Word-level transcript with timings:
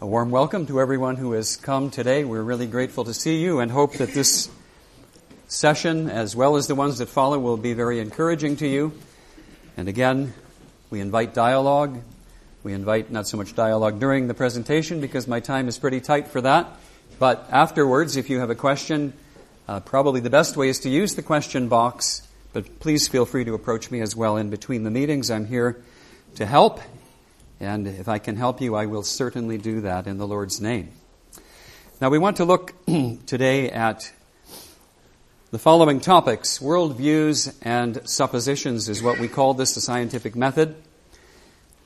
A 0.00 0.06
warm 0.06 0.30
welcome 0.30 0.64
to 0.66 0.80
everyone 0.80 1.16
who 1.16 1.32
has 1.32 1.56
come 1.56 1.90
today. 1.90 2.22
We're 2.22 2.40
really 2.40 2.68
grateful 2.68 3.02
to 3.02 3.12
see 3.12 3.42
you 3.42 3.58
and 3.58 3.68
hope 3.68 3.94
that 3.94 4.10
this 4.10 4.48
session, 5.48 6.08
as 6.08 6.36
well 6.36 6.54
as 6.54 6.68
the 6.68 6.76
ones 6.76 6.98
that 6.98 7.08
follow, 7.08 7.36
will 7.40 7.56
be 7.56 7.72
very 7.72 7.98
encouraging 7.98 8.54
to 8.58 8.68
you. 8.68 8.92
And 9.76 9.88
again, 9.88 10.34
we 10.88 11.00
invite 11.00 11.34
dialogue. 11.34 12.00
We 12.62 12.74
invite 12.74 13.10
not 13.10 13.26
so 13.26 13.36
much 13.38 13.56
dialogue 13.56 13.98
during 13.98 14.28
the 14.28 14.34
presentation 14.34 15.00
because 15.00 15.26
my 15.26 15.40
time 15.40 15.66
is 15.66 15.80
pretty 15.80 16.00
tight 16.00 16.28
for 16.28 16.42
that. 16.42 16.68
But 17.18 17.48
afterwards, 17.50 18.16
if 18.16 18.30
you 18.30 18.38
have 18.38 18.50
a 18.50 18.54
question, 18.54 19.14
uh, 19.66 19.80
probably 19.80 20.20
the 20.20 20.30
best 20.30 20.56
way 20.56 20.68
is 20.68 20.78
to 20.80 20.88
use 20.88 21.16
the 21.16 21.24
question 21.24 21.66
box. 21.66 22.22
But 22.52 22.78
please 22.78 23.08
feel 23.08 23.26
free 23.26 23.42
to 23.46 23.54
approach 23.54 23.90
me 23.90 24.00
as 24.00 24.14
well 24.14 24.36
in 24.36 24.48
between 24.48 24.84
the 24.84 24.92
meetings. 24.92 25.28
I'm 25.28 25.46
here 25.46 25.82
to 26.36 26.46
help 26.46 26.78
and 27.60 27.86
if 27.86 28.08
I 28.08 28.18
can 28.18 28.36
help 28.36 28.60
you, 28.60 28.74
I 28.74 28.86
will 28.86 29.02
certainly 29.02 29.58
do 29.58 29.80
that 29.80 30.06
in 30.06 30.18
the 30.18 30.26
Lord's 30.26 30.60
name. 30.60 30.90
Now, 32.00 32.10
we 32.10 32.18
want 32.18 32.36
to 32.36 32.44
look 32.44 32.74
today 33.26 33.70
at 33.70 34.12
the 35.50 35.58
following 35.58 35.98
topics 35.98 36.58
worldviews 36.58 37.54
and 37.62 38.08
suppositions 38.08 38.88
is 38.88 39.02
what 39.02 39.18
we 39.18 39.28
call 39.28 39.54
this 39.54 39.74
the 39.74 39.80
scientific 39.80 40.36
method. 40.36 40.76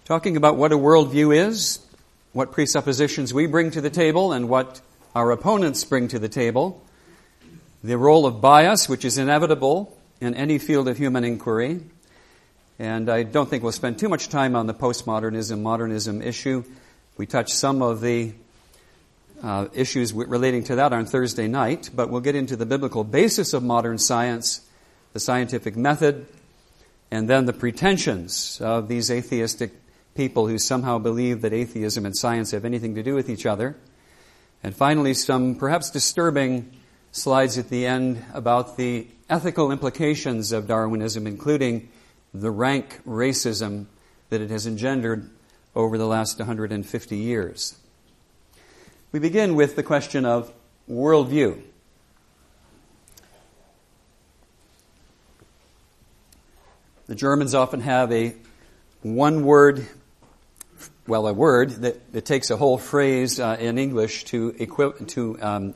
Talking 0.05 0.37
about 0.37 0.57
what 0.57 0.73
a 0.73 0.77
worldview 0.77 1.35
is, 1.35 1.79
what 2.33 2.53
presuppositions 2.53 3.33
we 3.33 3.47
bring 3.47 3.71
to 3.71 3.81
the 3.81 3.89
table, 3.89 4.33
and 4.33 4.49
what 4.49 4.81
our 5.15 5.31
opponents 5.31 5.85
bring 5.85 6.09
to 6.09 6.19
the 6.19 6.29
table. 6.29 6.83
The 7.85 7.97
role 7.97 8.27
of 8.27 8.41
bias, 8.41 8.89
which 8.89 9.05
is 9.05 9.17
inevitable 9.17 9.97
in 10.21 10.35
any 10.35 10.59
field 10.59 10.89
of 10.89 10.99
human 10.99 11.25
inquiry, 11.25 11.81
and 12.79 13.09
I 13.11 13.23
don't 13.23 13.49
think 13.49 13.63
we'll 13.63 13.73
spend 13.73 13.99
too 13.99 14.09
much 14.09 14.29
time 14.29 14.57
on 14.57 14.67
the 14.67 14.75
postmodernism 14.75 15.61
modernism 15.61 16.23
issue. 16.23 16.65
We 17.17 17.27
touched 17.27 17.55
some 17.55 17.83
of 17.83 18.01
the 18.01 18.33
uh, 19.43 19.69
issues 19.75 20.13
relating 20.13 20.65
to 20.65 20.77
that 20.77 20.93
on 20.93 21.05
Thursday 21.05 21.49
night, 21.49 21.91
but 21.95 22.11
we'll 22.11 22.21
get 22.21 22.35
into 22.35 22.57
the 22.57 22.67
biblical 22.67 23.05
basis 23.05 23.53
of 23.53 23.63
modern 23.63 23.99
science, 23.99 24.67
the 25.13 25.21
scientific 25.21 25.77
method, 25.77 26.27
and 27.11 27.29
then 27.29 27.47
the 27.47 27.53
pretensions 27.53 28.61
of 28.61 28.89
these 28.89 29.11
atheistic 29.11 29.73
people 30.15 30.47
who 30.47 30.59
somehow 30.59 30.99
believe 30.99 31.43
that 31.43 31.53
atheism 31.53 32.07
and 32.07 32.17
science 32.17 32.53
have 32.53 32.65
anything 32.65 32.95
to 32.95 33.03
do 33.03 33.15
with 33.15 33.29
each 33.29 33.47
other. 33.47 33.77
And 34.63 34.75
finally, 34.75 35.15
some 35.15 35.57
perhaps 35.57 35.91
disturbing 35.91 36.71
slides 37.11 37.59
at 37.59 37.69
the 37.69 37.87
end 37.87 38.25
about 38.33 38.77
the 38.77 39.07
ethical 39.29 39.73
implications 39.73 40.53
of 40.53 40.67
Darwinism, 40.67 41.27
including 41.27 41.89
the 42.35 42.51
rank 42.51 43.01
racism 43.07 43.87
that 44.31 44.41
it 44.41 44.51
has 44.51 44.67
engendered 44.67 45.29
over 45.75 45.99
the 45.99 46.07
last 46.07 46.39
150 46.39 47.17
years. 47.17 47.77
We 49.11 49.19
begin 49.19 49.55
with 49.55 49.77
the 49.77 49.83
question 49.83 50.25
of 50.25 50.53
worldview. 50.89 51.63
The 57.07 57.15
Germans 57.15 57.55
often 57.55 57.81
have 57.81 58.11
a 58.11 58.35
one 59.03 59.45
word, 59.45 59.87
well, 61.07 61.27
a 61.27 61.35
word 61.35 61.71
that, 61.83 62.13
that 62.13 62.25
takes 62.25 62.51
a 62.51 62.57
whole 62.57 62.79
phrase 62.79 63.39
uh, 63.39 63.57
in 63.61 63.77
English 63.77 64.25
to, 64.25 64.55
equi- 64.59 65.05
to 65.09 65.39
um, 65.43 65.75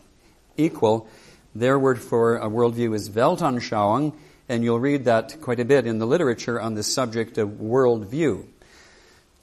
equal. 0.57 1.09
Their 1.55 1.79
word 1.79 2.01
for 2.01 2.37
a 2.37 2.49
worldview 2.49 2.95
is 2.95 3.11
Weltanschauung, 3.11 4.15
and 4.49 4.63
you'll 4.63 4.81
read 4.81 5.05
that 5.07 5.41
quite 5.41 5.61
a 5.61 5.65
bit 5.65 5.87
in 5.87 5.99
the 5.99 6.07
literature 6.07 6.61
on 6.61 6.75
this 6.75 6.93
subject 6.93 7.39
of 7.39 7.49
worldview. 7.49 8.45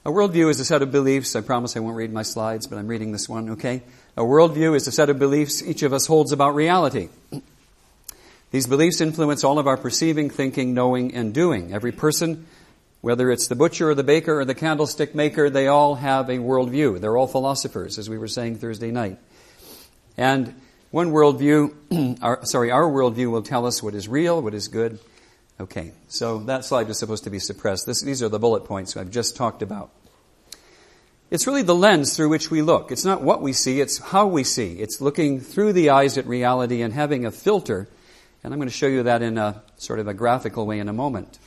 A 0.06 0.10
worldview 0.10 0.50
is 0.50 0.60
a 0.60 0.64
set 0.64 0.82
of 0.82 0.92
beliefs. 0.92 1.34
I 1.34 1.40
promise 1.40 1.76
I 1.76 1.80
won't 1.80 1.96
read 1.96 2.12
my 2.12 2.22
slides, 2.22 2.66
but 2.66 2.78
I'm 2.78 2.88
reading 2.88 3.12
this 3.12 3.28
one, 3.28 3.50
okay? 3.50 3.82
A 4.16 4.22
worldview 4.22 4.76
is 4.76 4.86
a 4.86 4.92
set 4.92 5.08
of 5.08 5.18
beliefs 5.18 5.62
each 5.62 5.82
of 5.82 5.92
us 5.92 6.06
holds 6.06 6.32
about 6.32 6.54
reality. 6.54 7.08
These 8.50 8.66
beliefs 8.66 9.00
influence 9.00 9.42
all 9.42 9.58
of 9.58 9.66
our 9.66 9.76
perceiving, 9.76 10.30
thinking, 10.30 10.74
knowing, 10.74 11.14
and 11.14 11.34
doing. 11.34 11.72
Every 11.72 11.90
person, 11.90 12.46
whether 13.00 13.30
it's 13.32 13.48
the 13.48 13.56
butcher 13.56 13.90
or 13.90 13.94
the 13.94 14.04
baker 14.04 14.38
or 14.38 14.44
the 14.44 14.54
candlestick 14.54 15.14
maker, 15.14 15.50
they 15.50 15.66
all 15.66 15.96
have 15.96 16.28
a 16.28 16.38
worldview. 16.38 17.00
They're 17.00 17.16
all 17.16 17.26
philosophers, 17.26 17.98
as 17.98 18.08
we 18.08 18.16
were 18.16 18.28
saying 18.28 18.58
Thursday 18.58 18.90
night. 18.90 19.18
And 20.16 20.54
one 20.94 21.10
worldview, 21.10 22.18
our, 22.22 22.46
sorry, 22.46 22.70
our 22.70 22.84
worldview 22.84 23.28
will 23.28 23.42
tell 23.42 23.66
us 23.66 23.82
what 23.82 23.96
is 23.96 24.06
real, 24.06 24.40
what 24.40 24.54
is 24.54 24.68
good. 24.68 25.00
Okay, 25.58 25.90
so 26.06 26.38
that 26.44 26.64
slide 26.64 26.88
is 26.88 27.00
supposed 27.00 27.24
to 27.24 27.30
be 27.30 27.40
suppressed. 27.40 27.84
This, 27.84 28.00
these 28.00 28.22
are 28.22 28.28
the 28.28 28.38
bullet 28.38 28.64
points 28.64 28.96
I've 28.96 29.10
just 29.10 29.34
talked 29.34 29.60
about. 29.60 29.90
It's 31.32 31.48
really 31.48 31.62
the 31.62 31.74
lens 31.74 32.16
through 32.16 32.28
which 32.28 32.48
we 32.48 32.62
look. 32.62 32.92
It's 32.92 33.04
not 33.04 33.22
what 33.22 33.42
we 33.42 33.52
see, 33.52 33.80
it's 33.80 33.98
how 33.98 34.28
we 34.28 34.44
see. 34.44 34.74
It's 34.74 35.00
looking 35.00 35.40
through 35.40 35.72
the 35.72 35.90
eyes 35.90 36.16
at 36.16 36.28
reality 36.28 36.80
and 36.80 36.94
having 36.94 37.26
a 37.26 37.32
filter. 37.32 37.88
And 38.44 38.54
I'm 38.54 38.60
going 38.60 38.68
to 38.68 38.74
show 38.74 38.86
you 38.86 39.02
that 39.02 39.20
in 39.20 39.36
a 39.36 39.64
sort 39.76 39.98
of 39.98 40.06
a 40.06 40.14
graphical 40.14 40.64
way 40.64 40.78
in 40.78 40.88
a 40.88 40.92
moment. 40.92 41.40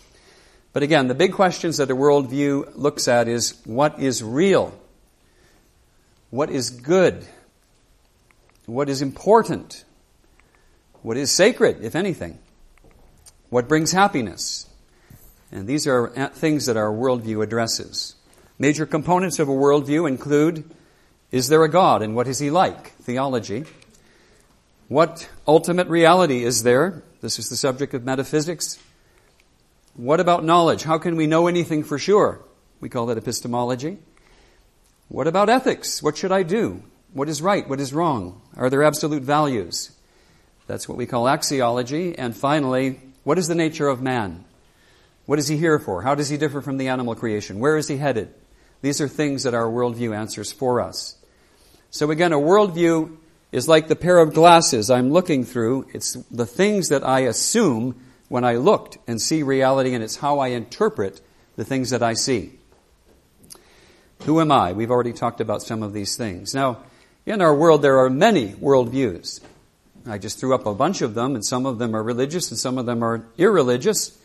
But 0.74 0.84
again, 0.84 1.08
the 1.08 1.16
big 1.16 1.32
questions 1.32 1.78
that 1.78 1.90
a 1.90 1.96
worldview 1.96 2.74
looks 2.76 3.08
at 3.08 3.30
is 3.30 3.62
what 3.64 3.98
is 3.98 4.22
real? 4.22 4.78
What 6.32 6.50
is 6.50 6.70
good? 6.70 7.26
What 8.68 8.90
is 8.90 9.02
important, 9.02 9.86
what 11.02 11.18
is 11.18 11.32
sacred, 11.32 11.84
if 11.84 11.96
anything, 11.96 12.38
what 13.50 13.68
brings 13.68 13.94
happiness. 13.94 14.70
And 15.52 15.68
these 15.68 15.88
are 15.88 16.30
things 16.34 16.66
that 16.66 16.76
our 16.76 16.92
worldview 16.92 17.42
addresses. 17.42 18.16
Major 18.60 18.86
components 18.86 19.40
of 19.40 19.48
a 19.48 19.54
worldview 19.54 20.08
include 20.08 20.70
is 21.32 21.48
there 21.48 21.64
a 21.64 21.70
God 21.70 22.02
and 22.02 22.16
what 22.16 22.28
is 22.28 22.40
he 22.40 22.50
like? 22.50 22.92
Theology. 23.02 23.66
What 24.90 25.30
ultimate 25.48 25.88
reality 25.88 26.44
is 26.44 26.64
there? 26.64 27.04
This 27.22 27.40
is 27.40 27.50
the 27.50 27.56
subject 27.56 27.94
of 27.94 28.04
metaphysics. 28.04 28.80
What 29.96 30.20
about 30.20 30.44
knowledge? 30.44 30.84
How 30.84 30.98
can 30.98 31.16
we 31.16 31.28
know 31.28 31.48
anything 31.48 31.84
for 31.84 31.98
sure? 31.98 32.42
We 32.80 32.90
call 32.90 33.08
that 33.08 33.18
epistemology. 33.18 33.98
What 35.08 35.28
about 35.28 35.50
ethics? 35.50 36.04
What 36.04 36.18
should 36.18 36.32
I 36.32 36.44
do? 36.44 36.84
What 37.14 37.30
is 37.30 37.42
right? 37.42 37.68
What 37.68 37.80
is 37.80 37.94
wrong? 37.94 38.42
Are 38.56 38.70
there 38.70 38.84
absolute 38.84 39.24
values? 39.24 39.92
That's 40.68 40.88
what 40.88 40.98
we 40.98 41.06
call 41.06 41.26
axiology. 41.26 42.14
And 42.18 42.36
finally, 42.36 43.00
what 43.24 43.38
is 43.38 43.48
the 43.48 43.56
nature 43.56 43.88
of 43.88 44.02
man? 44.02 44.44
What 45.26 45.40
is 45.40 45.48
he 45.48 45.58
here 45.58 45.80
for? 45.80 46.02
How 46.02 46.16
does 46.16 46.30
he 46.30 46.38
differ 46.38 46.62
from 46.62 46.78
the 46.78 46.88
animal 46.88 47.16
creation? 47.16 47.60
Where 47.60 47.78
is 47.78 47.88
he 47.88 47.98
headed? 47.98 48.34
These 48.82 49.02
are 49.02 49.08
things 49.08 49.44
that 49.44 49.54
our 49.54 49.66
worldview 49.66 50.16
answers 50.16 50.52
for 50.52 50.80
us. 50.82 51.16
So 51.90 52.12
again, 52.12 52.34
a 52.34 52.38
worldview 52.38 53.18
is 53.52 53.68
like 53.68 53.88
the 53.88 53.96
pair 53.96 54.20
of 54.20 54.34
glasses 54.34 54.90
I'm 54.90 55.12
looking 55.12 55.44
through. 55.44 55.88
It's 55.94 56.14
the 56.32 56.46
things 56.46 56.90
that 56.90 57.06
I 57.06 57.22
assume 57.22 58.00
when 58.30 58.44
I 58.44 58.56
looked 58.56 58.98
and 59.08 59.22
see 59.22 59.42
reality, 59.42 59.94
and 59.94 60.04
it's 60.04 60.18
how 60.18 60.40
I 60.40 60.50
interpret 60.50 61.22
the 61.56 61.64
things 61.64 61.90
that 61.92 62.04
I 62.04 62.14
see. 62.14 62.60
Who 64.24 64.42
am 64.42 64.52
I? 64.52 64.74
We've 64.74 64.92
already 64.92 65.14
talked 65.14 65.42
about 65.42 65.62
some 65.62 65.82
of 65.82 65.94
these 65.94 66.18
things. 66.18 66.54
Now, 66.54 66.84
in 67.28 67.42
our 67.42 67.54
world, 67.54 67.82
there 67.82 68.00
are 68.00 68.10
many 68.10 68.54
worldviews. 68.54 69.42
I 70.08 70.18
just 70.18 70.40
threw 70.40 70.56
up 70.56 70.66
a 70.66 70.74
bunch 70.74 71.02
of 71.02 71.14
them, 71.14 71.36
and 71.36 71.46
some 71.46 71.66
of 71.66 71.78
them 71.78 71.94
are 71.94 72.02
religious 72.02 72.50
and 72.50 72.58
some 72.58 72.78
of 72.78 72.86
them 72.86 73.04
are 73.04 73.26
irreligious. 73.38 74.18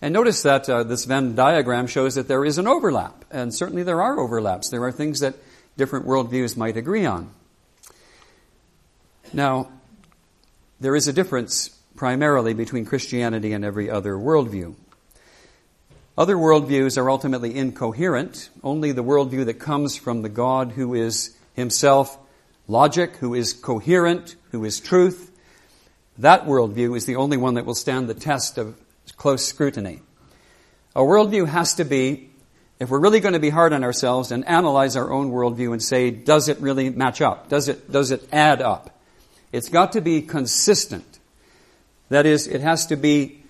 And 0.00 0.14
notice 0.14 0.42
that 0.44 0.70
uh, 0.70 0.84
this 0.84 1.04
Venn 1.04 1.34
diagram 1.34 1.88
shows 1.88 2.14
that 2.14 2.28
there 2.28 2.44
is 2.44 2.56
an 2.56 2.68
overlap, 2.68 3.24
and 3.32 3.52
certainly 3.52 3.82
there 3.82 4.00
are 4.00 4.20
overlaps. 4.20 4.68
There 4.70 4.84
are 4.84 4.92
things 4.92 5.18
that 5.20 5.34
different 5.76 6.06
worldviews 6.06 6.56
might 6.56 6.76
agree 6.76 7.04
on. 7.04 7.28
Now, 9.32 9.68
there 10.78 10.94
is 10.94 11.08
a 11.08 11.12
difference 11.12 11.70
primarily 11.96 12.54
between 12.54 12.84
Christianity 12.84 13.52
and 13.52 13.64
every 13.64 13.90
other 13.90 14.14
worldview. 14.14 14.76
Other 16.16 16.36
worldviews 16.36 16.96
are 16.96 17.10
ultimately 17.10 17.56
incoherent. 17.56 18.48
Only 18.62 18.92
the 18.92 19.02
worldview 19.02 19.46
that 19.46 19.54
comes 19.54 19.96
from 19.96 20.22
the 20.22 20.28
God 20.28 20.70
who 20.70 20.94
is 20.94 21.36
himself 21.54 22.16
logic, 22.68 23.16
who 23.16 23.34
is 23.34 23.52
coherent, 23.52 24.36
who 24.52 24.64
is 24.64 24.78
truth, 24.78 25.32
that 26.18 26.46
worldview 26.46 26.96
is 26.96 27.06
the 27.06 27.16
only 27.16 27.36
one 27.36 27.54
that 27.54 27.64
will 27.64 27.74
stand 27.74 28.08
the 28.08 28.14
test 28.14 28.58
of 28.58 28.76
close 29.16 29.44
scrutiny. 29.44 30.00
A 30.94 31.00
worldview 31.00 31.46
has 31.46 31.74
to 31.74 31.84
be, 31.84 32.30
if 32.80 32.90
we're 32.90 33.00
really 33.00 33.20
going 33.20 33.34
to 33.34 33.40
be 33.40 33.50
hard 33.50 33.72
on 33.72 33.84
ourselves 33.84 34.32
and 34.32 34.46
analyze 34.46 34.96
our 34.96 35.10
own 35.10 35.30
worldview 35.30 35.72
and 35.72 35.82
say, 35.82 36.10
does 36.10 36.48
it 36.48 36.60
really 36.60 36.90
match 36.90 37.20
up? 37.20 37.48
Does 37.48 37.68
it, 37.68 37.90
does 37.90 38.10
it 38.10 38.28
add 38.32 38.60
up? 38.60 38.98
It's 39.52 39.68
got 39.68 39.92
to 39.92 40.00
be 40.00 40.22
consistent. 40.22 41.18
That 42.08 42.26
is, 42.26 42.46
it 42.46 42.60
has 42.60 42.86
to 42.86 42.96
be 42.96 43.42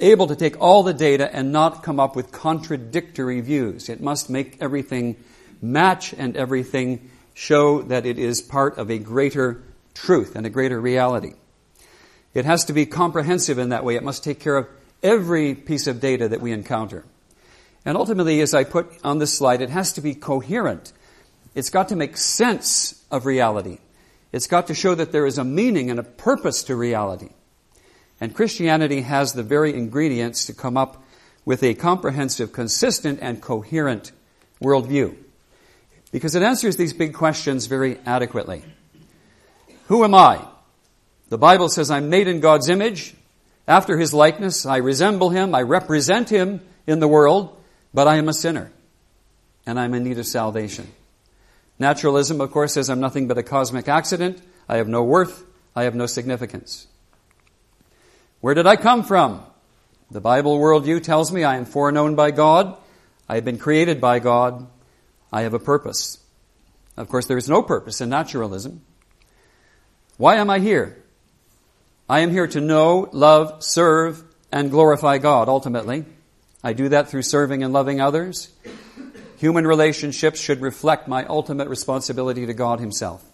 able 0.00 0.26
to 0.28 0.36
take 0.36 0.60
all 0.60 0.82
the 0.82 0.94
data 0.94 1.32
and 1.34 1.52
not 1.52 1.82
come 1.82 2.00
up 2.00 2.16
with 2.16 2.32
contradictory 2.32 3.40
views. 3.40 3.88
It 3.88 4.00
must 4.00 4.30
make 4.30 4.56
everything 4.60 5.16
match 5.62 6.12
and 6.12 6.36
everything 6.36 7.10
show 7.40 7.80
that 7.80 8.04
it 8.04 8.18
is 8.18 8.42
part 8.42 8.76
of 8.76 8.90
a 8.90 8.98
greater 8.98 9.62
truth 9.94 10.36
and 10.36 10.44
a 10.44 10.50
greater 10.50 10.78
reality. 10.78 11.32
It 12.34 12.44
has 12.44 12.66
to 12.66 12.74
be 12.74 12.84
comprehensive 12.84 13.58
in 13.58 13.70
that 13.70 13.82
way. 13.82 13.96
It 13.96 14.02
must 14.02 14.22
take 14.22 14.40
care 14.40 14.58
of 14.58 14.68
every 15.02 15.54
piece 15.54 15.86
of 15.86 16.00
data 16.00 16.28
that 16.28 16.42
we 16.42 16.52
encounter. 16.52 17.02
And 17.86 17.96
ultimately, 17.96 18.42
as 18.42 18.52
I 18.52 18.64
put 18.64 18.92
on 19.02 19.20
this 19.20 19.32
slide, 19.32 19.62
it 19.62 19.70
has 19.70 19.94
to 19.94 20.02
be 20.02 20.14
coherent. 20.14 20.92
It's 21.54 21.70
got 21.70 21.88
to 21.88 21.96
make 21.96 22.18
sense 22.18 23.02
of 23.10 23.24
reality. 23.24 23.78
It's 24.32 24.46
got 24.46 24.66
to 24.66 24.74
show 24.74 24.94
that 24.94 25.10
there 25.10 25.24
is 25.24 25.38
a 25.38 25.44
meaning 25.44 25.90
and 25.90 25.98
a 25.98 26.02
purpose 26.02 26.62
to 26.64 26.76
reality. 26.76 27.30
And 28.20 28.34
Christianity 28.34 29.00
has 29.00 29.32
the 29.32 29.42
very 29.42 29.74
ingredients 29.74 30.44
to 30.44 30.52
come 30.52 30.76
up 30.76 31.02
with 31.46 31.62
a 31.62 31.72
comprehensive, 31.72 32.52
consistent, 32.52 33.18
and 33.22 33.40
coherent 33.40 34.12
worldview. 34.60 35.16
Because 36.12 36.34
it 36.34 36.42
answers 36.42 36.76
these 36.76 36.92
big 36.92 37.14
questions 37.14 37.66
very 37.66 37.98
adequately. 38.04 38.64
Who 39.86 40.04
am 40.04 40.14
I? 40.14 40.44
The 41.28 41.38
Bible 41.38 41.68
says 41.68 41.90
I'm 41.90 42.10
made 42.10 42.26
in 42.26 42.40
God's 42.40 42.68
image, 42.68 43.14
after 43.68 43.96
His 43.96 44.12
likeness. 44.12 44.66
I 44.66 44.78
resemble 44.78 45.30
Him, 45.30 45.54
I 45.54 45.62
represent 45.62 46.28
Him 46.28 46.60
in 46.86 46.98
the 46.98 47.08
world, 47.08 47.56
but 47.94 48.08
I 48.08 48.16
am 48.16 48.28
a 48.28 48.34
sinner. 48.34 48.72
And 49.66 49.78
I'm 49.78 49.94
in 49.94 50.04
need 50.04 50.18
of 50.18 50.26
salvation. 50.26 50.88
Naturalism, 51.78 52.40
of 52.40 52.50
course, 52.50 52.74
says 52.74 52.90
I'm 52.90 53.00
nothing 53.00 53.28
but 53.28 53.38
a 53.38 53.42
cosmic 53.42 53.88
accident. 53.88 54.42
I 54.68 54.76
have 54.76 54.88
no 54.88 55.04
worth. 55.04 55.44
I 55.74 55.84
have 55.84 55.94
no 55.94 56.06
significance. 56.06 56.86
Where 58.40 58.54
did 58.54 58.66
I 58.66 58.76
come 58.76 59.04
from? 59.04 59.42
The 60.10 60.20
Bible 60.20 60.58
worldview 60.58 61.02
tells 61.02 61.30
me 61.30 61.44
I 61.44 61.56
am 61.56 61.64
foreknown 61.64 62.16
by 62.16 62.32
God. 62.32 62.76
I 63.28 63.36
have 63.36 63.44
been 63.44 63.58
created 63.58 64.00
by 64.00 64.18
God. 64.18 64.66
I 65.32 65.42
have 65.42 65.54
a 65.54 65.58
purpose. 65.58 66.18
Of 66.96 67.08
course, 67.08 67.26
there 67.26 67.38
is 67.38 67.48
no 67.48 67.62
purpose 67.62 68.00
in 68.00 68.08
naturalism. 68.08 68.82
Why 70.16 70.36
am 70.36 70.50
I 70.50 70.58
here? 70.58 71.02
I 72.08 72.20
am 72.20 72.30
here 72.30 72.46
to 72.48 72.60
know, 72.60 73.08
love, 73.12 73.62
serve, 73.62 74.22
and 74.50 74.70
glorify 74.70 75.18
God 75.18 75.48
ultimately. 75.48 76.04
I 76.62 76.72
do 76.72 76.88
that 76.90 77.08
through 77.08 77.22
serving 77.22 77.62
and 77.62 77.72
loving 77.72 78.00
others. 78.00 78.48
Human 79.38 79.66
relationships 79.66 80.40
should 80.40 80.60
reflect 80.60 81.08
my 81.08 81.24
ultimate 81.24 81.68
responsibility 81.68 82.46
to 82.46 82.52
God 82.52 82.80
Himself. 82.80 83.24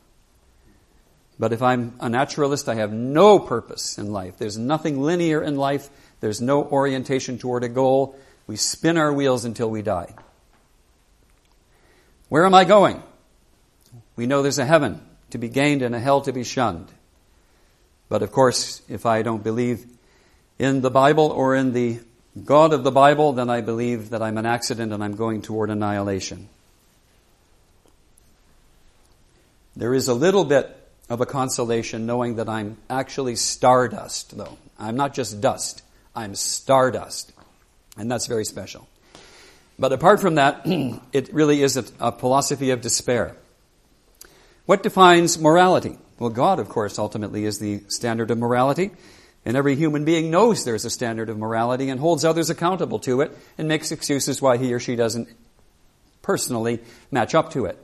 But 1.38 1.52
if 1.52 1.62
I'm 1.62 1.94
a 2.00 2.08
naturalist, 2.08 2.68
I 2.68 2.76
have 2.76 2.92
no 2.92 3.38
purpose 3.38 3.98
in 3.98 4.12
life. 4.12 4.38
There's 4.38 4.56
nothing 4.56 5.02
linear 5.02 5.42
in 5.42 5.56
life. 5.56 5.90
There's 6.20 6.40
no 6.40 6.62
orientation 6.64 7.38
toward 7.38 7.64
a 7.64 7.68
goal. 7.68 8.16
We 8.46 8.56
spin 8.56 8.96
our 8.96 9.12
wheels 9.12 9.44
until 9.44 9.68
we 9.68 9.82
die. 9.82 10.14
Where 12.28 12.44
am 12.44 12.54
I 12.54 12.64
going? 12.64 13.02
We 14.16 14.26
know 14.26 14.42
there's 14.42 14.58
a 14.58 14.64
heaven 14.64 15.00
to 15.30 15.38
be 15.38 15.48
gained 15.48 15.82
and 15.82 15.94
a 15.94 16.00
hell 16.00 16.20
to 16.22 16.32
be 16.32 16.44
shunned. 16.44 16.88
But 18.08 18.22
of 18.22 18.32
course, 18.32 18.82
if 18.88 19.06
I 19.06 19.22
don't 19.22 19.42
believe 19.42 19.84
in 20.58 20.80
the 20.80 20.90
Bible 20.90 21.26
or 21.26 21.54
in 21.54 21.72
the 21.72 22.00
God 22.44 22.72
of 22.72 22.84
the 22.84 22.90
Bible, 22.90 23.32
then 23.32 23.50
I 23.50 23.60
believe 23.60 24.10
that 24.10 24.22
I'm 24.22 24.38
an 24.38 24.46
accident 24.46 24.92
and 24.92 25.02
I'm 25.02 25.16
going 25.16 25.42
toward 25.42 25.70
annihilation. 25.70 26.48
There 29.74 29.94
is 29.94 30.08
a 30.08 30.14
little 30.14 30.44
bit 30.44 30.74
of 31.08 31.20
a 31.20 31.26
consolation 31.26 32.06
knowing 32.06 32.36
that 32.36 32.48
I'm 32.48 32.78
actually 32.88 33.36
stardust, 33.36 34.36
though. 34.36 34.58
I'm 34.78 34.96
not 34.96 35.14
just 35.14 35.40
dust, 35.40 35.82
I'm 36.14 36.34
stardust. 36.34 37.32
And 37.96 38.10
that's 38.10 38.26
very 38.26 38.44
special. 38.44 38.88
But 39.78 39.92
apart 39.92 40.20
from 40.20 40.36
that, 40.36 40.62
it 41.12 41.32
really 41.32 41.62
is 41.62 41.76
a, 41.76 41.84
a 42.00 42.12
philosophy 42.12 42.70
of 42.70 42.80
despair. 42.80 43.36
What 44.64 44.82
defines 44.82 45.38
morality? 45.38 45.98
Well, 46.18 46.30
God, 46.30 46.58
of 46.58 46.68
course, 46.68 46.98
ultimately 46.98 47.44
is 47.44 47.58
the 47.58 47.82
standard 47.88 48.30
of 48.30 48.38
morality. 48.38 48.90
And 49.44 49.56
every 49.56 49.76
human 49.76 50.04
being 50.04 50.30
knows 50.30 50.64
there's 50.64 50.84
a 50.84 50.90
standard 50.90 51.28
of 51.28 51.38
morality 51.38 51.88
and 51.88 52.00
holds 52.00 52.24
others 52.24 52.50
accountable 52.50 52.98
to 53.00 53.20
it 53.20 53.36
and 53.56 53.68
makes 53.68 53.92
excuses 53.92 54.42
why 54.42 54.56
he 54.56 54.72
or 54.72 54.80
she 54.80 54.96
doesn't 54.96 55.28
personally 56.20 56.80
match 57.12 57.34
up 57.34 57.52
to 57.52 57.66
it. 57.66 57.78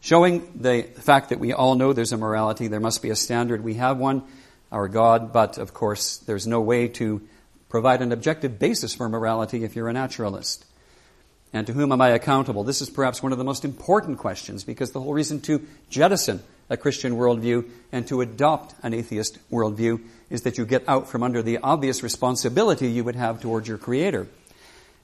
Showing 0.00 0.48
the 0.54 0.82
fact 0.82 1.30
that 1.30 1.40
we 1.40 1.52
all 1.52 1.74
know 1.74 1.92
there's 1.92 2.12
a 2.12 2.16
morality, 2.16 2.68
there 2.68 2.78
must 2.78 3.02
be 3.02 3.10
a 3.10 3.16
standard. 3.16 3.64
We 3.64 3.74
have 3.74 3.98
one, 3.98 4.22
our 4.70 4.86
God, 4.86 5.32
but 5.32 5.58
of 5.58 5.74
course 5.74 6.18
there's 6.18 6.46
no 6.46 6.60
way 6.60 6.86
to 6.86 7.20
provide 7.68 8.02
an 8.02 8.12
objective 8.12 8.58
basis 8.58 8.94
for 8.94 9.08
morality 9.08 9.64
if 9.64 9.76
you're 9.76 9.88
a 9.88 9.92
naturalist. 9.92 10.64
And 11.52 11.66
to 11.66 11.72
whom 11.72 11.92
am 11.92 12.00
I 12.00 12.10
accountable? 12.10 12.64
This 12.64 12.82
is 12.82 12.90
perhaps 12.90 13.22
one 13.22 13.32
of 13.32 13.38
the 13.38 13.44
most 13.44 13.64
important 13.64 14.18
questions 14.18 14.64
because 14.64 14.92
the 14.92 15.00
whole 15.00 15.14
reason 15.14 15.40
to 15.42 15.66
jettison 15.88 16.42
a 16.70 16.76
Christian 16.76 17.14
worldview 17.14 17.68
and 17.92 18.06
to 18.08 18.20
adopt 18.20 18.74
an 18.82 18.92
atheist 18.92 19.38
worldview 19.50 20.02
is 20.28 20.42
that 20.42 20.58
you 20.58 20.66
get 20.66 20.86
out 20.86 21.08
from 21.08 21.22
under 21.22 21.42
the 21.42 21.58
obvious 21.58 22.02
responsibility 22.02 22.88
you 22.88 23.04
would 23.04 23.16
have 23.16 23.40
towards 23.40 23.66
your 23.66 23.78
Creator. 23.78 24.26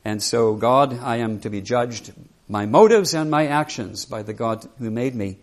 And 0.05 0.23
so, 0.23 0.55
God, 0.55 0.99
I 1.01 1.17
am 1.17 1.41
to 1.41 1.51
be 1.51 1.63
judged 1.63 2.13
my 2.47 2.67
motives 2.67 3.15
and 3.15 3.31
my 3.31 3.47
actions 3.47 4.05
by 4.05 4.23
the 4.23 4.35
God 4.35 4.69
who 4.79 4.91
made 4.91 5.15
me. 5.15 5.39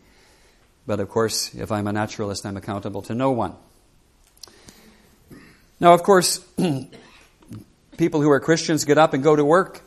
But 0.85 0.99
of 0.99 1.09
course, 1.09 1.53
if 1.55 1.71
I'm 1.71 1.87
a 1.87 1.93
naturalist, 1.93 2.45
I'm 2.45 2.57
accountable 2.57 3.01
to 3.03 3.15
no 3.15 3.31
one. 3.31 3.55
Now, 5.79 5.93
of 5.93 6.03
course, 6.03 6.45
people 8.01 8.19
who 8.19 8.31
are 8.31 8.39
Christians 8.39 8.83
get 8.83 8.97
up 8.97 9.13
and 9.13 9.21
go 9.21 9.35
to 9.35 9.45
work, 9.45 9.83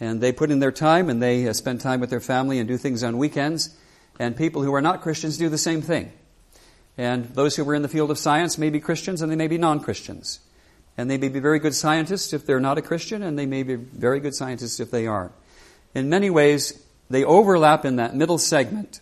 and 0.00 0.22
they 0.22 0.32
put 0.32 0.50
in 0.50 0.58
their 0.58 0.72
time, 0.72 1.10
and 1.10 1.22
they 1.22 1.46
uh, 1.46 1.52
spend 1.52 1.82
time 1.82 2.00
with 2.00 2.08
their 2.08 2.18
family 2.18 2.58
and 2.58 2.66
do 2.66 2.78
things 2.78 3.04
on 3.04 3.18
weekends. 3.18 3.76
And 4.18 4.34
people 4.34 4.62
who 4.62 4.72
are 4.72 4.80
not 4.80 5.02
Christians 5.02 5.36
do 5.36 5.50
the 5.50 5.58
same 5.58 5.82
thing. 5.82 6.12
And 6.96 7.26
those 7.34 7.54
who 7.54 7.68
are 7.68 7.74
in 7.74 7.82
the 7.82 7.88
field 7.88 8.10
of 8.10 8.16
science 8.16 8.56
may 8.56 8.70
be 8.70 8.80
Christians 8.80 9.20
and 9.20 9.30
they 9.30 9.36
may 9.36 9.48
be 9.48 9.58
non 9.58 9.80
Christians. 9.80 10.40
And 10.96 11.10
they 11.10 11.18
may 11.18 11.28
be 11.28 11.40
very 11.40 11.58
good 11.58 11.74
scientists 11.74 12.32
if 12.32 12.46
they're 12.46 12.58
not 12.58 12.78
a 12.78 12.82
Christian, 12.82 13.22
and 13.22 13.38
they 13.38 13.44
may 13.44 13.64
be 13.64 13.74
very 13.74 14.20
good 14.20 14.34
scientists 14.34 14.80
if 14.80 14.90
they 14.90 15.06
are. 15.06 15.30
In 15.94 16.08
many 16.08 16.30
ways, 16.30 16.82
they 17.10 17.22
overlap 17.22 17.84
in 17.84 17.96
that 17.96 18.16
middle 18.16 18.38
segment. 18.38 19.00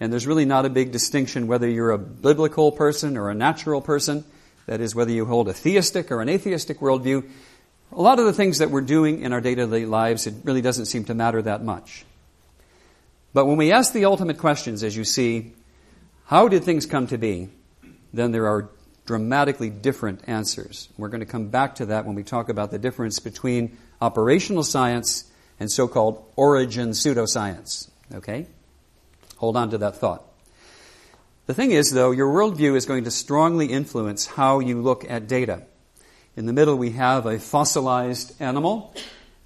And 0.00 0.10
there's 0.10 0.26
really 0.26 0.46
not 0.46 0.64
a 0.64 0.70
big 0.70 0.92
distinction 0.92 1.46
whether 1.46 1.68
you're 1.68 1.90
a 1.90 1.98
biblical 1.98 2.72
person 2.72 3.18
or 3.18 3.28
a 3.28 3.34
natural 3.34 3.82
person. 3.82 4.24
That 4.64 4.80
is, 4.80 4.94
whether 4.94 5.10
you 5.10 5.26
hold 5.26 5.48
a 5.50 5.52
theistic 5.52 6.10
or 6.10 6.22
an 6.22 6.30
atheistic 6.30 6.78
worldview. 6.78 7.28
A 7.94 8.00
lot 8.00 8.18
of 8.18 8.24
the 8.24 8.32
things 8.32 8.58
that 8.58 8.70
we're 8.70 8.80
doing 8.80 9.20
in 9.20 9.34
our 9.34 9.40
day 9.42 9.54
to 9.54 9.66
day 9.66 9.84
lives, 9.84 10.26
it 10.26 10.34
really 10.44 10.62
doesn't 10.62 10.86
seem 10.86 11.04
to 11.04 11.14
matter 11.14 11.42
that 11.42 11.62
much. 11.62 12.06
But 13.34 13.46
when 13.46 13.58
we 13.58 13.70
ask 13.70 13.92
the 13.92 14.06
ultimate 14.06 14.38
questions, 14.38 14.82
as 14.82 14.96
you 14.96 15.04
see, 15.04 15.52
how 16.24 16.48
did 16.48 16.64
things 16.64 16.86
come 16.86 17.06
to 17.08 17.18
be? 17.18 17.50
Then 18.14 18.32
there 18.32 18.46
are 18.46 18.70
dramatically 19.04 19.68
different 19.68 20.22
answers. 20.26 20.88
We're 20.96 21.08
going 21.08 21.20
to 21.20 21.26
come 21.26 21.48
back 21.48 21.76
to 21.76 21.86
that 21.86 22.06
when 22.06 22.14
we 22.14 22.22
talk 22.22 22.48
about 22.48 22.70
the 22.70 22.78
difference 22.78 23.18
between 23.18 23.76
operational 24.00 24.62
science 24.62 25.30
and 25.60 25.70
so 25.70 25.86
called 25.86 26.24
origin 26.34 26.90
pseudoscience. 26.90 27.90
Okay? 28.14 28.46
Hold 29.36 29.56
on 29.56 29.70
to 29.70 29.78
that 29.78 29.96
thought. 29.96 30.24
The 31.46 31.54
thing 31.54 31.72
is, 31.72 31.90
though, 31.90 32.12
your 32.12 32.32
worldview 32.32 32.74
is 32.74 32.86
going 32.86 33.04
to 33.04 33.10
strongly 33.10 33.66
influence 33.66 34.26
how 34.26 34.60
you 34.60 34.80
look 34.80 35.04
at 35.10 35.26
data. 35.26 35.64
In 36.34 36.46
the 36.46 36.54
middle, 36.54 36.76
we 36.76 36.92
have 36.92 37.26
a 37.26 37.38
fossilized 37.38 38.40
animal, 38.40 38.94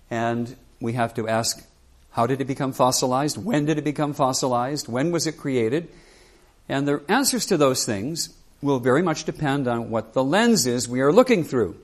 and 0.08 0.54
we 0.80 0.92
have 0.92 1.14
to 1.14 1.26
ask 1.26 1.66
how 2.10 2.28
did 2.28 2.40
it 2.40 2.46
become 2.46 2.72
fossilized? 2.72 3.36
When 3.36 3.66
did 3.66 3.76
it 3.76 3.82
become 3.82 4.14
fossilized? 4.14 4.88
When 4.88 5.10
was 5.10 5.26
it 5.26 5.32
created? 5.32 5.88
And 6.68 6.86
the 6.86 7.02
answers 7.08 7.44
to 7.46 7.56
those 7.56 7.84
things 7.84 8.34
will 8.62 8.78
very 8.78 9.02
much 9.02 9.24
depend 9.24 9.66
on 9.66 9.90
what 9.90 10.12
the 10.12 10.22
lens 10.22 10.66
is 10.68 10.88
we 10.88 11.00
are 11.00 11.12
looking 11.12 11.42
through. 11.42 11.76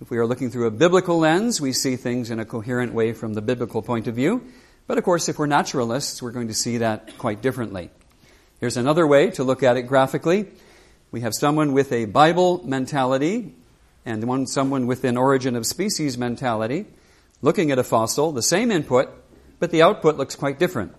If 0.00 0.10
we 0.10 0.16
are 0.16 0.26
looking 0.26 0.50
through 0.50 0.66
a 0.68 0.70
biblical 0.70 1.18
lens, 1.18 1.60
we 1.60 1.74
see 1.74 1.96
things 1.96 2.30
in 2.30 2.40
a 2.40 2.46
coherent 2.46 2.94
way 2.94 3.12
from 3.12 3.34
the 3.34 3.42
biblical 3.42 3.82
point 3.82 4.08
of 4.08 4.14
view. 4.14 4.42
But 4.86 4.96
of 4.96 5.04
course, 5.04 5.28
if 5.28 5.38
we're 5.38 5.46
naturalists, 5.46 6.22
we're 6.22 6.32
going 6.32 6.48
to 6.48 6.54
see 6.54 6.78
that 6.78 7.18
quite 7.18 7.42
differently. 7.42 7.90
Here's 8.58 8.78
another 8.78 9.06
way 9.06 9.30
to 9.32 9.44
look 9.44 9.62
at 9.62 9.76
it 9.76 9.82
graphically. 9.82 10.46
We 11.12 11.20
have 11.20 11.34
someone 11.34 11.72
with 11.72 11.92
a 11.92 12.06
Bible 12.06 12.66
mentality 12.66 13.54
and 14.04 14.24
one, 14.24 14.46
someone 14.46 14.86
with 14.86 15.04
an 15.04 15.16
origin 15.16 15.56
of 15.56 15.66
species 15.66 16.16
mentality 16.16 16.86
looking 17.42 17.70
at 17.70 17.78
a 17.78 17.84
fossil, 17.84 18.32
the 18.32 18.42
same 18.42 18.70
input, 18.70 19.08
but 19.58 19.70
the 19.70 19.82
output 19.82 20.16
looks 20.16 20.36
quite 20.36 20.58
different. 20.58 20.94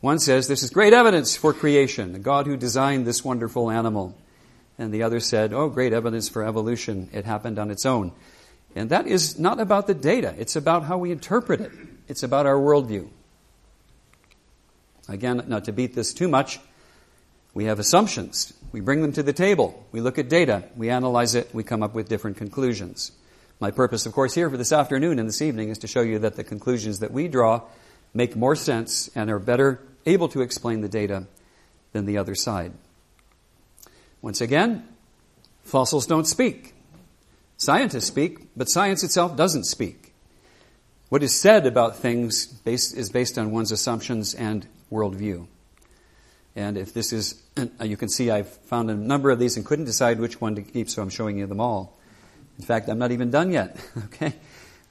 One 0.00 0.18
says, 0.18 0.48
This 0.48 0.62
is 0.62 0.70
great 0.70 0.92
evidence 0.92 1.36
for 1.36 1.52
creation, 1.52 2.12
the 2.12 2.18
God 2.18 2.46
who 2.46 2.56
designed 2.56 3.06
this 3.06 3.24
wonderful 3.24 3.70
animal. 3.70 4.16
And 4.78 4.92
the 4.92 5.02
other 5.02 5.20
said, 5.20 5.52
Oh, 5.52 5.68
great 5.68 5.92
evidence 5.92 6.28
for 6.28 6.44
evolution. 6.44 7.08
It 7.12 7.24
happened 7.24 7.58
on 7.58 7.70
its 7.70 7.84
own. 7.84 8.12
And 8.76 8.90
that 8.90 9.06
is 9.06 9.38
not 9.38 9.58
about 9.58 9.86
the 9.86 9.94
data, 9.94 10.34
it's 10.38 10.56
about 10.56 10.84
how 10.84 10.98
we 10.98 11.10
interpret 11.10 11.60
it, 11.60 11.72
it's 12.06 12.22
about 12.22 12.46
our 12.46 12.56
worldview. 12.56 13.08
Again, 15.08 15.42
not 15.46 15.64
to 15.64 15.72
beat 15.72 15.94
this 15.94 16.12
too 16.12 16.28
much, 16.28 16.60
we 17.54 17.64
have 17.64 17.78
assumptions. 17.78 18.52
We 18.70 18.80
bring 18.80 19.00
them 19.00 19.12
to 19.12 19.22
the 19.22 19.32
table. 19.32 19.86
We 19.92 20.00
look 20.00 20.18
at 20.18 20.28
data. 20.28 20.64
We 20.76 20.90
analyze 20.90 21.34
it. 21.34 21.54
We 21.54 21.64
come 21.64 21.82
up 21.82 21.94
with 21.94 22.08
different 22.08 22.36
conclusions. 22.36 23.12
My 23.60 23.70
purpose, 23.70 24.06
of 24.06 24.12
course, 24.12 24.34
here 24.34 24.50
for 24.50 24.56
this 24.56 24.72
afternoon 24.72 25.18
and 25.18 25.28
this 25.28 25.42
evening 25.42 25.70
is 25.70 25.78
to 25.78 25.86
show 25.86 26.02
you 26.02 26.18
that 26.20 26.36
the 26.36 26.44
conclusions 26.44 27.00
that 27.00 27.10
we 27.10 27.28
draw 27.28 27.62
make 28.14 28.36
more 28.36 28.54
sense 28.54 29.10
and 29.14 29.30
are 29.30 29.38
better 29.38 29.80
able 30.06 30.28
to 30.28 30.42
explain 30.42 30.80
the 30.80 30.88
data 30.88 31.26
than 31.92 32.06
the 32.06 32.18
other 32.18 32.34
side. 32.34 32.72
Once 34.20 34.40
again, 34.40 34.86
fossils 35.62 36.06
don't 36.06 36.26
speak. 36.26 36.74
Scientists 37.56 38.06
speak, 38.06 38.48
but 38.56 38.68
science 38.68 39.02
itself 39.02 39.36
doesn't 39.36 39.64
speak. 39.64 40.12
what 41.08 41.22
is 41.22 41.34
said 41.34 41.66
about 41.66 41.96
things 41.96 42.46
based, 42.46 42.96
is 42.96 43.10
based 43.10 43.38
on 43.38 43.50
one's 43.50 43.72
assumptions 43.72 44.34
and 44.34 44.66
worldview. 44.92 45.46
And 46.58 46.76
if 46.76 46.92
this 46.92 47.12
is, 47.12 47.40
you 47.80 47.96
can 47.96 48.08
see 48.08 48.32
I've 48.32 48.48
found 48.48 48.90
a 48.90 48.94
number 48.96 49.30
of 49.30 49.38
these 49.38 49.56
and 49.56 49.64
couldn't 49.64 49.84
decide 49.84 50.18
which 50.18 50.40
one 50.40 50.56
to 50.56 50.62
keep, 50.62 50.90
so 50.90 51.00
I'm 51.00 51.08
showing 51.08 51.38
you 51.38 51.46
them 51.46 51.60
all. 51.60 51.96
In 52.58 52.64
fact, 52.64 52.88
I'm 52.88 52.98
not 52.98 53.12
even 53.12 53.30
done 53.30 53.52
yet. 53.52 53.78
Okay? 54.06 54.34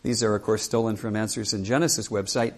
These 0.01 0.24
are, 0.24 0.33
of 0.33 0.43
course, 0.43 0.62
stolen 0.62 0.95
from 0.95 1.17
Answers 1.17 1.53
in 1.53 1.65
Genesis 1.65 2.07
website. 2.07 2.53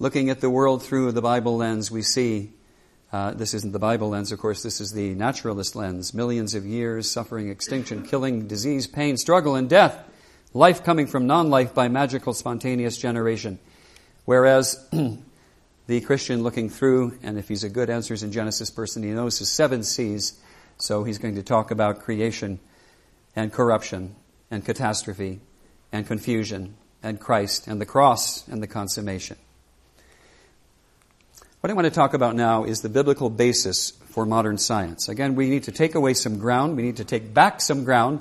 Looking 0.00 0.30
at 0.30 0.40
the 0.40 0.50
world 0.50 0.82
through 0.82 1.12
the 1.12 1.22
Bible 1.22 1.58
lens, 1.58 1.92
we 1.92 2.02
see 2.02 2.50
uh, 3.12 3.34
this 3.34 3.54
isn't 3.54 3.70
the 3.70 3.78
Bible 3.78 4.08
lens, 4.08 4.32
of 4.32 4.40
course, 4.40 4.64
this 4.64 4.80
is 4.80 4.90
the 4.90 5.14
naturalist 5.14 5.76
lens. 5.76 6.12
Millions 6.12 6.56
of 6.56 6.66
years, 6.66 7.08
suffering, 7.08 7.50
extinction, 7.50 8.02
killing, 8.04 8.48
disease, 8.48 8.88
pain, 8.88 9.16
struggle, 9.16 9.54
and 9.54 9.70
death. 9.70 9.96
Life 10.52 10.82
coming 10.82 11.06
from 11.06 11.28
non 11.28 11.50
life 11.50 11.72
by 11.72 11.86
magical, 11.86 12.34
spontaneous 12.34 12.98
generation. 12.98 13.60
Whereas 14.24 14.84
the 15.88 16.02
Christian 16.02 16.42
looking 16.42 16.68
through, 16.68 17.18
and 17.22 17.38
if 17.38 17.48
he's 17.48 17.64
a 17.64 17.68
good 17.70 17.88
Answers 17.88 18.22
in 18.22 18.30
Genesis 18.30 18.70
person, 18.70 19.02
he 19.02 19.08
knows 19.08 19.38
his 19.38 19.48
seven 19.48 19.82
C's. 19.82 20.38
So 20.76 21.02
he's 21.02 21.16
going 21.16 21.36
to 21.36 21.42
talk 21.42 21.70
about 21.70 22.02
creation 22.02 22.60
and 23.34 23.50
corruption 23.50 24.14
and 24.50 24.62
catastrophe 24.62 25.40
and 25.90 26.06
confusion 26.06 26.74
and 27.02 27.18
Christ 27.18 27.66
and 27.66 27.80
the 27.80 27.86
cross 27.86 28.46
and 28.48 28.62
the 28.62 28.66
consummation. 28.66 29.38
What 31.60 31.70
I 31.70 31.74
want 31.74 31.86
to 31.86 31.90
talk 31.90 32.12
about 32.12 32.36
now 32.36 32.64
is 32.64 32.82
the 32.82 32.90
biblical 32.90 33.30
basis 33.30 33.92
for 34.10 34.26
modern 34.26 34.58
science. 34.58 35.08
Again, 35.08 35.36
we 35.36 35.48
need 35.48 35.64
to 35.64 35.72
take 35.72 35.94
away 35.94 36.12
some 36.12 36.38
ground. 36.38 36.76
We 36.76 36.82
need 36.82 36.98
to 36.98 37.04
take 37.04 37.32
back 37.32 37.62
some 37.62 37.84
ground 37.84 38.20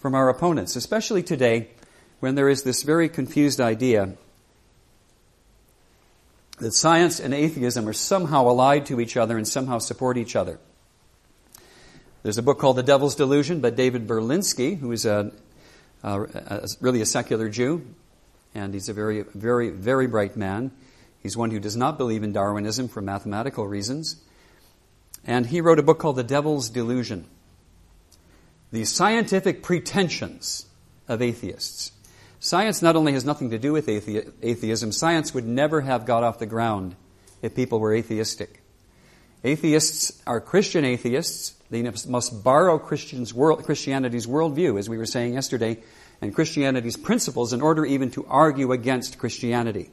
from 0.00 0.14
our 0.14 0.30
opponents, 0.30 0.76
especially 0.76 1.22
today 1.22 1.68
when 2.20 2.36
there 2.36 2.48
is 2.48 2.62
this 2.62 2.82
very 2.82 3.10
confused 3.10 3.60
idea 3.60 4.14
that 6.58 6.72
science 6.72 7.20
and 7.20 7.34
atheism 7.34 7.88
are 7.88 7.92
somehow 7.92 8.46
allied 8.46 8.86
to 8.86 9.00
each 9.00 9.16
other 9.16 9.36
and 9.36 9.46
somehow 9.46 9.78
support 9.78 10.16
each 10.16 10.36
other. 10.36 10.58
There's 12.22 12.38
a 12.38 12.42
book 12.42 12.58
called 12.60 12.76
The 12.76 12.84
Devil's 12.84 13.16
Delusion 13.16 13.60
by 13.60 13.70
David 13.70 14.06
Berlinski, 14.06 14.78
who 14.78 14.92
is 14.92 15.04
a, 15.04 15.32
a, 16.04 16.22
a, 16.22 16.68
really 16.80 17.00
a 17.00 17.06
secular 17.06 17.48
Jew, 17.48 17.84
and 18.54 18.72
he's 18.72 18.88
a 18.88 18.92
very, 18.92 19.22
very, 19.34 19.70
very 19.70 20.06
bright 20.06 20.36
man. 20.36 20.70
He's 21.20 21.36
one 21.36 21.50
who 21.50 21.58
does 21.58 21.76
not 21.76 21.98
believe 21.98 22.22
in 22.22 22.32
Darwinism 22.32 22.88
for 22.88 23.00
mathematical 23.00 23.66
reasons. 23.66 24.16
And 25.24 25.46
he 25.46 25.60
wrote 25.60 25.78
a 25.78 25.82
book 25.82 25.98
called 25.98 26.16
The 26.16 26.24
Devil's 26.24 26.68
Delusion 26.68 27.26
The 28.70 28.84
Scientific 28.84 29.62
Pretensions 29.62 30.66
of 31.08 31.22
Atheists. 31.22 31.92
Science 32.44 32.82
not 32.82 32.96
only 32.96 33.12
has 33.12 33.24
nothing 33.24 33.50
to 33.50 33.58
do 33.58 33.72
with 33.72 33.86
athe- 33.86 34.32
atheism, 34.42 34.90
science 34.90 35.32
would 35.32 35.46
never 35.46 35.80
have 35.80 36.04
got 36.04 36.24
off 36.24 36.40
the 36.40 36.44
ground 36.44 36.96
if 37.40 37.54
people 37.54 37.78
were 37.78 37.94
atheistic. 37.94 38.60
Atheists 39.44 40.20
are 40.26 40.40
Christian 40.40 40.84
atheists. 40.84 41.54
They 41.70 41.88
must 42.08 42.42
borrow 42.42 42.80
Christians 42.80 43.32
world, 43.32 43.62
Christianity's 43.62 44.26
worldview, 44.26 44.76
as 44.76 44.88
we 44.88 44.98
were 44.98 45.06
saying 45.06 45.34
yesterday, 45.34 45.84
and 46.20 46.34
Christianity's 46.34 46.96
principles 46.96 47.52
in 47.52 47.62
order 47.62 47.86
even 47.86 48.10
to 48.10 48.26
argue 48.26 48.72
against 48.72 49.18
Christianity. 49.18 49.92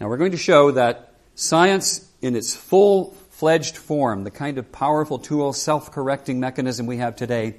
Now, 0.00 0.08
we're 0.08 0.16
going 0.16 0.32
to 0.32 0.36
show 0.36 0.72
that 0.72 1.14
science, 1.36 2.04
in 2.20 2.34
its 2.34 2.56
full 2.56 3.12
fledged 3.30 3.76
form, 3.76 4.24
the 4.24 4.32
kind 4.32 4.58
of 4.58 4.72
powerful 4.72 5.20
tool, 5.20 5.52
self 5.52 5.92
correcting 5.92 6.40
mechanism 6.40 6.86
we 6.86 6.96
have 6.96 7.14
today, 7.14 7.54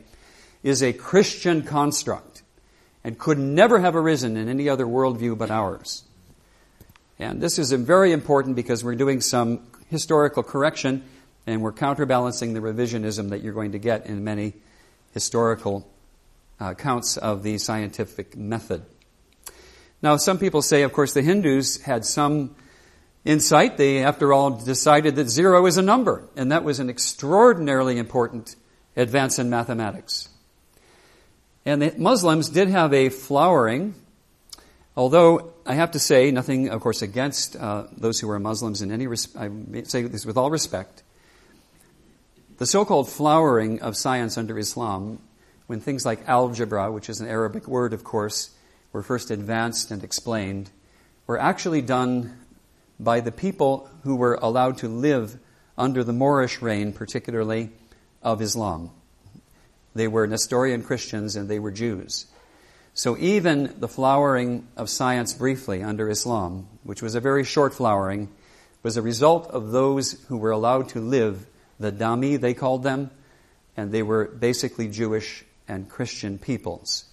is 0.63 0.83
a 0.83 0.91
Christian 0.91 1.61
construct 1.61 2.28
and 3.03 3.17
could 3.17 3.37
never 3.37 3.79
have 3.79 3.95
arisen 3.95 4.37
in 4.37 4.49
any 4.49 4.69
other 4.69 4.85
worldview 4.85 5.37
but 5.37 5.51
ours. 5.51 6.03
And 7.17 7.41
this 7.41 7.59
is 7.59 7.71
very 7.71 8.11
important 8.11 8.55
because 8.55 8.83
we're 8.83 8.95
doing 8.95 9.21
some 9.21 9.67
historical 9.89 10.43
correction 10.43 11.03
and 11.45 11.61
we're 11.61 11.73
counterbalancing 11.73 12.53
the 12.53 12.59
revisionism 12.59 13.29
that 13.29 13.41
you're 13.41 13.53
going 13.53 13.71
to 13.71 13.79
get 13.79 14.05
in 14.05 14.23
many 14.23 14.53
historical 15.13 15.89
uh, 16.61 16.71
accounts 16.71 17.17
of 17.17 17.43
the 17.43 17.57
scientific 17.57 18.37
method. 18.37 18.85
Now, 20.01 20.15
some 20.17 20.37
people 20.37 20.61
say, 20.61 20.83
of 20.83 20.93
course, 20.93 21.13
the 21.13 21.21
Hindus 21.21 21.81
had 21.81 22.05
some 22.05 22.55
insight. 23.25 23.77
They, 23.77 24.03
after 24.03 24.31
all, 24.31 24.51
decided 24.51 25.15
that 25.15 25.29
zero 25.29 25.65
is 25.65 25.77
a 25.77 25.81
number, 25.81 26.27
and 26.37 26.51
that 26.51 26.63
was 26.63 26.79
an 26.79 26.89
extraordinarily 26.89 27.97
important 27.97 28.55
advance 28.95 29.39
in 29.39 29.49
mathematics. 29.49 30.29
And 31.69 31.83
the 31.83 31.93
Muslims 31.99 32.49
did 32.49 32.69
have 32.69 32.95
a 32.95 33.09
flowering, 33.09 33.93
although 34.97 35.53
I 35.67 35.75
have 35.75 35.91
to 35.91 35.99
say, 35.99 36.31
nothing, 36.31 36.69
of 36.69 36.81
course, 36.81 37.03
against 37.03 37.55
uh, 37.55 37.83
those 37.95 38.19
who 38.19 38.27
are 38.31 38.39
Muslims 38.39 38.81
in 38.81 38.91
any 38.91 39.05
respect, 39.05 39.37
I 39.39 39.83
say 39.83 40.01
this 40.01 40.25
with 40.25 40.35
all 40.35 40.49
respect. 40.49 41.03
The 42.57 42.65
so 42.65 42.85
called 42.85 43.07
flowering 43.07 43.83
of 43.83 43.95
science 43.95 44.35
under 44.35 44.57
Islam, 44.57 45.19
when 45.67 45.79
things 45.79 46.07
like 46.07 46.27
algebra, 46.27 46.91
which 46.91 47.07
is 47.07 47.21
an 47.21 47.27
Arabic 47.27 47.67
word, 47.67 47.93
of 47.93 48.03
course, 48.03 48.49
were 48.91 49.03
first 49.03 49.29
advanced 49.29 49.91
and 49.91 50.03
explained 50.03 50.71
were 51.27 51.39
actually 51.39 51.83
done 51.83 52.35
by 52.99 53.19
the 53.19 53.31
people 53.31 53.87
who 54.03 54.15
were 54.15 54.39
allowed 54.41 54.79
to 54.79 54.87
live 54.87 55.37
under 55.77 56.03
the 56.03 56.13
Moorish 56.13 56.63
reign, 56.63 56.93
particularly 56.93 57.69
of 58.23 58.41
Islam. 58.41 58.89
They 59.95 60.07
were 60.07 60.27
Nestorian 60.27 60.83
Christians 60.83 61.35
and 61.35 61.49
they 61.49 61.59
were 61.59 61.71
Jews. 61.71 62.25
So 62.93 63.17
even 63.17 63.75
the 63.79 63.87
flowering 63.87 64.67
of 64.75 64.89
science 64.89 65.33
briefly 65.33 65.81
under 65.83 66.09
Islam, 66.09 66.67
which 66.83 67.01
was 67.01 67.15
a 67.15 67.19
very 67.19 67.43
short 67.43 67.73
flowering, 67.73 68.29
was 68.83 68.97
a 68.97 69.01
result 69.01 69.47
of 69.47 69.71
those 69.71 70.13
who 70.27 70.37
were 70.37 70.51
allowed 70.51 70.89
to 70.89 70.99
live, 70.99 71.45
the 71.79 71.91
dhimmi 71.91 72.39
they 72.39 72.53
called 72.53 72.83
them, 72.83 73.09
and 73.77 73.91
they 73.91 74.03
were 74.03 74.25
basically 74.25 74.89
Jewish 74.89 75.45
and 75.67 75.87
Christian 75.89 76.37
peoples. 76.37 77.05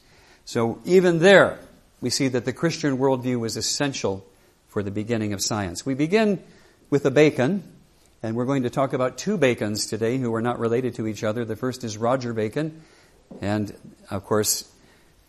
So 0.45 0.81
even 0.85 1.19
there, 1.19 1.59
we 2.01 2.11
see 2.11 2.29
that 2.29 2.45
the 2.45 2.53
Christian 2.53 2.99
worldview 2.99 3.39
was 3.39 3.57
essential 3.57 4.27
for 4.69 4.83
the 4.83 4.91
beginning 4.91 5.33
of 5.33 5.41
science. 5.41 5.87
We 5.87 5.95
begin 5.95 6.43
with 6.91 7.05
a 7.07 7.11
bacon, 7.11 7.63
and 8.27 8.35
we're 8.35 8.45
going 8.45 8.65
to 8.65 8.71
talk 8.71 8.93
about 8.93 9.19
two 9.19 9.39
bacons 9.39 9.87
today 9.87 10.19
who 10.19 10.35
are 10.35 10.43
not 10.43 10.59
related 10.59 10.97
to 10.97 11.07
each 11.07 11.23
other. 11.23 11.45
The 11.45 11.55
first 11.55 11.85
is 11.85 11.97
Roger 11.97 12.33
Bacon, 12.33 12.83
and 13.41 13.73
of 14.11 14.25
course, 14.25 14.69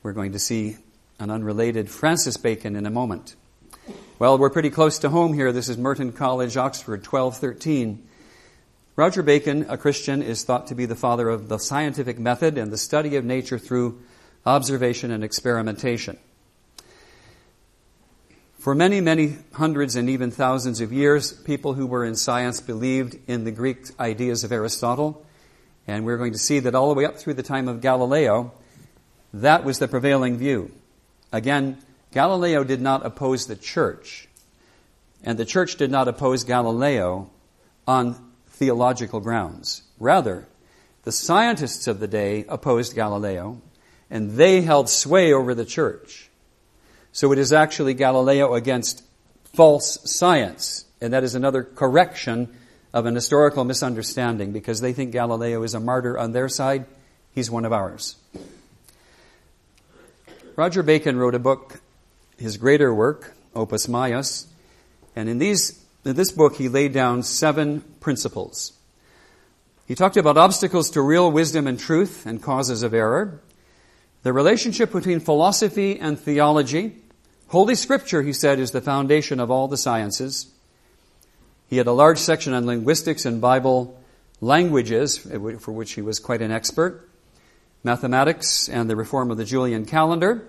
we're 0.02 0.14
going 0.14 0.32
to 0.32 0.40
see 0.40 0.78
an 1.20 1.30
unrelated 1.30 1.92
Francis 1.92 2.38
Bacon 2.38 2.76
in 2.76 2.88
a 2.88 2.90
moment. 2.90 3.36
Well, 4.18 4.40
we're 4.40 4.50
pretty 4.50 4.72
close 4.72 4.98
to 5.00 5.10
home 5.10 5.34
here. 5.34 5.52
This 5.52 5.70
is 5.70 5.78
Merton 5.78 6.12
College, 6.12 6.58
Oxford, 6.58 7.06
1213. 7.06 8.04
Roger 8.96 9.22
Bacon, 9.22 9.68
a 9.70 9.78
Christian, 9.78 10.24
is 10.24 10.44
thought 10.44 10.66
to 10.68 10.76
be 10.76 10.88
the 10.88 10.96
father 10.96 11.30
of 11.30 11.50
the 11.50 11.60
scientific 11.60 12.18
method 12.18 12.58
and 12.58 12.72
the 12.72 12.80
study 12.80 13.16
of 13.16 13.24
nature 13.24 13.60
through 13.60 14.02
observation 14.44 15.12
and 15.12 15.24
experimentation. 15.24 16.18
For 18.58 18.74
many, 18.74 19.02
many 19.02 19.38
hundreds 19.54 19.96
and 19.96 20.10
even 20.10 20.32
thousands 20.32 20.82
of 20.82 20.92
years, 20.92 21.32
people 21.32 21.76
who 21.76 21.86
were 21.86 22.04
in 22.04 22.16
science 22.16 22.60
believed 22.60 23.16
in 23.28 23.44
the 23.44 23.52
Greek 23.52 23.88
ideas 24.00 24.44
of 24.44 24.52
Aristotle. 24.52 25.24
And 25.86 26.06
we're 26.06 26.18
going 26.18 26.34
to 26.34 26.40
see 26.40 26.60
that 26.60 26.74
all 26.74 26.90
the 26.90 26.96
way 26.96 27.06
up 27.06 27.18
through 27.18 27.36
the 27.36 27.44
time 27.44 27.68
of 27.68 27.82
Galileo, 27.82 28.52
that 29.32 29.64
was 29.64 29.78
the 29.78 29.88
prevailing 29.88 30.38
view. 30.38 30.72
Again, 31.32 31.78
Galileo 32.12 32.64
did 32.64 32.82
not 32.82 33.06
oppose 33.06 33.46
the 33.46 33.56
church, 33.56 34.28
and 35.24 35.38
the 35.38 35.46
church 35.46 35.76
did 35.76 35.92
not 35.92 36.08
oppose 36.08 36.44
Galileo 36.44 37.30
on 37.88 38.16
theological 38.48 39.20
grounds. 39.20 39.84
Rather, 40.00 40.48
the 41.04 41.12
scientists 41.12 41.88
of 41.88 42.00
the 42.00 42.08
day 42.08 42.44
opposed 42.50 42.96
Galileo, 42.96 43.62
and 44.10 44.32
they 44.32 44.62
held 44.62 44.90
sway 44.90 45.32
over 45.32 45.54
the 45.54 45.66
church. 45.66 46.30
So 47.18 47.32
it 47.32 47.40
is 47.40 47.52
actually 47.52 47.96
Galileo 47.96 48.54
against 48.54 49.04
false 49.56 49.98
science, 50.06 50.86
and 51.02 51.14
that 51.14 51.24
is 51.24 51.34
another 51.34 51.64
correction 51.64 52.56
of 52.94 53.08
an 53.08 53.16
historical 53.16 53.64
misunderstanding 53.64 54.52
because 54.52 54.82
they 54.82 54.94
think 54.94 55.14
Galileo 55.14 55.64
is 55.64 55.74
a 55.74 55.80
martyr 55.80 56.16
on 56.16 56.32
their 56.32 56.48
side. 56.48 56.86
He's 57.34 57.50
one 57.50 57.66
of 57.66 57.74
ours. 57.74 58.18
Roger 60.56 60.84
Bacon 60.84 61.18
wrote 61.18 61.34
a 61.34 61.40
book, 61.40 61.82
his 62.38 62.58
greater 62.58 62.94
work, 62.94 63.34
Opus 63.56 63.88
Maius, 63.88 64.46
and 65.16 65.28
in, 65.28 65.40
these, 65.40 65.84
in 66.06 66.16
this 66.16 66.32
book 66.32 66.58
he 66.58 66.70
laid 66.70 66.94
down 66.94 67.24
seven 67.24 67.82
principles. 68.00 68.74
He 69.88 69.96
talked 69.96 70.18
about 70.18 70.38
obstacles 70.38 70.92
to 70.92 71.02
real 71.02 71.32
wisdom 71.32 71.66
and 71.66 71.80
truth 71.80 72.28
and 72.28 72.44
causes 72.44 72.84
of 72.84 72.94
error. 72.94 73.42
The 74.22 74.34
relationship 74.34 74.92
between 74.92 75.20
philosophy 75.20 76.00
and 76.00 76.20
theology. 76.20 76.98
Holy 77.50 77.76
Scripture, 77.76 78.24
he 78.24 78.34
said, 78.34 78.60
is 78.60 78.72
the 78.72 78.82
foundation 78.82 79.40
of 79.40 79.50
all 79.50 79.68
the 79.68 79.78
sciences. 79.78 80.48
He 81.70 81.78
had 81.78 81.88
a 81.88 81.94
large 81.94 82.18
section 82.18 82.54
on 82.54 82.66
linguistics 82.66 83.26
and 83.26 83.40
Bible 83.40 83.98
languages, 84.42 85.18
for 85.18 85.72
which 85.72 85.94
he 85.94 86.02
was 86.02 86.20
quite 86.20 86.42
an 86.42 86.52
expert, 86.52 87.10
mathematics 87.84 88.68
and 88.68 88.90
the 88.90 88.96
reform 88.96 89.32
of 89.32 89.38
the 89.38 89.46
Julian 89.46 89.86
calendar, 89.86 90.46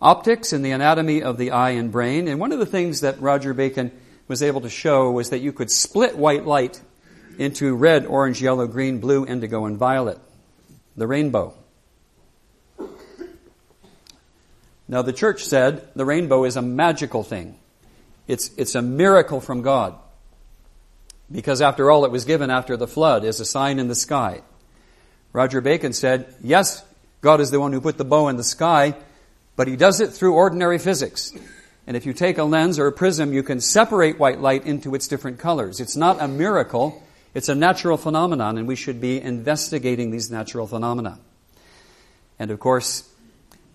optics 0.00 0.52
and 0.52 0.64
the 0.64 0.70
anatomy 0.70 1.22
of 1.22 1.36
the 1.36 1.50
eye 1.50 1.70
and 1.70 1.92
brain. 1.92 2.26
And 2.26 2.40
one 2.40 2.52
of 2.52 2.58
the 2.58 2.66
things 2.66 3.02
that 3.02 3.20
Roger 3.20 3.52
Bacon 3.52 3.92
was 4.26 4.42
able 4.42 4.62
to 4.62 4.70
show 4.70 5.10
was 5.10 5.30
that 5.30 5.40
you 5.40 5.52
could 5.52 5.70
split 5.70 6.16
white 6.16 6.46
light 6.46 6.80
into 7.38 7.74
red, 7.74 8.06
orange, 8.06 8.40
yellow, 8.40 8.66
green, 8.66 8.98
blue, 8.98 9.26
indigo, 9.26 9.66
and 9.66 9.76
violet. 9.76 10.18
The 10.96 11.06
rainbow. 11.06 11.54
Now, 14.90 15.02
the 15.02 15.12
church 15.12 15.44
said 15.44 15.88
the 15.94 16.04
rainbow 16.04 16.42
is 16.42 16.56
a 16.56 16.62
magical 16.62 17.22
thing. 17.22 17.56
It's, 18.26 18.50
it's 18.56 18.74
a 18.74 18.82
miracle 18.82 19.40
from 19.40 19.62
God. 19.62 19.94
Because 21.30 21.62
after 21.62 21.92
all, 21.92 22.04
it 22.04 22.10
was 22.10 22.24
given 22.24 22.50
after 22.50 22.76
the 22.76 22.88
flood 22.88 23.24
as 23.24 23.38
a 23.38 23.44
sign 23.44 23.78
in 23.78 23.86
the 23.86 23.94
sky. 23.94 24.42
Roger 25.32 25.60
Bacon 25.60 25.92
said, 25.92 26.34
yes, 26.42 26.84
God 27.20 27.40
is 27.40 27.52
the 27.52 27.60
one 27.60 27.72
who 27.72 27.80
put 27.80 27.98
the 27.98 28.04
bow 28.04 28.26
in 28.30 28.36
the 28.36 28.42
sky, 28.42 28.96
but 29.54 29.68
he 29.68 29.76
does 29.76 30.00
it 30.00 30.10
through 30.10 30.34
ordinary 30.34 30.80
physics. 30.80 31.32
And 31.86 31.96
if 31.96 32.04
you 32.04 32.12
take 32.12 32.38
a 32.38 32.42
lens 32.42 32.80
or 32.80 32.88
a 32.88 32.92
prism, 32.92 33.32
you 33.32 33.44
can 33.44 33.60
separate 33.60 34.18
white 34.18 34.40
light 34.40 34.66
into 34.66 34.96
its 34.96 35.06
different 35.06 35.38
colors. 35.38 35.78
It's 35.78 35.96
not 35.96 36.20
a 36.20 36.26
miracle, 36.26 37.00
it's 37.32 37.48
a 37.48 37.54
natural 37.54 37.96
phenomenon, 37.96 38.58
and 38.58 38.66
we 38.66 38.74
should 38.74 39.00
be 39.00 39.20
investigating 39.20 40.10
these 40.10 40.32
natural 40.32 40.66
phenomena. 40.66 41.20
And 42.40 42.50
of 42.50 42.58
course, 42.58 43.08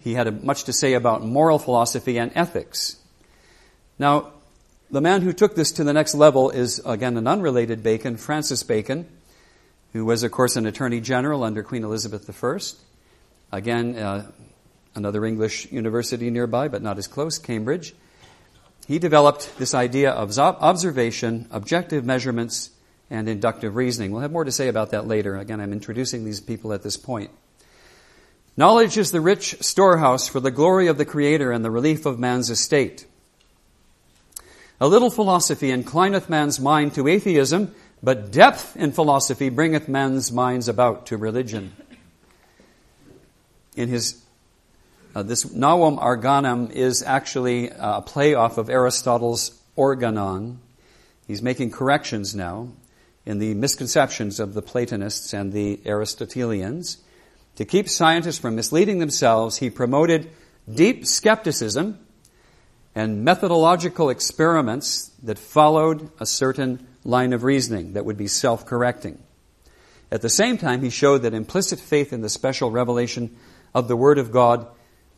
he 0.05 0.13
had 0.13 0.43
much 0.43 0.65
to 0.65 0.71
say 0.71 0.93
about 0.93 1.23
moral 1.23 1.57
philosophy 1.57 2.19
and 2.19 2.31
ethics. 2.35 2.97
Now, 3.97 4.33
the 4.91 5.01
man 5.01 5.23
who 5.23 5.33
took 5.33 5.55
this 5.55 5.71
to 5.73 5.83
the 5.83 5.93
next 5.93 6.13
level 6.13 6.51
is, 6.51 6.79
again, 6.85 7.17
an 7.17 7.25
unrelated 7.25 7.81
Bacon, 7.81 8.15
Francis 8.15 8.61
Bacon, 8.61 9.07
who 9.93 10.05
was, 10.05 10.21
of 10.21 10.31
course, 10.31 10.57
an 10.57 10.67
attorney 10.67 11.01
general 11.01 11.43
under 11.43 11.63
Queen 11.63 11.83
Elizabeth 11.83 12.29
I. 12.43 12.59
Again, 13.51 13.97
uh, 13.97 14.31
another 14.93 15.25
English 15.25 15.71
university 15.71 16.29
nearby, 16.29 16.67
but 16.67 16.83
not 16.83 16.99
as 16.99 17.07
close, 17.07 17.39
Cambridge. 17.39 17.95
He 18.87 18.99
developed 18.99 19.57
this 19.57 19.73
idea 19.73 20.11
of 20.11 20.37
observation, 20.37 21.47
objective 21.49 22.05
measurements, 22.05 22.69
and 23.09 23.27
inductive 23.27 23.75
reasoning. 23.75 24.11
We'll 24.11 24.21
have 24.21 24.31
more 24.31 24.43
to 24.43 24.51
say 24.51 24.67
about 24.67 24.91
that 24.91 25.07
later. 25.07 25.35
Again, 25.35 25.59
I'm 25.59 25.73
introducing 25.73 26.25
these 26.25 26.41
people 26.41 26.73
at 26.73 26.83
this 26.83 26.95
point. 26.95 27.31
Knowledge 28.57 28.97
is 28.97 29.11
the 29.11 29.21
rich 29.21 29.57
storehouse 29.61 30.27
for 30.27 30.39
the 30.39 30.51
glory 30.51 30.87
of 30.87 30.97
the 30.97 31.05
Creator 31.05 31.51
and 31.51 31.63
the 31.63 31.71
relief 31.71 32.05
of 32.05 32.17
man's 32.17 32.49
estate. 32.49 33.05
A 34.79 34.87
little 34.87 35.09
philosophy 35.09 35.71
inclineth 35.71 36.29
man's 36.29 36.59
mind 36.59 36.93
to 36.95 37.07
atheism, 37.07 37.75
but 38.01 38.31
depth 38.31 38.77
in 38.77 38.91
philosophy 38.91 39.49
bringeth 39.49 39.87
men's 39.87 40.31
minds 40.31 40.67
about 40.67 41.07
to 41.07 41.17
religion. 41.17 41.75
In 43.75 43.89
his 43.89 44.21
uh, 45.15 45.23
this 45.23 45.49
Novum 45.53 45.97
Organum 45.97 46.69
is 46.71 47.01
actually 47.01 47.71
a 47.77 48.01
play 48.01 48.33
off 48.33 48.57
of 48.57 48.69
Aristotle's 48.69 49.57
Organon. 49.77 50.59
He's 51.25 51.41
making 51.41 51.71
corrections 51.71 52.35
now 52.35 52.67
in 53.25 53.39
the 53.39 53.53
misconceptions 53.53 54.41
of 54.41 54.53
the 54.53 54.61
Platonists 54.61 55.33
and 55.33 55.53
the 55.53 55.79
Aristotelians. 55.85 56.97
To 57.55 57.65
keep 57.65 57.87
scientists 57.87 58.37
from 58.37 58.55
misleading 58.55 58.99
themselves, 58.99 59.57
he 59.57 59.69
promoted 59.69 60.29
deep 60.71 61.05
skepticism 61.05 61.99
and 62.93 63.23
methodological 63.23 64.09
experiments 64.09 65.11
that 65.23 65.39
followed 65.39 66.09
a 66.19 66.25
certain 66.25 66.87
line 67.03 67.33
of 67.33 67.43
reasoning 67.43 67.93
that 67.93 68.05
would 68.05 68.17
be 68.17 68.27
self 68.27 68.65
correcting. 68.65 69.19
At 70.11 70.21
the 70.21 70.29
same 70.29 70.57
time, 70.57 70.81
he 70.81 70.89
showed 70.89 71.19
that 71.19 71.33
implicit 71.33 71.79
faith 71.79 72.13
in 72.13 72.21
the 72.21 72.29
special 72.29 72.71
revelation 72.71 73.35
of 73.73 73.87
the 73.87 73.97
Word 73.97 74.17
of 74.17 74.31
God 74.31 74.67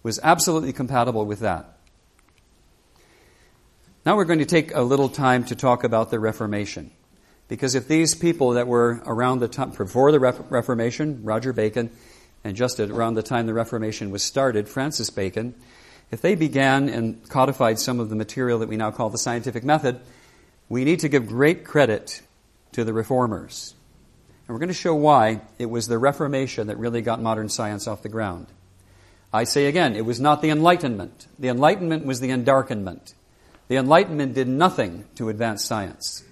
was 0.03 0.19
absolutely 0.23 0.73
compatible 0.73 1.25
with 1.25 1.39
that. 1.39 1.77
Now 4.05 4.15
we're 4.15 4.25
going 4.25 4.39
to 4.39 4.45
take 4.45 4.73
a 4.73 4.81
little 4.81 5.09
time 5.09 5.43
to 5.45 5.55
talk 5.55 5.83
about 5.83 6.11
the 6.11 6.19
Reformation. 6.19 6.91
Because 7.47 7.75
if 7.75 7.87
these 7.87 8.15
people 8.15 8.51
that 8.51 8.67
were 8.67 9.01
around 9.05 9.39
the 9.39 9.47
time, 9.47 9.71
before 9.71 10.11
the 10.11 10.19
Reformation, 10.19 11.23
Roger 11.23 11.53
Bacon, 11.53 11.91
and 12.47 12.55
just 12.55 12.79
around 12.79 13.15
the 13.15 13.23
time 13.23 13.45
the 13.45 13.53
Reformation 13.53 14.09
was 14.09 14.23
started, 14.23 14.69
Francis 14.69 15.09
Bacon, 15.09 15.53
if 16.11 16.21
they 16.21 16.35
began 16.35 16.87
and 16.87 17.27
codified 17.29 17.77
some 17.77 17.99
of 17.99 18.09
the 18.09 18.15
material 18.15 18.59
that 18.59 18.69
we 18.69 18.77
now 18.77 18.89
call 18.89 19.09
the 19.09 19.17
scientific 19.17 19.63
method, 19.63 19.99
we 20.69 20.85
need 20.85 21.01
to 21.01 21.09
give 21.09 21.27
great 21.27 21.65
credit 21.65 22.21
to 22.71 22.85
the 22.85 22.93
reformers. 22.93 23.75
And 24.47 24.55
we're 24.55 24.59
going 24.59 24.69
to 24.69 24.73
show 24.73 24.95
why 24.95 25.41
it 25.59 25.65
was 25.65 25.87
the 25.87 25.97
Reformation 25.97 26.67
that 26.67 26.77
really 26.77 27.01
got 27.01 27.21
modern 27.21 27.49
science 27.49 27.85
off 27.85 28.01
the 28.01 28.09
ground. 28.09 28.47
I 29.33 29.43
say 29.43 29.65
again, 29.65 29.95
it 29.95 30.05
was 30.05 30.21
not 30.21 30.41
the 30.41 30.49
Enlightenment. 30.49 31.27
The 31.37 31.49
Enlightenment 31.49 32.05
was 32.05 32.21
the 32.21 32.29
endarkenment. 32.29 33.13
The 33.67 33.75
Enlightenment 33.75 34.33
did 34.33 34.47
nothing 34.47 35.03
to 35.15 35.27
advance 35.27 35.65
science. 35.65 36.23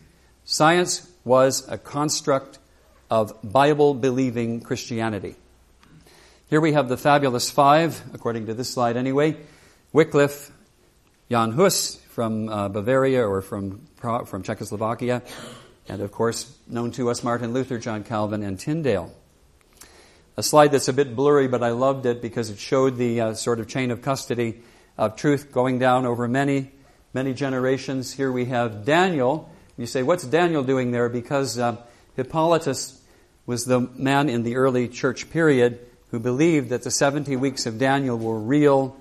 Science 0.45 1.11
was 1.25 1.67
a 1.67 1.77
construct 1.77 2.59
of 3.11 3.33
Bible 3.43 3.93
believing 3.93 4.61
Christianity. 4.61 5.35
Here 6.47 6.61
we 6.61 6.73
have 6.73 6.89
the 6.89 6.97
fabulous 6.97 7.49
five, 7.49 8.03
according 8.13 8.45
to 8.45 8.53
this 8.53 8.71
slide 8.71 8.97
anyway 8.97 9.35
Wycliffe, 9.91 10.51
Jan 11.31 11.53
Hus 11.53 11.95
from 12.09 12.49
uh, 12.49 12.69
Bavaria 12.69 13.27
or 13.27 13.41
from, 13.41 13.87
from 13.97 14.43
Czechoslovakia, 14.43 15.23
and 15.89 16.03
of 16.03 16.11
course, 16.11 16.55
known 16.67 16.91
to 16.91 17.09
us, 17.09 17.23
Martin 17.23 17.51
Luther, 17.51 17.79
John 17.79 18.03
Calvin, 18.03 18.43
and 18.43 18.59
Tyndale. 18.59 19.11
A 20.37 20.43
slide 20.43 20.71
that's 20.71 20.87
a 20.87 20.93
bit 20.93 21.15
blurry, 21.15 21.47
but 21.47 21.63
I 21.63 21.69
loved 21.71 22.05
it 22.05 22.21
because 22.21 22.51
it 22.51 22.59
showed 22.59 22.97
the 22.97 23.21
uh, 23.21 23.33
sort 23.33 23.59
of 23.59 23.67
chain 23.67 23.89
of 23.89 24.03
custody 24.03 24.61
of 24.99 25.15
truth 25.15 25.51
going 25.51 25.79
down 25.79 26.05
over 26.05 26.27
many, 26.27 26.69
many 27.11 27.33
generations. 27.33 28.13
Here 28.13 28.31
we 28.31 28.45
have 28.45 28.85
Daniel. 28.85 29.49
You 29.77 29.87
say, 29.87 30.03
what's 30.03 30.23
Daniel 30.23 30.63
doing 30.63 30.91
there? 30.91 31.09
Because 31.09 31.57
uh, 31.57 31.77
Hippolytus 32.15 33.01
was 33.47 33.65
the 33.65 33.79
man 33.79 34.29
in 34.29 34.43
the 34.43 34.57
early 34.57 34.87
church 34.87 35.31
period 35.31 35.79
who 36.15 36.19
believed 36.21 36.69
that 36.69 36.81
the 36.81 36.91
70 36.91 37.35
weeks 37.35 37.65
of 37.65 37.77
Daniel 37.77 38.17
were 38.17 38.39
real 38.39 38.95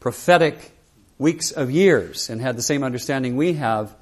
prophetic 0.00 0.72
weeks 1.16 1.50
of 1.50 1.70
years 1.70 2.28
and 2.28 2.42
had 2.42 2.58
the 2.58 2.62
same 2.62 2.84
understanding 2.84 3.38
we 3.38 3.54
have. 3.54 3.94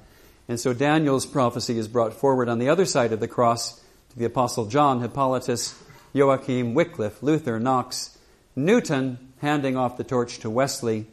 And 0.49 0.59
so 0.59 0.73
Daniel's 0.73 1.25
prophecy 1.25 1.77
is 1.77 1.87
brought 1.87 2.11
forward 2.11 2.49
on 2.49 2.59
the 2.59 2.67
other 2.67 2.83
side 2.83 3.13
of 3.13 3.21
the 3.21 3.27
cross 3.29 3.79
to 4.09 4.19
the 4.19 4.25
Apostle 4.25 4.65
John, 4.65 4.99
Hippolytus, 4.99 5.81
Joachim, 6.11 6.73
Wycliffe, 6.73 7.23
Luther, 7.23 7.57
Knox, 7.57 8.17
Newton, 8.53 9.31
handing 9.37 9.77
off 9.77 9.95
the 9.95 10.03
torch 10.03 10.39
to 10.39 10.49
Wesley, 10.49 11.05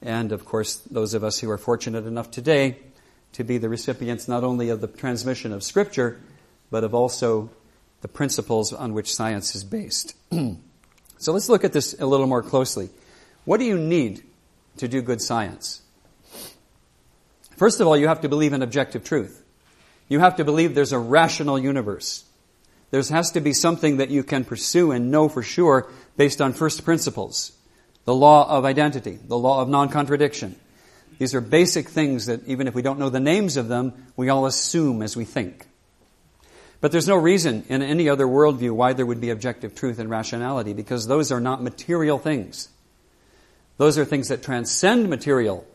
and 0.00 0.30
of 0.30 0.44
course, 0.44 0.76
those 0.76 1.12
of 1.12 1.24
us 1.24 1.40
who 1.40 1.50
are 1.50 1.58
fortunate 1.58 2.06
enough 2.06 2.30
today 2.30 2.76
to 3.32 3.42
be 3.42 3.58
the 3.58 3.68
recipients 3.68 4.28
not 4.28 4.44
only 4.44 4.68
of 4.68 4.80
the 4.80 4.86
transmission 4.86 5.52
of 5.52 5.64
Scripture, 5.64 6.20
but 6.70 6.84
of 6.84 6.94
also 6.94 7.50
the 8.00 8.06
principles 8.06 8.72
on 8.72 8.94
which 8.94 9.12
science 9.12 9.56
is 9.56 9.64
based. 9.64 10.14
so 11.18 11.32
let's 11.32 11.48
look 11.48 11.64
at 11.64 11.72
this 11.72 11.98
a 11.98 12.06
little 12.06 12.26
more 12.26 12.42
closely. 12.42 12.90
What 13.44 13.58
do 13.58 13.64
you 13.64 13.78
need 13.78 14.22
to 14.78 14.88
do 14.88 15.02
good 15.02 15.20
science? 15.20 15.82
First 17.56 17.80
of 17.80 17.86
all, 17.86 17.96
you 17.96 18.08
have 18.08 18.20
to 18.20 18.28
believe 18.28 18.52
in 18.52 18.62
objective 18.62 19.04
truth. 19.04 19.42
You 20.08 20.20
have 20.20 20.36
to 20.36 20.44
believe 20.44 20.74
there's 20.74 20.92
a 20.92 20.98
rational 20.98 21.58
universe. 21.58 22.24
There 22.90 23.02
has 23.02 23.32
to 23.32 23.40
be 23.40 23.52
something 23.52 23.98
that 23.98 24.10
you 24.10 24.22
can 24.22 24.44
pursue 24.44 24.92
and 24.92 25.10
know 25.10 25.28
for 25.28 25.42
sure 25.42 25.90
based 26.16 26.40
on 26.40 26.52
first 26.52 26.84
principles. 26.84 27.52
The 28.04 28.14
law 28.14 28.48
of 28.48 28.64
identity, 28.64 29.18
the 29.22 29.36
law 29.36 29.60
of 29.60 29.68
non-contradiction. 29.68 30.56
These 31.18 31.34
are 31.34 31.40
basic 31.40 31.88
things 31.88 32.26
that 32.26 32.46
even 32.46 32.68
if 32.68 32.74
we 32.74 32.80
don't 32.82 32.98
know 32.98 33.10
the 33.10 33.20
names 33.20 33.56
of 33.56 33.68
them, 33.68 34.06
we 34.16 34.28
all 34.28 34.46
assume 34.46 35.02
as 35.02 35.16
we 35.16 35.24
think. 35.24 35.66
But 36.80 36.92
there's 36.92 37.08
no 37.08 37.16
reason 37.16 37.64
in 37.68 37.82
any 37.82 38.08
other 38.08 38.26
worldview 38.26 38.72
why 38.72 38.92
there 38.92 39.06
would 39.06 39.20
be 39.20 39.30
objective 39.30 39.74
truth 39.74 39.98
and 39.98 40.08
rationality 40.08 40.72
because 40.72 41.06
those 41.06 41.32
are 41.32 41.40
not 41.40 41.62
material 41.62 42.18
things. 42.18 42.68
Those 43.78 43.98
are 43.98 44.04
things 44.04 44.28
that 44.28 44.42
transcend 44.42 45.08
material 45.08 45.66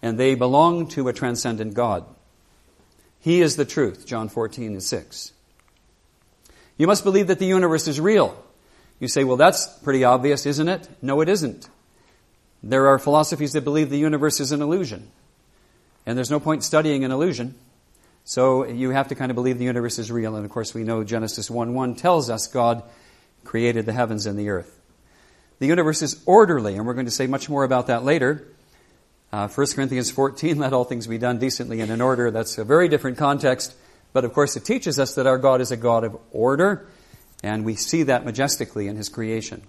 and 0.00 0.18
they 0.18 0.34
belong 0.34 0.88
to 0.88 1.08
a 1.08 1.12
transcendent 1.12 1.74
God. 1.74 2.04
He 3.20 3.40
is 3.40 3.56
the 3.56 3.64
truth, 3.64 4.06
John 4.06 4.28
14 4.28 4.72
and 4.72 4.82
6. 4.82 5.32
You 6.76 6.86
must 6.86 7.04
believe 7.04 7.28
that 7.28 7.38
the 7.38 7.46
universe 7.46 7.86
is 7.86 8.00
real. 8.00 8.42
You 8.98 9.08
say, 9.08 9.24
well, 9.24 9.36
that's 9.36 9.66
pretty 9.66 10.02
obvious, 10.02 10.46
isn't 10.46 10.68
it? 10.68 10.88
No, 11.00 11.20
it 11.20 11.28
isn't. 11.28 11.68
There 12.62 12.88
are 12.88 12.98
philosophies 12.98 13.52
that 13.52 13.62
believe 13.62 13.90
the 13.90 13.98
universe 13.98 14.40
is 14.40 14.52
an 14.52 14.62
illusion. 14.62 15.10
And 16.04 16.16
there's 16.16 16.30
no 16.30 16.40
point 16.40 16.64
studying 16.64 17.04
an 17.04 17.12
illusion. 17.12 17.54
So 18.24 18.64
you 18.66 18.90
have 18.90 19.08
to 19.08 19.14
kind 19.14 19.30
of 19.30 19.34
believe 19.34 19.58
the 19.58 19.64
universe 19.64 19.98
is 19.98 20.10
real. 20.10 20.36
And 20.36 20.44
of 20.44 20.50
course, 20.50 20.74
we 20.74 20.84
know 20.84 21.04
Genesis 21.04 21.50
1 21.50 21.74
1 21.74 21.94
tells 21.96 22.30
us 22.30 22.46
God 22.46 22.82
created 23.44 23.86
the 23.86 23.92
heavens 23.92 24.26
and 24.26 24.38
the 24.38 24.50
earth. 24.50 24.78
The 25.58 25.66
universe 25.66 26.02
is 26.02 26.22
orderly, 26.26 26.76
and 26.76 26.86
we're 26.86 26.94
going 26.94 27.06
to 27.06 27.12
say 27.12 27.26
much 27.26 27.48
more 27.48 27.64
about 27.64 27.88
that 27.88 28.04
later. 28.04 28.46
Uh, 29.32 29.48
1 29.48 29.66
Corinthians 29.74 30.10
14, 30.10 30.58
let 30.58 30.72
all 30.72 30.84
things 30.84 31.06
be 31.06 31.18
done 31.18 31.38
decently 31.38 31.80
and 31.80 31.90
in 31.90 32.00
order. 32.00 32.30
That's 32.30 32.58
a 32.58 32.64
very 32.64 32.88
different 32.88 33.18
context. 33.18 33.74
But 34.12 34.24
of 34.24 34.32
course, 34.32 34.56
it 34.56 34.64
teaches 34.64 34.98
us 34.98 35.14
that 35.14 35.26
our 35.26 35.38
God 35.38 35.60
is 35.60 35.70
a 35.70 35.76
God 35.76 36.04
of 36.04 36.16
order, 36.32 36.86
and 37.42 37.64
we 37.64 37.74
see 37.74 38.04
that 38.04 38.24
majestically 38.24 38.88
in 38.88 38.96
His 38.96 39.08
creation. 39.08 39.62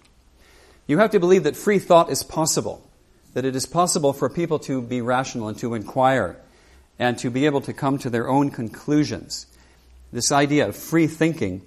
You 0.86 0.98
have 0.98 1.12
to 1.12 1.20
believe 1.20 1.44
that 1.44 1.56
free 1.56 1.80
thought 1.80 2.12
is 2.12 2.24
possible. 2.24 2.90
that 3.34 3.46
it 3.46 3.56
is 3.56 3.66
possible 3.66 4.14
for 4.14 4.30
people 4.30 4.60
to 4.60 4.80
be 4.80 5.02
rational 5.02 5.48
and 5.48 5.58
to 5.58 5.74
inquire 5.74 6.38
and 7.00 7.18
to 7.20 7.30
be 7.30 7.46
able 7.46 7.62
to 7.62 7.74
come 7.74 7.98
to 8.00 8.10
their 8.10 8.30
own 8.30 8.52
conclusions. 8.52 9.48
This 10.12 10.32
idea 10.32 10.68
of 10.68 10.76
free 10.76 11.08
thinking 11.08 11.62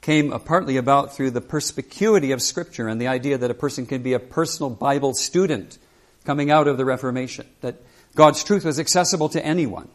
came 0.00 0.30
partly 0.40 0.76
about 0.76 1.16
through 1.16 1.30
the 1.30 1.40
perspicuity 1.40 2.32
of 2.32 2.42
Scripture 2.42 2.86
and 2.86 3.00
the 3.00 3.08
idea 3.08 3.38
that 3.38 3.50
a 3.50 3.54
person 3.54 3.86
can 3.86 4.02
be 4.02 4.12
a 4.12 4.20
personal 4.20 4.70
Bible 4.70 5.14
student 5.14 5.78
coming 6.24 6.50
out 6.50 6.68
of 6.68 6.76
the 6.76 6.84
Reformation, 6.84 7.46
that 7.60 7.76
God's 8.14 8.44
truth 8.44 8.64
was 8.64 8.78
accessible 8.78 9.28
to 9.30 9.44
anyone, 9.44 9.88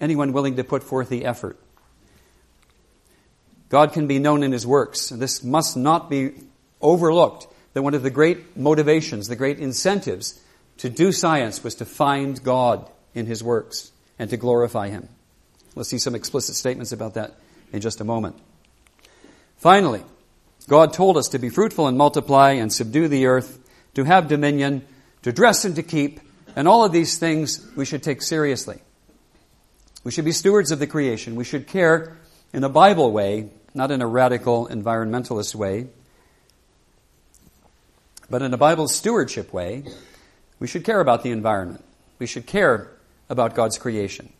anyone 0.00 0.32
willing 0.32 0.56
to 0.56 0.64
put 0.64 0.82
forth 0.82 1.08
the 1.08 1.24
effort. 1.24 1.58
God 3.68 3.92
can 3.92 4.06
be 4.06 4.18
known 4.18 4.42
in 4.42 4.52
His 4.52 4.66
works. 4.66 5.10
This 5.10 5.44
must 5.44 5.76
not 5.76 6.10
be 6.10 6.32
overlooked, 6.80 7.46
that 7.74 7.82
one 7.82 7.94
of 7.94 8.02
the 8.02 8.10
great 8.10 8.56
motivations, 8.56 9.28
the 9.28 9.36
great 9.36 9.58
incentives 9.58 10.40
to 10.78 10.90
do 10.90 11.12
science 11.12 11.62
was 11.62 11.76
to 11.76 11.84
find 11.84 12.42
God 12.42 12.88
in 13.14 13.26
His 13.26 13.44
works 13.44 13.91
and 14.22 14.30
to 14.30 14.36
glorify 14.36 14.88
Him. 14.88 15.08
We'll 15.74 15.84
see 15.84 15.98
some 15.98 16.14
explicit 16.14 16.54
statements 16.54 16.92
about 16.92 17.14
that 17.14 17.34
in 17.72 17.80
just 17.80 18.00
a 18.00 18.04
moment. 18.04 18.36
Finally, 19.56 20.04
God 20.68 20.92
told 20.92 21.16
us 21.16 21.26
to 21.30 21.40
be 21.40 21.48
fruitful 21.48 21.88
and 21.88 21.98
multiply 21.98 22.52
and 22.52 22.72
subdue 22.72 23.08
the 23.08 23.26
earth, 23.26 23.58
to 23.94 24.04
have 24.04 24.28
dominion, 24.28 24.86
to 25.22 25.32
dress 25.32 25.64
and 25.64 25.74
to 25.74 25.82
keep, 25.82 26.20
and 26.54 26.68
all 26.68 26.84
of 26.84 26.92
these 26.92 27.18
things 27.18 27.68
we 27.74 27.84
should 27.84 28.04
take 28.04 28.22
seriously. 28.22 28.80
We 30.04 30.12
should 30.12 30.24
be 30.24 30.30
stewards 30.30 30.70
of 30.70 30.78
the 30.78 30.86
creation. 30.86 31.34
We 31.34 31.42
should 31.42 31.66
care 31.66 32.16
in 32.52 32.62
a 32.62 32.68
Bible 32.68 33.10
way, 33.10 33.50
not 33.74 33.90
in 33.90 34.02
a 34.02 34.06
radical 34.06 34.68
environmentalist 34.68 35.56
way, 35.56 35.88
but 38.30 38.40
in 38.40 38.54
a 38.54 38.56
Bible 38.56 38.86
stewardship 38.86 39.52
way. 39.52 39.82
We 40.60 40.68
should 40.68 40.84
care 40.84 41.00
about 41.00 41.24
the 41.24 41.32
environment. 41.32 41.84
We 42.20 42.26
should 42.26 42.46
care 42.46 42.88
about 43.32 43.54
God's 43.54 43.78
creation. 43.78 44.30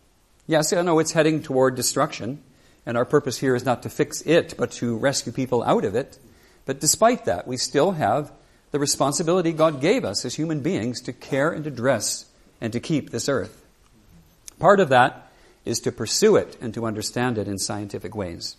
Yes, 0.46 0.70
I 0.74 0.82
know 0.82 0.98
it's 0.98 1.12
heading 1.12 1.42
toward 1.42 1.76
destruction, 1.76 2.42
and 2.84 2.94
our 2.98 3.06
purpose 3.06 3.38
here 3.38 3.56
is 3.56 3.64
not 3.64 3.82
to 3.84 3.88
fix 3.88 4.20
it, 4.20 4.54
but 4.58 4.70
to 4.72 4.98
rescue 4.98 5.32
people 5.32 5.62
out 5.62 5.86
of 5.86 5.94
it. 5.94 6.18
But 6.66 6.78
despite 6.78 7.24
that, 7.24 7.46
we 7.46 7.56
still 7.56 7.92
have 7.92 8.30
the 8.70 8.78
responsibility 8.78 9.52
God 9.52 9.80
gave 9.80 10.04
us 10.04 10.26
as 10.26 10.34
human 10.34 10.60
beings 10.60 11.00
to 11.02 11.12
care 11.14 11.50
and 11.50 11.64
to 11.64 11.70
dress 11.70 12.26
and 12.60 12.70
to 12.74 12.80
keep 12.80 13.10
this 13.10 13.30
earth. 13.30 13.64
Part 14.58 14.78
of 14.78 14.90
that 14.90 15.32
is 15.64 15.80
to 15.80 15.90
pursue 15.90 16.36
it 16.36 16.58
and 16.60 16.74
to 16.74 16.84
understand 16.84 17.38
it 17.38 17.48
in 17.48 17.58
scientific 17.58 18.14
ways. 18.14 18.56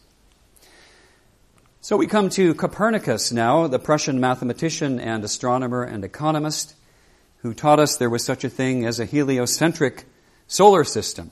So 1.81 1.95
we 1.95 2.07
come 2.07 2.29
to 2.29 2.55
Copernicus 2.55 3.31
now, 3.31 3.67
the 3.67 3.77
Prussian 3.77 4.19
mathematician 4.19 4.99
and 4.99 5.23
astronomer 5.23 5.83
and 5.83 6.03
economist, 6.03 6.73
who 7.43 7.53
taught 7.53 7.79
us 7.79 7.97
there 7.97 8.09
was 8.09 8.23
such 8.23 8.43
a 8.43 8.49
thing 8.49 8.83
as 8.83 8.99
a 8.99 9.05
heliocentric 9.05 10.05
solar 10.53 10.83
system. 10.83 11.31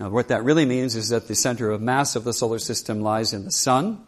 Now, 0.00 0.08
what 0.08 0.28
that 0.28 0.42
really 0.42 0.64
means 0.64 0.96
is 0.96 1.10
that 1.10 1.28
the 1.28 1.34
center 1.34 1.70
of 1.70 1.82
mass 1.82 2.16
of 2.16 2.24
the 2.24 2.32
solar 2.32 2.58
system 2.58 3.02
lies 3.02 3.34
in 3.34 3.44
the 3.44 3.50
sun. 3.50 4.02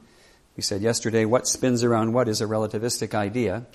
We 0.57 0.63
said 0.63 0.81
yesterday 0.81 1.27
what 1.27 1.47
spins 1.47 1.85
around 1.85 2.15
what 2.15 2.27
is 2.27 2.41
a 2.41 2.47
relativistic 2.47 3.15
idea, 3.15 3.67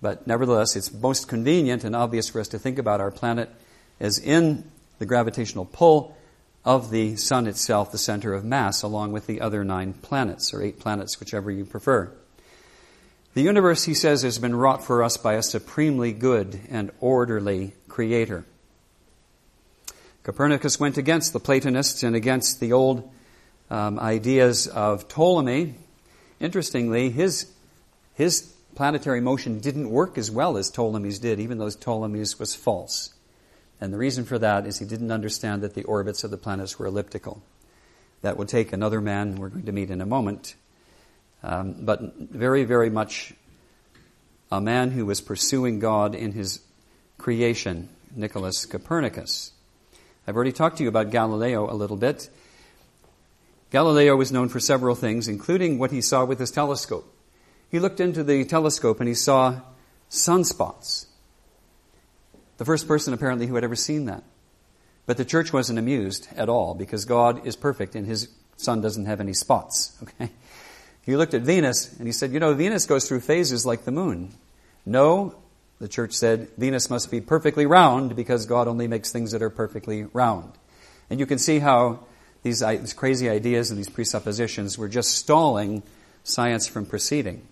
but 0.00 0.28
nevertheless, 0.28 0.76
it's 0.76 0.92
most 0.92 1.26
convenient 1.26 1.82
and 1.82 1.96
obvious 1.96 2.28
for 2.28 2.40
us 2.40 2.48
to 2.48 2.58
think 2.58 2.78
about 2.78 3.00
our 3.00 3.10
planet 3.10 3.50
as 3.98 4.18
in 4.18 4.70
the 5.00 5.06
gravitational 5.06 5.64
pull 5.64 6.16
of 6.64 6.90
the 6.90 7.16
sun 7.16 7.48
itself, 7.48 7.90
the 7.90 7.98
center 7.98 8.32
of 8.32 8.44
mass, 8.44 8.82
along 8.82 9.10
with 9.10 9.26
the 9.26 9.40
other 9.40 9.64
nine 9.64 9.92
planets, 9.92 10.54
or 10.54 10.62
eight 10.62 10.78
planets, 10.78 11.18
whichever 11.18 11.50
you 11.50 11.64
prefer. 11.64 12.12
The 13.34 13.42
universe, 13.42 13.84
he 13.84 13.94
says, 13.94 14.22
has 14.22 14.38
been 14.38 14.54
wrought 14.54 14.84
for 14.84 15.02
us 15.02 15.16
by 15.16 15.34
a 15.34 15.42
supremely 15.42 16.12
good 16.12 16.60
and 16.70 16.92
orderly 17.00 17.74
creator. 17.88 18.44
Copernicus 20.26 20.80
went 20.80 20.98
against 20.98 21.32
the 21.32 21.38
Platonists 21.38 22.02
and 22.02 22.16
against 22.16 22.58
the 22.58 22.72
old 22.72 23.08
um, 23.70 23.96
ideas 24.00 24.66
of 24.66 25.06
Ptolemy. 25.06 25.74
Interestingly, 26.40 27.10
his, 27.10 27.48
his 28.14 28.40
planetary 28.74 29.20
motion 29.20 29.60
didn't 29.60 29.88
work 29.88 30.18
as 30.18 30.28
well 30.28 30.56
as 30.56 30.68
Ptolemy's 30.68 31.20
did, 31.20 31.38
even 31.38 31.58
though 31.58 31.70
Ptolemy's 31.70 32.40
was 32.40 32.56
false. 32.56 33.14
And 33.80 33.92
the 33.92 33.98
reason 33.98 34.24
for 34.24 34.36
that 34.40 34.66
is 34.66 34.80
he 34.80 34.84
didn't 34.84 35.12
understand 35.12 35.62
that 35.62 35.74
the 35.74 35.84
orbits 35.84 36.24
of 36.24 36.32
the 36.32 36.36
planets 36.36 36.76
were 36.76 36.86
elliptical. 36.86 37.40
That 38.22 38.36
would 38.36 38.48
take 38.48 38.72
another 38.72 39.00
man 39.00 39.36
we're 39.36 39.50
going 39.50 39.66
to 39.66 39.70
meet 39.70 39.90
in 39.90 40.00
a 40.00 40.06
moment. 40.06 40.56
Um, 41.44 41.76
but 41.84 42.16
very, 42.16 42.64
very 42.64 42.90
much 42.90 43.32
a 44.50 44.60
man 44.60 44.90
who 44.90 45.06
was 45.06 45.20
pursuing 45.20 45.78
God 45.78 46.16
in 46.16 46.32
his 46.32 46.62
creation, 47.16 47.90
Nicholas 48.16 48.66
Copernicus. 48.66 49.52
I've 50.26 50.34
already 50.34 50.52
talked 50.52 50.78
to 50.78 50.82
you 50.82 50.88
about 50.88 51.10
Galileo 51.10 51.70
a 51.70 51.74
little 51.74 51.96
bit. 51.96 52.28
Galileo 53.70 54.16
was 54.16 54.32
known 54.32 54.48
for 54.48 54.60
several 54.60 54.94
things, 54.94 55.28
including 55.28 55.78
what 55.78 55.90
he 55.90 56.00
saw 56.00 56.24
with 56.24 56.38
his 56.38 56.50
telescope. 56.50 57.12
He 57.70 57.78
looked 57.78 58.00
into 58.00 58.24
the 58.24 58.44
telescope 58.44 59.00
and 59.00 59.08
he 59.08 59.14
saw 59.14 59.60
sunspots. 60.10 61.06
The 62.58 62.64
first 62.64 62.88
person 62.88 63.12
apparently 63.12 63.46
who 63.46 63.54
had 63.54 63.64
ever 63.64 63.76
seen 63.76 64.06
that. 64.06 64.22
But 65.04 65.16
the 65.16 65.24
church 65.24 65.52
wasn't 65.52 65.78
amused 65.78 66.28
at 66.36 66.48
all 66.48 66.74
because 66.74 67.04
God 67.04 67.46
is 67.46 67.54
perfect 67.54 67.94
and 67.94 68.06
his 68.06 68.28
sun 68.56 68.80
doesn't 68.80 69.06
have 69.06 69.20
any 69.20 69.34
spots. 69.34 69.96
Okay? 70.02 70.30
He 71.02 71.14
looked 71.14 71.34
at 71.34 71.42
Venus 71.42 71.96
and 71.98 72.08
he 72.08 72.12
said, 72.12 72.32
You 72.32 72.40
know, 72.40 72.52
Venus 72.54 72.84
goes 72.84 73.06
through 73.06 73.20
phases 73.20 73.64
like 73.64 73.84
the 73.84 73.92
moon. 73.92 74.32
No, 74.84 75.36
the 75.78 75.88
church 75.88 76.12
said 76.12 76.48
Venus 76.56 76.88
must 76.88 77.10
be 77.10 77.20
perfectly 77.20 77.66
round 77.66 78.16
because 78.16 78.46
God 78.46 78.66
only 78.68 78.88
makes 78.88 79.12
things 79.12 79.32
that 79.32 79.42
are 79.42 79.50
perfectly 79.50 80.04
round. 80.04 80.52
And 81.10 81.20
you 81.20 81.26
can 81.26 81.38
see 81.38 81.58
how 81.58 82.00
these, 82.42 82.62
uh, 82.62 82.72
these 82.72 82.92
crazy 82.92 83.28
ideas 83.28 83.70
and 83.70 83.78
these 83.78 83.88
presuppositions 83.88 84.78
were 84.78 84.88
just 84.88 85.12
stalling 85.12 85.82
science 86.24 86.66
from 86.66 86.86
proceeding. 86.86 87.46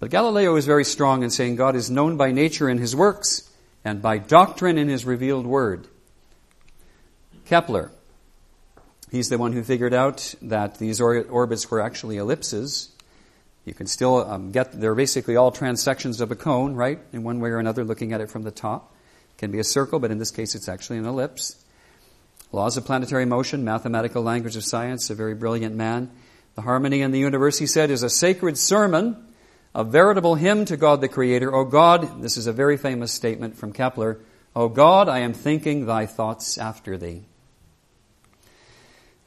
But 0.00 0.10
Galileo 0.10 0.56
is 0.56 0.66
very 0.66 0.84
strong 0.84 1.22
in 1.22 1.30
saying 1.30 1.56
God 1.56 1.76
is 1.76 1.90
known 1.90 2.16
by 2.16 2.32
nature 2.32 2.68
in 2.68 2.78
his 2.78 2.96
works 2.96 3.50
and 3.84 4.00
by 4.00 4.18
doctrine 4.18 4.78
in 4.78 4.88
his 4.88 5.04
revealed 5.04 5.46
word. 5.46 5.86
Kepler, 7.46 7.90
he's 9.10 9.28
the 9.28 9.38
one 9.38 9.52
who 9.52 9.62
figured 9.62 9.94
out 9.94 10.34
that 10.40 10.78
these 10.78 11.00
orbits 11.00 11.70
were 11.70 11.80
actually 11.80 12.16
ellipses 12.16 12.93
you 13.64 13.74
can 13.74 13.86
still 13.86 14.28
um, 14.30 14.52
get, 14.52 14.78
they're 14.78 14.94
basically 14.94 15.36
all 15.36 15.50
transections 15.50 16.20
of 16.20 16.30
a 16.30 16.36
cone, 16.36 16.74
right? 16.74 16.98
In 17.12 17.22
one 17.22 17.40
way 17.40 17.50
or 17.50 17.58
another, 17.58 17.84
looking 17.84 18.12
at 18.12 18.20
it 18.20 18.30
from 18.30 18.42
the 18.42 18.50
top. 18.50 18.94
It 19.30 19.38
can 19.38 19.50
be 19.50 19.58
a 19.58 19.64
circle, 19.64 19.98
but 19.98 20.10
in 20.10 20.18
this 20.18 20.30
case 20.30 20.54
it's 20.54 20.68
actually 20.68 20.98
an 20.98 21.06
ellipse. 21.06 21.64
Laws 22.52 22.76
of 22.76 22.84
planetary 22.84 23.24
motion, 23.24 23.64
mathematical 23.64 24.22
language 24.22 24.56
of 24.56 24.64
science, 24.64 25.10
a 25.10 25.14
very 25.14 25.34
brilliant 25.34 25.74
man. 25.74 26.10
The 26.54 26.62
harmony 26.62 27.00
in 27.00 27.10
the 27.10 27.18
universe, 27.18 27.58
he 27.58 27.66
said, 27.66 27.90
is 27.90 28.02
a 28.02 28.10
sacred 28.10 28.56
sermon, 28.58 29.16
a 29.74 29.82
veritable 29.82 30.36
hymn 30.36 30.66
to 30.66 30.76
God 30.76 31.00
the 31.00 31.08
Creator. 31.08 31.52
O 31.52 31.64
God, 31.64 32.22
this 32.22 32.36
is 32.36 32.46
a 32.46 32.52
very 32.52 32.76
famous 32.76 33.12
statement 33.12 33.56
from 33.56 33.72
Kepler. 33.72 34.20
O 34.54 34.68
God, 34.68 35.08
I 35.08 35.20
am 35.20 35.32
thinking 35.32 35.86
thy 35.86 36.06
thoughts 36.06 36.58
after 36.58 36.96
thee. 36.96 37.24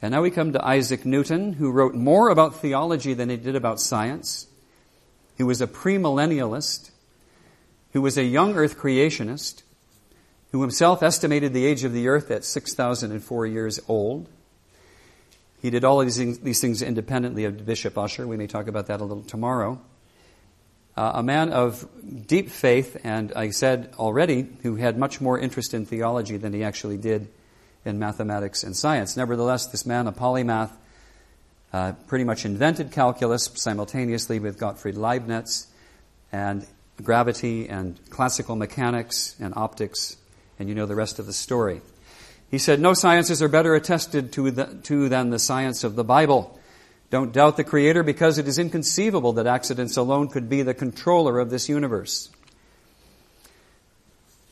And 0.02 0.12
now 0.12 0.22
we 0.22 0.30
come 0.30 0.54
to 0.54 0.64
Isaac 0.64 1.06
Newton, 1.06 1.54
who 1.54 1.72
wrote 1.72 1.96
more 1.96 2.30
about 2.30 2.56
theology 2.56 3.14
than 3.14 3.30
he 3.30 3.38
did 3.38 3.56
about 3.56 3.80
science, 3.80 4.48
He 5.36 5.44
was 5.44 5.62
a 5.62 5.68
premillennialist, 5.68 6.92
who 7.94 8.02
was 8.02 8.18
a 8.18 8.24
young 8.24 8.56
earth 8.56 8.78
creationist, 8.78 9.64
who 10.52 10.62
himself 10.62 11.02
estimated 11.02 11.54
the 11.54 11.66
age 11.66 11.84
of 11.84 11.94
the 11.94 12.08
earth 12.08 12.32
at 12.32 12.46
6,004 12.46 13.46
years 13.48 13.80
old. 13.88 14.30
He 15.62 15.70
did 15.70 15.84
all 15.84 16.00
of 16.00 16.06
these 16.06 16.18
things, 16.18 16.40
these 16.40 16.62
things 16.62 16.82
independently 16.82 17.46
of 17.46 17.66
Bishop 17.66 17.98
Ussher. 17.98 18.28
We 18.28 18.38
may 18.38 18.48
talk 18.48 18.68
about 18.68 18.88
that 18.88 19.02
a 19.02 19.04
little 19.04 19.24
tomorrow. 19.24 19.80
Uh, 20.96 21.12
a 21.16 21.24
man 21.24 21.52
of 21.52 21.88
deep 22.28 22.50
faith, 22.50 22.98
and 23.04 23.32
I 23.36 23.50
said 23.50 23.94
already, 23.98 24.48
who 24.62 24.76
had 24.76 24.98
much 24.98 25.22
more 25.22 25.38
interest 25.38 25.74
in 25.74 25.86
theology 25.86 26.38
than 26.38 26.54
he 26.54 26.64
actually 26.64 26.98
did 26.98 27.28
in 27.88 27.98
mathematics 27.98 28.64
and 28.64 28.76
science. 28.76 29.18
Nevertheless, 29.18 29.66
this 29.68 29.86
man, 29.86 30.06
a 30.06 30.12
polymath, 30.12 30.72
uh, 31.74 31.94
pretty 32.08 32.24
much 32.24 32.46
invented 32.46 32.92
calculus 32.92 33.50
simultaneously 33.56 34.40
with 34.40 34.60
Gottfried 34.60 34.96
Leibniz 34.96 35.68
and 36.32 36.66
gravity 37.02 37.68
and 37.70 38.00
classical 38.10 38.56
mechanics 38.56 39.36
and 39.40 39.54
optics, 39.56 40.18
and 40.60 40.70
you 40.70 40.76
know 40.76 40.86
the 40.86 40.96
rest 40.96 41.20
of 41.20 41.26
the 41.26 41.34
story. 41.34 41.82
He 42.50 42.58
said, 42.58 42.80
No 42.80 42.94
sciences 42.94 43.42
are 43.42 43.48
better 43.48 43.76
attested 43.76 44.32
to, 44.34 44.52
the, 44.52 44.66
to 44.84 45.10
than 45.10 45.30
the 45.30 45.40
science 45.40 45.84
of 45.84 45.96
the 45.96 46.04
Bible. 46.04 46.60
Don't 47.10 47.32
doubt 47.32 47.58
the 47.58 47.64
Creator 47.64 48.04
because 48.04 48.38
it 48.38 48.48
is 48.48 48.60
inconceivable 48.60 49.34
that 49.34 49.48
accidents 49.48 49.96
alone 49.98 50.28
could 50.28 50.50
be 50.50 50.62
the 50.62 50.74
controller 50.74 51.40
of 51.40 51.50
this 51.50 51.70
universe. 51.70 52.30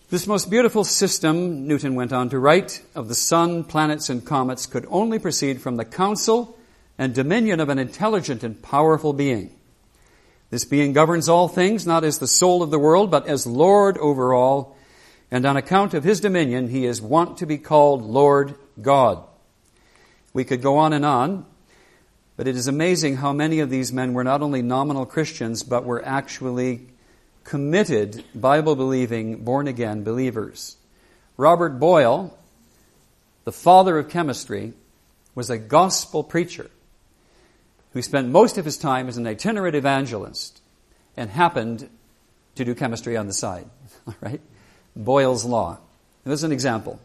This 0.08 0.28
most 0.28 0.52
beautiful 0.52 0.84
system, 0.84 1.68
Newton 1.68 1.96
went 1.96 2.14
on 2.14 2.30
to 2.30 2.38
write, 2.38 2.84
of 2.94 3.08
the 3.08 3.16
sun, 3.16 3.64
planets, 3.64 4.08
and 4.08 4.24
comets 4.24 4.68
could 4.68 4.86
only 4.92 5.18
proceed 5.18 5.62
from 5.62 5.78
the 5.78 5.86
counsel 5.86 6.60
and 6.96 7.12
dominion 7.16 7.60
of 7.60 7.70
an 7.70 7.80
intelligent 7.80 8.44
and 8.44 8.62
powerful 8.62 9.14
being. 9.14 9.50
This 10.52 10.64
being 10.64 10.94
governs 10.94 11.28
all 11.28 11.48
things, 11.48 11.88
not 11.88 12.04
as 12.04 12.20
the 12.20 12.28
soul 12.28 12.62
of 12.62 12.70
the 12.70 12.78
world, 12.78 13.10
but 13.10 13.26
as 13.26 13.48
Lord 13.48 13.98
over 13.98 14.32
all, 14.32 14.78
and 15.32 15.44
on 15.44 15.58
account 15.58 15.96
of 15.96 16.04
his 16.04 16.20
dominion, 16.20 16.68
he 16.68 16.86
is 16.86 17.02
wont 17.02 17.40
to 17.40 17.48
be 17.48 17.58
called 17.58 18.04
Lord 18.04 18.54
God. 18.80 19.24
We 20.34 20.44
could 20.44 20.62
go 20.62 20.78
on 20.78 20.94
and 20.94 21.04
on, 21.04 21.48
but 22.38 22.48
it 22.48 22.56
is 22.56 22.68
amazing 22.68 23.16
how 23.16 23.34
many 23.34 23.60
of 23.60 23.72
these 23.72 23.92
men 23.92 24.14
were 24.14 24.24
not 24.24 24.44
only 24.44 24.62
nominal 24.62 25.08
Christians, 25.08 25.64
but 25.64 25.84
were 25.84 26.06
actually 26.06 26.90
committed, 27.46 28.24
Bible 28.34 28.76
believing, 28.76 29.44
born 29.46 29.68
again 29.68 30.04
believers. 30.04 30.76
Robert 31.38 31.80
Boyle, 31.80 32.38
the 33.46 33.52
father 33.52 33.98
of 33.98 34.10
chemistry, 34.10 34.74
was 35.36 35.50
a 35.50 35.58
gospel 35.58 36.24
preacher 36.24 36.70
who 37.94 38.02
spent 38.02 38.28
most 38.28 38.58
of 38.58 38.66
his 38.66 38.78
time 38.78 39.08
as 39.08 39.18
an 39.18 39.28
itinerant 39.28 39.76
evangelist 39.76 40.60
and 41.16 41.30
happened 41.30 41.88
to 42.56 42.66
do 42.66 42.74
chemistry 42.74 43.16
on 43.16 43.28
the 43.28 43.34
side. 43.34 43.70
right? 44.22 44.42
Boyle's 44.96 45.46
Law. 45.46 45.78
Was 46.26 46.44
an 46.44 46.52
example. 46.52 47.00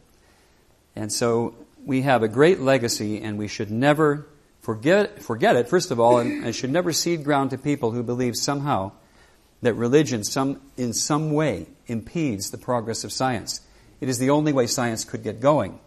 And 0.97 1.13
so 1.13 1.55
we 1.85 2.01
have 2.03 2.23
a 2.23 2.29
great 2.29 2.61
legacy, 2.61 3.21
and 3.21 3.37
we 3.37 3.49
should 3.49 3.71
never 3.71 4.27
forget, 4.63 5.23
forget 5.23 5.57
it, 5.57 5.69
first 5.69 5.91
of 5.91 6.01
all, 6.01 6.19
and, 6.19 6.45
and 6.45 6.55
should 6.55 6.71
never 6.71 6.93
cede 6.93 7.25
ground 7.25 7.51
to 7.51 7.59
people 7.59 7.91
who 7.91 8.03
believe 8.03 8.35
somehow 8.35 8.93
that 9.63 9.75
religion 9.75 10.25
some, 10.25 10.61
in 10.77 10.93
some 10.93 11.33
way 11.33 11.67
impedes 11.87 12.51
the 12.51 12.59
progress 12.59 13.05
of 13.05 13.13
science. 13.13 13.61
It 14.01 14.09
is 14.09 14.19
the 14.19 14.31
only 14.31 14.53
way 14.53 14.67
science 14.67 15.05
could 15.05 15.23
get 15.23 15.41
going, 15.41 15.79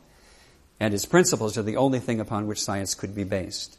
and 0.79 0.93
its 0.93 1.05
principles 1.05 1.57
are 1.57 1.63
the 1.63 1.77
only 1.77 1.99
thing 1.99 2.19
upon 2.19 2.47
which 2.47 2.61
science 2.61 2.93
could 2.93 3.15
be 3.15 3.23
based. 3.23 3.77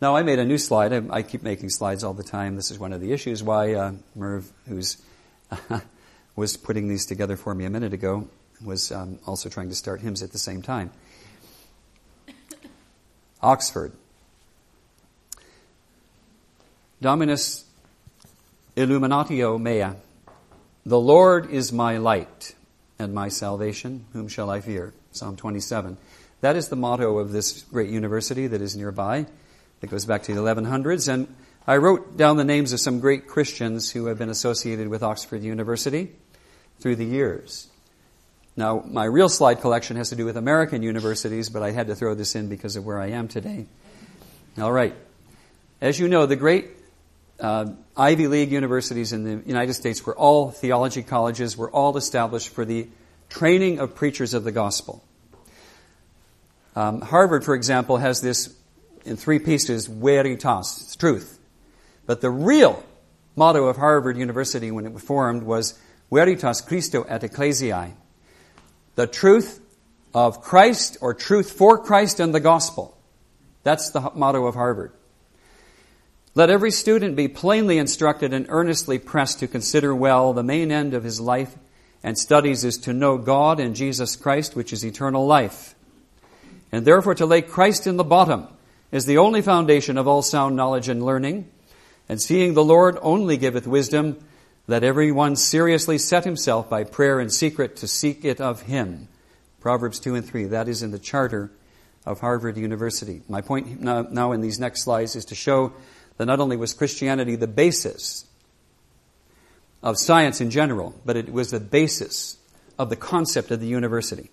Now, 0.00 0.16
I 0.16 0.22
made 0.22 0.38
a 0.38 0.44
new 0.46 0.56
slide. 0.56 0.94
I, 0.94 1.02
I 1.10 1.22
keep 1.22 1.42
making 1.42 1.68
slides 1.68 2.02
all 2.02 2.14
the 2.14 2.22
time. 2.22 2.56
This 2.56 2.70
is 2.70 2.78
one 2.78 2.94
of 2.94 3.02
the 3.02 3.12
issues 3.12 3.42
why 3.42 3.74
uh, 3.74 3.92
Merv, 4.14 4.50
who's 4.66 4.96
was 6.36 6.56
putting 6.56 6.88
these 6.88 7.04
together 7.04 7.36
for 7.36 7.54
me 7.54 7.66
a 7.66 7.70
minute 7.70 7.92
ago, 7.92 8.26
was 8.64 8.92
um, 8.92 9.18
also 9.26 9.50
trying 9.50 9.68
to 9.68 9.74
start 9.74 10.00
hymns 10.00 10.22
at 10.22 10.32
the 10.32 10.38
same 10.38 10.62
time. 10.62 10.90
Oxford. 13.42 13.92
Dominus 17.02 17.64
illuminatio 18.80 19.60
mea. 19.60 19.96
The 20.86 20.98
Lord 20.98 21.50
is 21.50 21.72
my 21.72 21.98
light 21.98 22.54
and 22.98 23.14
my 23.14 23.28
salvation. 23.28 24.06
Whom 24.12 24.28
shall 24.28 24.50
I 24.50 24.60
fear? 24.60 24.94
Psalm 25.12 25.36
27. 25.36 25.96
That 26.40 26.56
is 26.56 26.68
the 26.68 26.76
motto 26.76 27.18
of 27.18 27.32
this 27.32 27.62
great 27.62 27.90
university 27.90 28.46
that 28.46 28.62
is 28.62 28.76
nearby. 28.76 29.26
It 29.82 29.90
goes 29.90 30.06
back 30.06 30.22
to 30.24 30.34
the 30.34 30.40
1100s. 30.40 31.12
And 31.12 31.34
I 31.66 31.76
wrote 31.76 32.16
down 32.16 32.36
the 32.38 32.44
names 32.44 32.72
of 32.72 32.80
some 32.80 33.00
great 33.00 33.26
Christians 33.26 33.90
who 33.90 34.06
have 34.06 34.18
been 34.18 34.30
associated 34.30 34.88
with 34.88 35.02
Oxford 35.02 35.42
University 35.42 36.12
through 36.78 36.96
the 36.96 37.04
years. 37.04 37.68
Now, 38.56 38.82
my 38.86 39.04
real 39.04 39.28
slide 39.28 39.60
collection 39.60 39.96
has 39.96 40.08
to 40.08 40.16
do 40.16 40.24
with 40.24 40.36
American 40.36 40.82
universities, 40.82 41.50
but 41.50 41.62
I 41.62 41.70
had 41.70 41.86
to 41.88 41.94
throw 41.94 42.14
this 42.14 42.34
in 42.34 42.48
because 42.48 42.76
of 42.76 42.84
where 42.84 43.00
I 43.00 43.10
am 43.10 43.28
today. 43.28 43.66
All 44.58 44.72
right. 44.72 44.94
As 45.80 45.98
you 45.98 46.08
know, 46.08 46.26
the 46.26 46.36
great 46.36 46.79
uh, 47.40 47.72
Ivy 47.96 48.26
League 48.26 48.52
universities 48.52 49.12
in 49.12 49.24
the 49.24 49.48
United 49.48 49.74
States 49.74 50.04
were 50.04 50.16
all 50.16 50.50
theology 50.50 51.02
colleges, 51.02 51.56
were 51.56 51.70
all 51.70 51.96
established 51.96 52.50
for 52.50 52.64
the 52.64 52.88
training 53.28 53.78
of 53.78 53.94
preachers 53.94 54.34
of 54.34 54.44
the 54.44 54.52
gospel. 54.52 55.02
Um, 56.76 57.00
Harvard, 57.00 57.44
for 57.44 57.54
example, 57.54 57.96
has 57.96 58.20
this 58.20 58.54
in 59.04 59.16
three 59.16 59.38
pieces, 59.38 59.86
veritas, 59.86 60.82
it's 60.82 60.96
truth. 60.96 61.38
But 62.06 62.20
the 62.20 62.30
real 62.30 62.84
motto 63.36 63.66
of 63.66 63.76
Harvard 63.76 64.16
University 64.16 64.70
when 64.70 64.86
it 64.86 64.92
was 64.92 65.02
formed 65.02 65.42
was 65.42 65.78
veritas 66.10 66.60
Christo 66.60 67.02
et 67.04 67.22
ecclesiae. 67.22 67.94
The 68.96 69.06
truth 69.06 69.60
of 70.12 70.42
Christ 70.42 70.98
or 71.00 71.14
truth 71.14 71.52
for 71.52 71.78
Christ 71.78 72.20
and 72.20 72.34
the 72.34 72.40
gospel. 72.40 72.96
That's 73.62 73.90
the 73.90 74.10
motto 74.14 74.46
of 74.46 74.54
Harvard. 74.54 74.92
Let 76.34 76.50
every 76.50 76.70
student 76.70 77.16
be 77.16 77.28
plainly 77.28 77.78
instructed 77.78 78.32
and 78.32 78.46
earnestly 78.48 78.98
pressed 78.98 79.40
to 79.40 79.48
consider 79.48 79.94
well 79.94 80.32
the 80.32 80.42
main 80.42 80.70
end 80.70 80.94
of 80.94 81.02
his 81.02 81.20
life 81.20 81.56
and 82.02 82.16
studies 82.16 82.64
is 82.64 82.78
to 82.78 82.92
know 82.92 83.18
God 83.18 83.60
and 83.60 83.74
Jesus 83.74 84.16
Christ, 84.16 84.56
which 84.56 84.72
is 84.72 84.84
eternal 84.84 85.26
life. 85.26 85.74
And 86.72 86.86
therefore 86.86 87.14
to 87.16 87.26
lay 87.26 87.42
Christ 87.42 87.86
in 87.86 87.96
the 87.96 88.04
bottom 88.04 88.46
is 88.92 89.06
the 89.06 89.18
only 89.18 89.42
foundation 89.42 89.98
of 89.98 90.06
all 90.08 90.22
sound 90.22 90.56
knowledge 90.56 90.88
and 90.88 91.04
learning. 91.04 91.50
And 92.08 92.20
seeing 92.20 92.54
the 92.54 92.64
Lord 92.64 92.96
only 93.02 93.36
giveth 93.36 93.66
wisdom, 93.66 94.18
let 94.66 94.84
every 94.84 95.12
one 95.12 95.36
seriously 95.36 95.98
set 95.98 96.24
himself 96.24 96.70
by 96.70 96.84
prayer 96.84 97.20
in 97.20 97.28
secret 97.28 97.76
to 97.76 97.88
seek 97.88 98.24
it 98.24 98.40
of 98.40 98.62
him. 98.62 99.08
Proverbs 99.60 100.00
2 100.00 100.14
and 100.14 100.24
3. 100.24 100.44
That 100.46 100.68
is 100.68 100.82
in 100.82 100.90
the 100.90 100.98
charter 100.98 101.50
of 102.06 102.20
Harvard 102.20 102.56
University. 102.56 103.20
My 103.28 103.42
point 103.42 103.80
now, 103.80 104.02
now 104.02 104.32
in 104.32 104.40
these 104.40 104.58
next 104.58 104.82
slides 104.82 105.16
is 105.16 105.26
to 105.26 105.34
show 105.34 105.72
that 106.20 106.26
not 106.26 106.38
only 106.38 106.58
was 106.58 106.74
Christianity 106.74 107.34
the 107.34 107.46
basis 107.46 108.26
of 109.82 109.96
science 109.96 110.42
in 110.42 110.50
general, 110.50 110.94
but 111.02 111.16
it 111.16 111.32
was 111.32 111.50
the 111.50 111.58
basis 111.58 112.36
of 112.78 112.90
the 112.90 112.96
concept 112.96 113.50
of 113.50 113.58
the 113.58 113.66
university. 113.66 114.28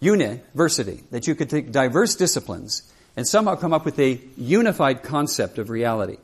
University, 0.00 1.02
that 1.10 1.26
you 1.26 1.34
could 1.34 1.48
take 1.48 1.72
diverse 1.72 2.16
disciplines 2.16 2.82
and 3.16 3.26
somehow 3.26 3.56
come 3.56 3.72
up 3.72 3.86
with 3.86 3.98
a 3.98 4.20
unified 4.36 5.02
concept 5.02 5.56
of 5.56 5.70
reality. 5.70 6.18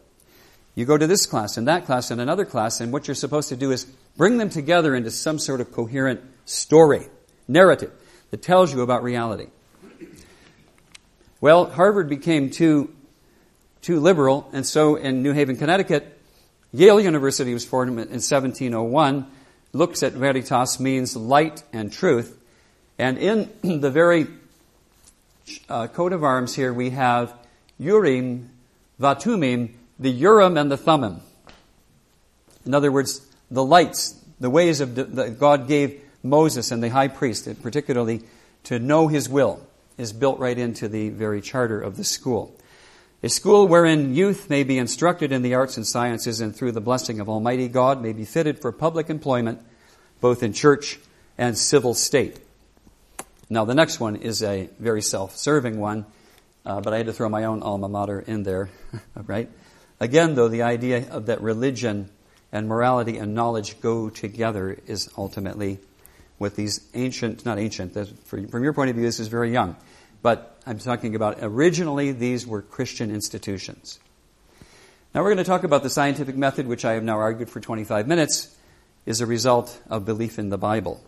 You 0.75 0.85
go 0.85 0.99
to 0.99 1.07
this 1.07 1.25
class 1.25 1.57
and 1.57 1.69
that 1.69 1.87
class 1.87 2.11
and 2.11 2.21
another 2.21 2.45
class, 2.45 2.79
and 2.83 2.93
what 2.93 3.09
you're 3.09 3.15
supposed 3.15 3.49
to 3.49 3.57
do 3.57 3.71
is 3.73 3.87
bring 4.19 4.37
them 4.37 4.51
together 4.51 4.95
into 4.95 5.11
some 5.11 5.39
sort 5.39 5.63
of 5.63 5.73
coherent 5.73 6.21
story, 6.45 7.07
narrative 7.49 7.93
that 8.31 8.43
tells 8.43 8.75
you 8.75 8.83
about 8.83 9.03
reality. 9.03 9.47
Well, 11.41 11.65
Harvard 11.67 12.11
became 12.11 12.51
too, 12.51 12.95
too 13.83 14.01
liberal, 14.01 14.49
and 14.53 14.67
so 14.67 14.97
in 14.97 15.23
New 15.23 15.33
Haven, 15.33 15.57
Connecticut, 15.57 16.19
Yale 16.73 17.01
University 17.01 17.55
was 17.55 17.65
formed 17.65 17.93
in 17.93 17.97
1701, 17.97 19.27
Lux 19.73 20.03
et 20.03 20.13
veritas 20.13 20.81
means 20.81 21.17
light 21.17 21.63
and 21.73 21.93
truth, 21.93 22.37
and 22.99 23.19
in 23.19 23.51
the 23.81 23.91
very 23.91 24.27
uh, 25.69 25.87
coat 25.89 26.13
of 26.13 26.25
arms 26.25 26.55
here, 26.55 26.73
we 26.73 26.91
have 26.91 27.33
Urim, 27.79 28.51
Vatumim, 29.01 29.71
the 29.99 30.11
Urim 30.11 30.57
and 30.57 30.71
the 30.71 30.77
Thummim. 30.77 31.21
In 32.65 32.75
other 32.75 32.91
words, 32.91 33.21
the 33.51 33.65
lights, 33.65 34.19
the 34.41 34.51
ways 34.51 34.81
of 34.81 34.95
that 34.95 35.39
God 35.39 35.69
gave 35.69 36.03
Moses 36.23 36.71
and 36.71 36.83
the 36.83 36.89
high 36.89 37.09
priest, 37.09 37.49
particularly 37.63 38.23
to 38.65 38.79
know 38.79 39.09
his 39.09 39.29
will, 39.29 39.65
is 39.97 40.13
built 40.13 40.39
right 40.39 40.59
into 40.59 40.89
the 40.89 41.11
very 41.11 41.41
charter 41.41 41.81
of 41.81 41.97
the 41.97 42.05
school. 42.05 42.55
A 43.27 43.29
school 43.29 43.67
wherein 43.67 44.15
youth 44.15 44.49
may 44.49 44.63
be 44.63 44.79
instructed 44.79 45.33
in 45.33 45.43
the 45.43 45.55
arts 45.55 45.77
and 45.77 45.85
sciences 45.85 46.41
and 46.41 46.55
through 46.55 46.71
the 46.71 46.81
blessing 46.81 47.19
of 47.19 47.29
Almighty 47.29 47.67
God 47.67 48.01
may 48.01 48.13
be 48.13 48.25
fitted 48.25 48.61
for 48.61 48.71
public 48.71 49.11
employment, 49.11 49.61
both 50.21 50.45
in 50.45 50.53
church 50.53 51.01
and 51.37 51.59
civil 51.59 51.93
state. 51.93 52.39
Now, 53.51 53.65
the 53.65 53.75
next 53.75 53.99
one 53.99 54.15
is 54.15 54.45
a 54.45 54.71
very 54.79 55.03
self 55.03 55.37
serving 55.37 55.81
one, 55.81 56.07
uh, 56.65 56.81
but 56.81 56.95
I 56.95 56.99
had 56.99 57.07
to 57.07 57.13
throw 57.13 57.29
my 57.29 57.47
own 57.47 57.65
alma 57.65 57.89
mater 57.89 58.21
in 58.21 58.45
there, 58.45 58.71
right? 59.27 59.51
Again, 59.99 60.37
though, 60.37 60.47
the 60.47 60.63
idea 60.63 61.09
of 61.11 61.27
that 61.27 61.41
religion 61.41 62.09
and 62.53 62.69
morality 62.69 63.19
and 63.19 63.35
knowledge 63.35 63.81
go 63.81 64.09
together 64.09 64.79
is 64.87 65.11
ultimately 65.19 65.81
what 66.39 66.55
these 66.55 66.89
ancient, 66.95 67.45
not 67.45 67.59
ancient, 67.59 67.93
from 68.29 68.63
your 68.63 68.73
point 68.73 68.91
of 68.91 68.95
view, 68.95 69.05
this 69.05 69.19
is 69.19 69.27
very 69.27 69.51
young, 69.51 69.75
but 70.27 70.59
I'm 70.67 70.81
talking 70.81 71.15
about 71.15 71.39
originally 71.41 72.11
these 72.11 72.49
were 72.49 72.61
Christian 72.61 73.13
institutions. 73.13 74.01
Now 75.15 75.23
we're 75.23 75.33
going 75.33 75.45
to 75.45 75.45
talk 75.45 75.63
about 75.63 75.85
the 75.85 75.89
scientific 75.89 76.35
method, 76.35 76.67
which 76.67 76.85
I 76.85 76.95
have 76.95 77.05
now 77.05 77.17
argued 77.17 77.49
for 77.49 77.61
25 77.61 78.09
minutes, 78.09 78.53
is 79.05 79.21
a 79.21 79.27
result 79.27 79.81
of 79.89 80.05
belief 80.05 80.41
in 80.41 80.49
the 80.49 80.59
Bible. 80.59 81.01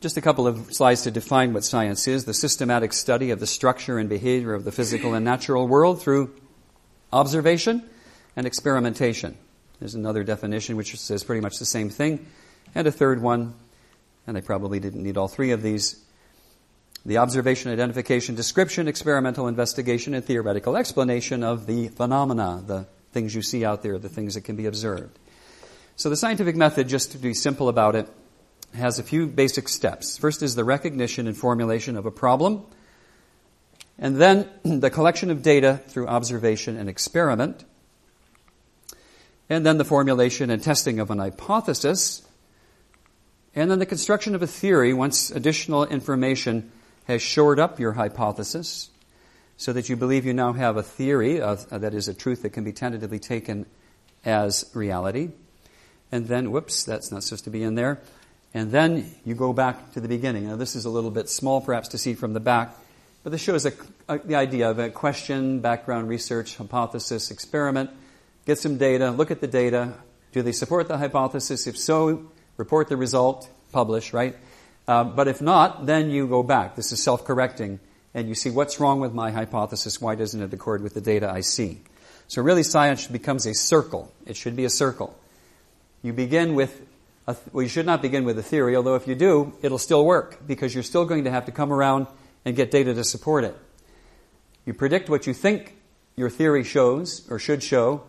Just 0.00 0.16
a 0.16 0.20
couple 0.20 0.48
of 0.48 0.74
slides 0.74 1.02
to 1.02 1.12
define 1.12 1.52
what 1.52 1.62
science 1.62 2.08
is 2.08 2.24
the 2.24 2.34
systematic 2.34 2.94
study 2.94 3.30
of 3.30 3.38
the 3.38 3.46
structure 3.46 4.00
and 4.00 4.08
behavior 4.08 4.52
of 4.52 4.64
the 4.64 4.72
physical 4.72 5.14
and 5.14 5.24
natural 5.24 5.68
world 5.68 6.02
through 6.02 6.34
observation 7.12 7.88
and 8.34 8.48
experimentation. 8.48 9.36
There's 9.78 9.94
another 9.94 10.24
definition 10.24 10.76
which 10.76 10.98
says 10.98 11.22
pretty 11.22 11.40
much 11.40 11.60
the 11.60 11.64
same 11.64 11.88
thing, 11.88 12.26
and 12.74 12.84
a 12.88 12.90
third 12.90 13.22
one, 13.22 13.54
and 14.28 14.36
I 14.36 14.42
probably 14.42 14.78
didn't 14.78 15.02
need 15.02 15.16
all 15.16 15.26
three 15.26 15.52
of 15.52 15.62
these. 15.62 16.04
The 17.06 17.16
observation, 17.16 17.72
identification, 17.72 18.34
description, 18.34 18.86
experimental 18.86 19.48
investigation, 19.48 20.12
and 20.12 20.22
theoretical 20.22 20.76
explanation 20.76 21.42
of 21.42 21.66
the 21.66 21.88
phenomena, 21.88 22.62
the 22.64 22.86
things 23.12 23.34
you 23.34 23.40
see 23.40 23.64
out 23.64 23.82
there, 23.82 23.98
the 23.98 24.10
things 24.10 24.34
that 24.34 24.42
can 24.42 24.54
be 24.54 24.66
observed. 24.66 25.18
So 25.96 26.10
the 26.10 26.16
scientific 26.16 26.56
method, 26.56 26.88
just 26.88 27.12
to 27.12 27.18
be 27.18 27.32
simple 27.32 27.70
about 27.70 27.96
it, 27.96 28.06
has 28.74 28.98
a 28.98 29.02
few 29.02 29.26
basic 29.26 29.66
steps. 29.66 30.18
First 30.18 30.42
is 30.42 30.54
the 30.54 30.64
recognition 30.64 31.26
and 31.26 31.34
formulation 31.34 31.96
of 31.96 32.04
a 32.04 32.10
problem. 32.10 32.66
And 33.98 34.16
then 34.16 34.46
the 34.62 34.90
collection 34.90 35.30
of 35.30 35.42
data 35.42 35.80
through 35.88 36.06
observation 36.06 36.76
and 36.76 36.86
experiment. 36.86 37.64
And 39.48 39.64
then 39.64 39.78
the 39.78 39.86
formulation 39.86 40.50
and 40.50 40.62
testing 40.62 41.00
of 41.00 41.10
an 41.10 41.18
hypothesis. 41.18 42.27
And 43.58 43.68
then 43.68 43.80
the 43.80 43.86
construction 43.86 44.36
of 44.36 44.42
a 44.42 44.46
theory 44.46 44.94
once 44.94 45.32
additional 45.32 45.84
information 45.84 46.70
has 47.08 47.20
shored 47.20 47.58
up 47.58 47.80
your 47.80 47.90
hypothesis 47.90 48.88
so 49.56 49.72
that 49.72 49.88
you 49.88 49.96
believe 49.96 50.24
you 50.24 50.32
now 50.32 50.52
have 50.52 50.76
a 50.76 50.82
theory 50.84 51.40
of, 51.40 51.66
uh, 51.72 51.78
that 51.78 51.92
is 51.92 52.06
a 52.06 52.14
truth 52.14 52.42
that 52.42 52.50
can 52.50 52.62
be 52.62 52.70
tentatively 52.70 53.18
taken 53.18 53.66
as 54.24 54.70
reality. 54.74 55.30
And 56.12 56.28
then, 56.28 56.52
whoops, 56.52 56.84
that's 56.84 57.10
not 57.10 57.24
supposed 57.24 57.42
to 57.44 57.50
be 57.50 57.64
in 57.64 57.74
there. 57.74 58.00
And 58.54 58.70
then 58.70 59.12
you 59.24 59.34
go 59.34 59.52
back 59.52 59.92
to 59.94 60.00
the 60.00 60.06
beginning. 60.06 60.46
Now, 60.46 60.54
this 60.54 60.76
is 60.76 60.84
a 60.84 60.90
little 60.90 61.10
bit 61.10 61.28
small 61.28 61.60
perhaps 61.60 61.88
to 61.88 61.98
see 61.98 62.14
from 62.14 62.34
the 62.34 62.40
back, 62.40 62.76
but 63.24 63.32
this 63.32 63.40
shows 63.40 63.66
a, 63.66 63.72
a, 64.08 64.18
the 64.18 64.36
idea 64.36 64.70
of 64.70 64.78
a 64.78 64.88
question, 64.88 65.58
background 65.58 66.08
research, 66.08 66.56
hypothesis, 66.56 67.32
experiment. 67.32 67.90
Get 68.46 68.58
some 68.58 68.78
data, 68.78 69.10
look 69.10 69.32
at 69.32 69.40
the 69.40 69.48
data. 69.48 69.94
Do 70.30 70.42
they 70.42 70.52
support 70.52 70.86
the 70.86 70.98
hypothesis? 70.98 71.66
If 71.66 71.76
so, 71.76 72.30
report 72.58 72.88
the 72.88 72.96
result, 72.98 73.48
publish, 73.72 74.12
right? 74.12 74.36
Uh, 74.86 75.04
but 75.04 75.28
if 75.28 75.40
not, 75.40 75.86
then 75.86 76.10
you 76.10 76.26
go 76.26 76.42
back. 76.42 76.76
This 76.76 76.92
is 76.92 77.02
self 77.02 77.24
correcting, 77.24 77.80
and 78.12 78.28
you 78.28 78.34
see 78.34 78.50
what's 78.50 78.78
wrong 78.78 79.00
with 79.00 79.14
my 79.14 79.30
hypothesis. 79.30 80.00
Why 80.00 80.14
doesn't 80.14 80.42
it 80.42 80.52
accord 80.52 80.82
with 80.82 80.92
the 80.92 81.00
data 81.00 81.30
I 81.30 81.40
see? 81.40 81.80
So, 82.26 82.42
really, 82.42 82.62
science 82.62 83.06
becomes 83.06 83.46
a 83.46 83.54
circle. 83.54 84.12
It 84.26 84.36
should 84.36 84.54
be 84.54 84.66
a 84.66 84.70
circle. 84.70 85.18
You 86.02 86.12
begin 86.12 86.54
with 86.54 86.82
a, 87.26 87.36
well, 87.52 87.62
you 87.62 87.68
should 87.68 87.86
not 87.86 88.02
begin 88.02 88.24
with 88.24 88.38
a 88.38 88.42
theory, 88.42 88.76
although 88.76 88.94
if 88.94 89.06
you 89.06 89.14
do, 89.14 89.52
it'll 89.62 89.78
still 89.78 90.04
work 90.04 90.46
because 90.46 90.74
you're 90.74 90.82
still 90.82 91.04
going 91.04 91.24
to 91.24 91.30
have 91.30 91.46
to 91.46 91.52
come 91.52 91.72
around 91.72 92.06
and 92.44 92.56
get 92.56 92.70
data 92.70 92.94
to 92.94 93.04
support 93.04 93.44
it. 93.44 93.56
You 94.64 94.72
predict 94.72 95.10
what 95.10 95.26
you 95.26 95.34
think 95.34 95.76
your 96.16 96.30
theory 96.30 96.64
shows 96.64 97.26
or 97.30 97.38
should 97.38 97.62
show, 97.62 98.04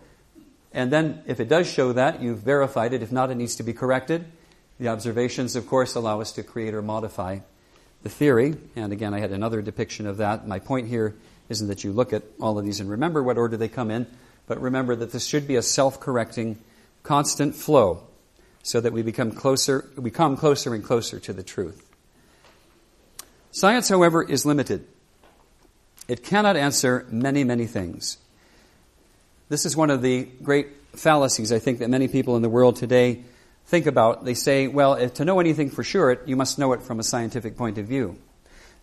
and 0.72 0.92
then 0.92 1.24
if 1.26 1.40
it 1.40 1.50
does 1.50 1.70
show 1.70 1.94
that, 1.94 2.22
you've 2.22 2.40
verified 2.40 2.94
it. 2.94 3.04
If 3.04 3.12
not, 3.12 3.32
it 3.32 3.36
needs 3.36 3.56
to 3.58 3.64
be 3.64 3.74
corrected. 3.74 4.26
The 4.80 4.88
observations, 4.88 5.56
of 5.56 5.68
course, 5.68 5.96
allow 5.96 6.22
us 6.22 6.32
to 6.34 6.44
create 6.44 6.74
or 6.74 6.82
modify 6.82 7.40
the 8.02 8.10
theory. 8.10 8.56
And 8.76 8.94
again, 8.94 9.14
I 9.14 9.20
had 9.20 9.32
another 9.32 9.62
depiction 9.62 10.08
of 10.08 10.18
that. 10.18 10.48
My 10.48 10.60
point 10.60 10.88
here 10.88 11.16
isn't 11.50 11.68
that 11.68 11.84
you 11.84 11.92
look 11.92 12.14
at 12.14 12.24
all 12.40 12.58
of 12.58 12.66
these 12.66 12.80
and 12.80 12.90
remember 12.90 13.22
what 13.22 13.38
order 13.38 13.58
they 13.58 13.68
come 13.68 13.92
in, 13.92 14.08
but 14.48 14.62
remember 14.62 14.96
that 14.96 15.12
this 15.12 15.26
should 15.26 15.48
be 15.48 15.58
a 15.58 15.62
self 15.62 16.00
correcting, 16.00 16.60
constant 17.04 17.56
flow 17.56 18.04
so 18.64 18.80
that 18.80 18.94
we 18.94 19.02
become 19.02 19.32
closer, 19.32 19.90
we 19.98 20.12
come 20.12 20.38
closer 20.38 20.74
and 20.74 20.84
closer 20.84 21.20
to 21.20 21.34
the 21.34 21.44
truth. 21.44 21.86
Science, 23.52 23.90
however, 23.90 24.24
is 24.24 24.46
limited. 24.46 24.86
It 26.08 26.24
cannot 26.24 26.56
answer 26.56 27.06
many, 27.10 27.44
many 27.44 27.66
things. 27.66 28.18
This 29.50 29.66
is 29.66 29.76
one 29.76 29.90
of 29.90 30.02
the 30.02 30.24
great 30.44 30.68
fallacies 30.94 31.52
I 31.52 31.60
think 31.60 31.80
that 31.80 31.90
many 31.90 32.08
people 32.08 32.36
in 32.36 32.42
the 32.42 32.50
world 32.50 32.76
today 32.76 33.24
think 33.70 33.86
about. 33.86 34.26
They 34.26 34.34
say, 34.34 34.68
well, 34.68 35.10
to 35.10 35.26
know 35.26 35.40
anything 35.40 35.70
for 35.70 35.84
sure, 35.84 36.18
you 36.26 36.36
must 36.36 36.58
know 36.58 36.74
it 36.74 36.82
from 36.82 37.00
a 37.00 37.04
scientific 37.04 37.56
point 37.56 37.78
of 37.78 37.86
view. 37.86 38.18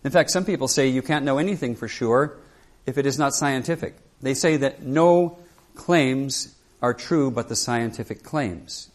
In 0.03 0.11
fact, 0.11 0.31
some 0.31 0.45
people 0.45 0.69
say 0.69 0.87
you 0.87 1.01
can't 1.01 1.25
know 1.25 1.37
anything 1.37 1.75
for 1.75 1.89
sure 1.89 2.37
if 2.85 2.97
it 2.97 3.05
is 3.05 3.19
not 3.19 3.35
scientific. 3.35 3.97
They 4.21 4.33
say 4.33 4.55
that 4.57 4.81
no 4.81 5.39
claims 5.75 6.55
are 6.81 6.93
true 6.93 7.29
but 7.29 7.49
the 7.49 7.55
scientific 7.55 8.23
claims. 8.23 8.89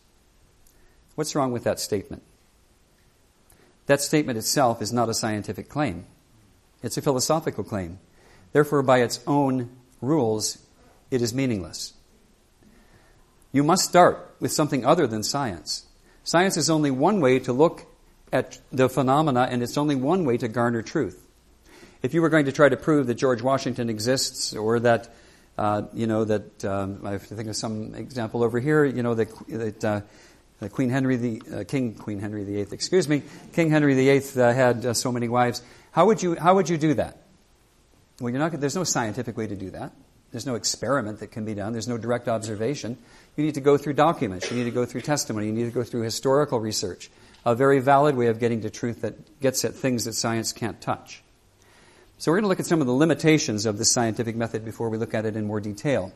What's 1.14 1.34
wrong 1.34 1.52
with 1.52 1.64
that 1.64 1.78
statement? 1.78 2.22
That 3.86 4.00
statement 4.00 4.38
itself 4.38 4.80
is 4.80 4.94
not 4.94 5.10
a 5.10 5.14
scientific 5.14 5.68
claim. 5.68 6.06
It's 6.82 6.96
a 6.96 7.02
philosophical 7.02 7.64
claim. 7.64 7.98
Therefore, 8.52 8.82
by 8.82 9.02
its 9.02 9.20
own 9.26 9.68
rules, 10.00 10.58
it 11.10 11.20
is 11.20 11.34
meaningless. 11.34 11.92
You 13.52 13.62
must 13.62 13.84
start 13.84 14.34
with 14.40 14.50
something 14.50 14.84
other 14.84 15.06
than 15.06 15.22
science. 15.22 15.86
Science 16.24 16.56
is 16.56 16.70
only 16.70 16.90
one 16.90 17.20
way 17.20 17.38
to 17.40 17.52
look 17.52 17.84
at 18.32 18.58
the 18.72 18.88
phenomena, 18.88 19.46
and 19.50 19.62
it's 19.62 19.76
only 19.76 19.94
one 19.94 20.24
way 20.24 20.38
to 20.38 20.48
garner 20.48 20.82
truth. 20.82 21.22
If 22.02 22.14
you 22.14 22.22
were 22.22 22.30
going 22.30 22.46
to 22.46 22.52
try 22.52 22.68
to 22.68 22.76
prove 22.76 23.06
that 23.06 23.14
George 23.14 23.42
Washington 23.42 23.90
exists, 23.90 24.54
or 24.54 24.80
that, 24.80 25.14
uh, 25.58 25.82
you 25.92 26.06
know, 26.06 26.24
that 26.24 26.64
um, 26.64 27.02
I 27.04 27.12
have 27.12 27.26
to 27.28 27.34
think 27.34 27.48
of 27.48 27.56
some 27.56 27.94
example 27.94 28.42
over 28.42 28.58
here, 28.58 28.84
you 28.84 29.02
know, 29.02 29.14
that, 29.14 29.28
that 29.48 29.84
uh, 29.84 30.68
Queen 30.68 30.90
Henry 30.90 31.16
the 31.16 31.42
uh, 31.52 31.64
King 31.64 31.94
Queen 31.94 32.20
Henry 32.20 32.44
VIII, 32.44 32.68
excuse 32.72 33.08
me, 33.08 33.22
King 33.52 33.70
Henry 33.70 33.94
VIII 33.94 34.22
uh, 34.36 34.52
had 34.52 34.86
uh, 34.86 34.94
so 34.94 35.12
many 35.12 35.28
wives. 35.28 35.62
How 35.90 36.06
would 36.06 36.22
you 36.22 36.36
how 36.36 36.54
would 36.54 36.68
you 36.68 36.78
do 36.78 36.94
that? 36.94 37.18
Well, 38.20 38.30
you're 38.30 38.38
not. 38.38 38.52
There's 38.52 38.76
no 38.76 38.84
scientific 38.84 39.36
way 39.36 39.46
to 39.46 39.56
do 39.56 39.70
that. 39.70 39.92
There's 40.30 40.46
no 40.46 40.54
experiment 40.54 41.20
that 41.20 41.30
can 41.30 41.44
be 41.44 41.54
done. 41.54 41.72
There's 41.72 41.88
no 41.88 41.98
direct 41.98 42.28
observation. 42.28 42.96
You 43.36 43.44
need 43.44 43.54
to 43.54 43.60
go 43.60 43.78
through 43.78 43.94
documents. 43.94 44.50
You 44.50 44.56
need 44.58 44.64
to 44.64 44.70
go 44.70 44.84
through 44.84 45.00
testimony. 45.02 45.46
You 45.46 45.52
need 45.52 45.64
to 45.64 45.70
go 45.70 45.82
through 45.82 46.02
historical 46.02 46.60
research. 46.60 47.10
A 47.44 47.54
very 47.54 47.80
valid 47.80 48.14
way 48.14 48.26
of 48.26 48.38
getting 48.38 48.60
to 48.62 48.70
truth 48.70 49.02
that 49.02 49.40
gets 49.40 49.64
at 49.64 49.74
things 49.74 50.04
that 50.04 50.12
science 50.12 50.52
can't 50.52 50.80
touch. 50.80 51.22
So 52.18 52.30
we're 52.30 52.36
going 52.36 52.44
to 52.44 52.48
look 52.48 52.60
at 52.60 52.66
some 52.66 52.80
of 52.80 52.86
the 52.86 52.92
limitations 52.92 53.66
of 53.66 53.78
this 53.78 53.90
scientific 53.90 54.36
method 54.36 54.64
before 54.64 54.90
we 54.90 54.98
look 54.98 55.14
at 55.14 55.24
it 55.26 55.34
in 55.34 55.46
more 55.46 55.60
detail. 55.60 56.12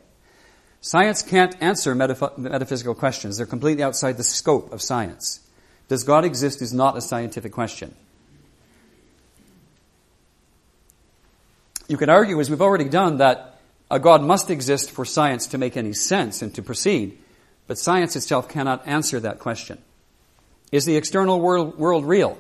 Science 0.81 1.23
can't 1.23 1.61
answer 1.61 1.97
metaph- 1.97 2.39
metaphysical 2.39 2.95
questions. 2.95 3.39
They're 3.39 3.47
completely 3.47 3.83
outside 3.83 4.17
the 4.19 4.23
scope 4.23 4.73
of 4.73 4.81
science. 4.81 5.41
Does 5.89 6.05
God 6.05 6.25
exist 6.25 6.63
is 6.63 6.73
not 6.73 6.97
a 6.97 7.01
scientific 7.01 7.51
question. 7.51 7.95
You 11.89 11.97
can 11.97 12.11
argue, 12.11 12.39
as 12.41 12.51
we've 12.51 12.63
already 12.63 12.89
done, 12.89 13.19
that 13.19 13.56
a 13.91 13.99
God 13.99 14.23
must 14.23 14.51
exist 14.51 14.91
for 14.91 15.05
science 15.05 15.47
to 15.49 15.59
make 15.59 15.77
any 15.77 15.93
sense 15.93 16.43
and 16.43 16.55
to 16.55 16.63
proceed, 16.63 17.19
but 17.67 17.79
science 17.79 18.17
itself 18.17 18.49
cannot 18.49 18.87
answer 18.87 19.21
that 19.21 19.39
question. 19.39 19.79
Is 20.73 20.85
the 20.85 20.97
external 20.97 21.41
world, 21.41 21.79
world 21.79 22.05
real? 22.05 22.39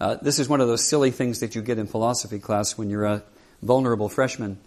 Uh, 0.00 0.16
this 0.22 0.38
is 0.38 0.48
one 0.48 0.62
of 0.62 0.68
those 0.68 0.86
silly 0.86 1.10
things 1.10 1.40
that 1.40 1.54
you 1.54 1.60
get 1.60 1.78
in 1.78 1.86
philosophy 1.86 2.38
class 2.38 2.78
when 2.78 2.88
you're 2.88 3.04
a 3.04 3.22
vulnerable 3.62 4.08
freshman. 4.08 4.58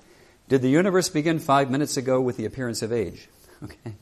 Did 0.47 0.61
the 0.61 0.69
universe 0.69 1.09
begin 1.09 1.39
five 1.39 1.71
minutes 1.71 1.97
ago 1.97 2.21
with 2.21 2.37
the 2.37 2.45
appearance 2.45 2.81
of 2.81 2.91
age? 2.91 3.27
Okay. 3.63 3.93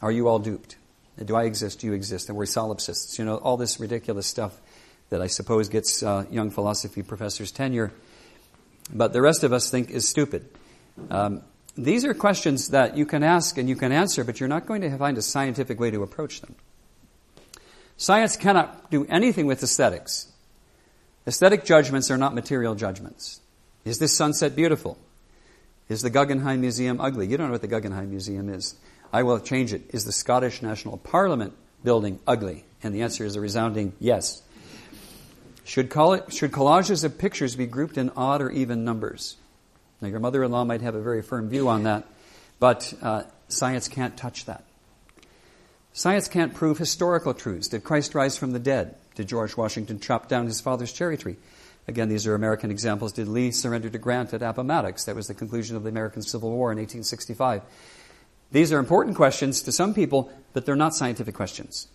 Are 0.00 0.10
you 0.10 0.28
all 0.28 0.38
duped? 0.38 0.76
Do 1.22 1.36
I 1.36 1.44
exist? 1.44 1.80
Do 1.80 1.88
you 1.88 1.92
exist? 1.92 2.30
And 2.30 2.38
we're 2.38 2.46
solipsists. 2.46 3.18
You 3.18 3.26
know, 3.26 3.36
all 3.36 3.58
this 3.58 3.78
ridiculous 3.78 4.26
stuff 4.26 4.58
that 5.10 5.20
I 5.20 5.26
suppose 5.26 5.68
gets 5.68 6.02
uh, 6.02 6.24
young 6.30 6.50
philosophy 6.50 7.02
professors 7.02 7.52
tenure, 7.52 7.92
but 8.92 9.12
the 9.12 9.22
rest 9.22 9.44
of 9.44 9.52
us 9.52 9.70
think 9.70 9.90
is 9.90 10.08
stupid. 10.08 10.48
Um, 11.10 11.42
these 11.76 12.04
are 12.04 12.14
questions 12.14 12.68
that 12.68 12.96
you 12.96 13.06
can 13.06 13.22
ask 13.22 13.56
and 13.56 13.68
you 13.68 13.76
can 13.76 13.92
answer, 13.92 14.24
but 14.24 14.40
you're 14.40 14.48
not 14.48 14.66
going 14.66 14.82
to 14.82 14.96
find 14.98 15.16
a 15.16 15.22
scientific 15.22 15.78
way 15.78 15.90
to 15.90 16.02
approach 16.02 16.40
them. 16.40 16.56
Science 17.96 18.36
cannot 18.36 18.90
do 18.90 19.06
anything 19.06 19.46
with 19.46 19.62
aesthetics. 19.62 20.32
Aesthetic 21.26 21.64
judgments 21.64 22.10
are 22.10 22.16
not 22.16 22.34
material 22.34 22.74
judgments. 22.74 23.40
Is 23.84 23.98
this 23.98 24.16
sunset 24.16 24.56
beautiful? 24.56 24.98
Is 25.88 26.02
the 26.02 26.10
Guggenheim 26.10 26.60
Museum 26.60 27.00
ugly? 27.00 27.26
You 27.26 27.36
don't 27.36 27.46
know 27.46 27.52
what 27.52 27.62
the 27.62 27.68
Guggenheim 27.68 28.10
Museum 28.10 28.48
is. 28.48 28.74
I 29.12 29.22
will 29.22 29.40
change 29.40 29.72
it. 29.72 29.82
Is 29.92 30.04
the 30.04 30.12
Scottish 30.12 30.62
National 30.62 30.98
Parliament 30.98 31.54
building 31.82 32.18
ugly? 32.26 32.64
And 32.82 32.94
the 32.94 33.02
answer 33.02 33.24
is 33.24 33.36
a 33.36 33.40
resounding 33.40 33.92
yes. 33.98 34.42
Should, 35.68 35.94
it, 35.94 36.32
should 36.32 36.50
collages 36.50 37.04
of 37.04 37.18
pictures 37.18 37.54
be 37.54 37.66
grouped 37.66 37.98
in 37.98 38.08
odd 38.16 38.40
or 38.40 38.50
even 38.50 38.86
numbers? 38.86 39.36
Now, 40.00 40.08
your 40.08 40.18
mother 40.18 40.42
in 40.42 40.50
law 40.50 40.64
might 40.64 40.80
have 40.80 40.94
a 40.94 41.02
very 41.02 41.20
firm 41.20 41.50
view 41.50 41.68
on 41.68 41.82
that, 41.82 42.06
but 42.58 42.94
uh, 43.02 43.24
science 43.48 43.86
can't 43.86 44.16
touch 44.16 44.46
that. 44.46 44.64
Science 45.92 46.26
can't 46.26 46.54
prove 46.54 46.78
historical 46.78 47.34
truths. 47.34 47.68
Did 47.68 47.84
Christ 47.84 48.14
rise 48.14 48.38
from 48.38 48.52
the 48.52 48.58
dead? 48.58 48.94
Did 49.14 49.28
George 49.28 49.58
Washington 49.58 50.00
chop 50.00 50.26
down 50.26 50.46
his 50.46 50.62
father's 50.62 50.90
cherry 50.90 51.18
tree? 51.18 51.36
Again, 51.86 52.08
these 52.08 52.26
are 52.26 52.34
American 52.34 52.70
examples. 52.70 53.12
Did 53.12 53.28
Lee 53.28 53.50
surrender 53.50 53.90
to 53.90 53.98
Grant 53.98 54.32
at 54.32 54.40
Appomattox? 54.40 55.04
That 55.04 55.16
was 55.16 55.26
the 55.26 55.34
conclusion 55.34 55.76
of 55.76 55.82
the 55.82 55.90
American 55.90 56.22
Civil 56.22 56.50
War 56.50 56.72
in 56.72 56.78
1865. 56.78 57.60
These 58.52 58.72
are 58.72 58.78
important 58.78 59.16
questions 59.16 59.60
to 59.62 59.72
some 59.72 59.92
people, 59.92 60.32
but 60.54 60.64
they're 60.64 60.76
not 60.76 60.94
scientific 60.94 61.34
questions. 61.34 61.88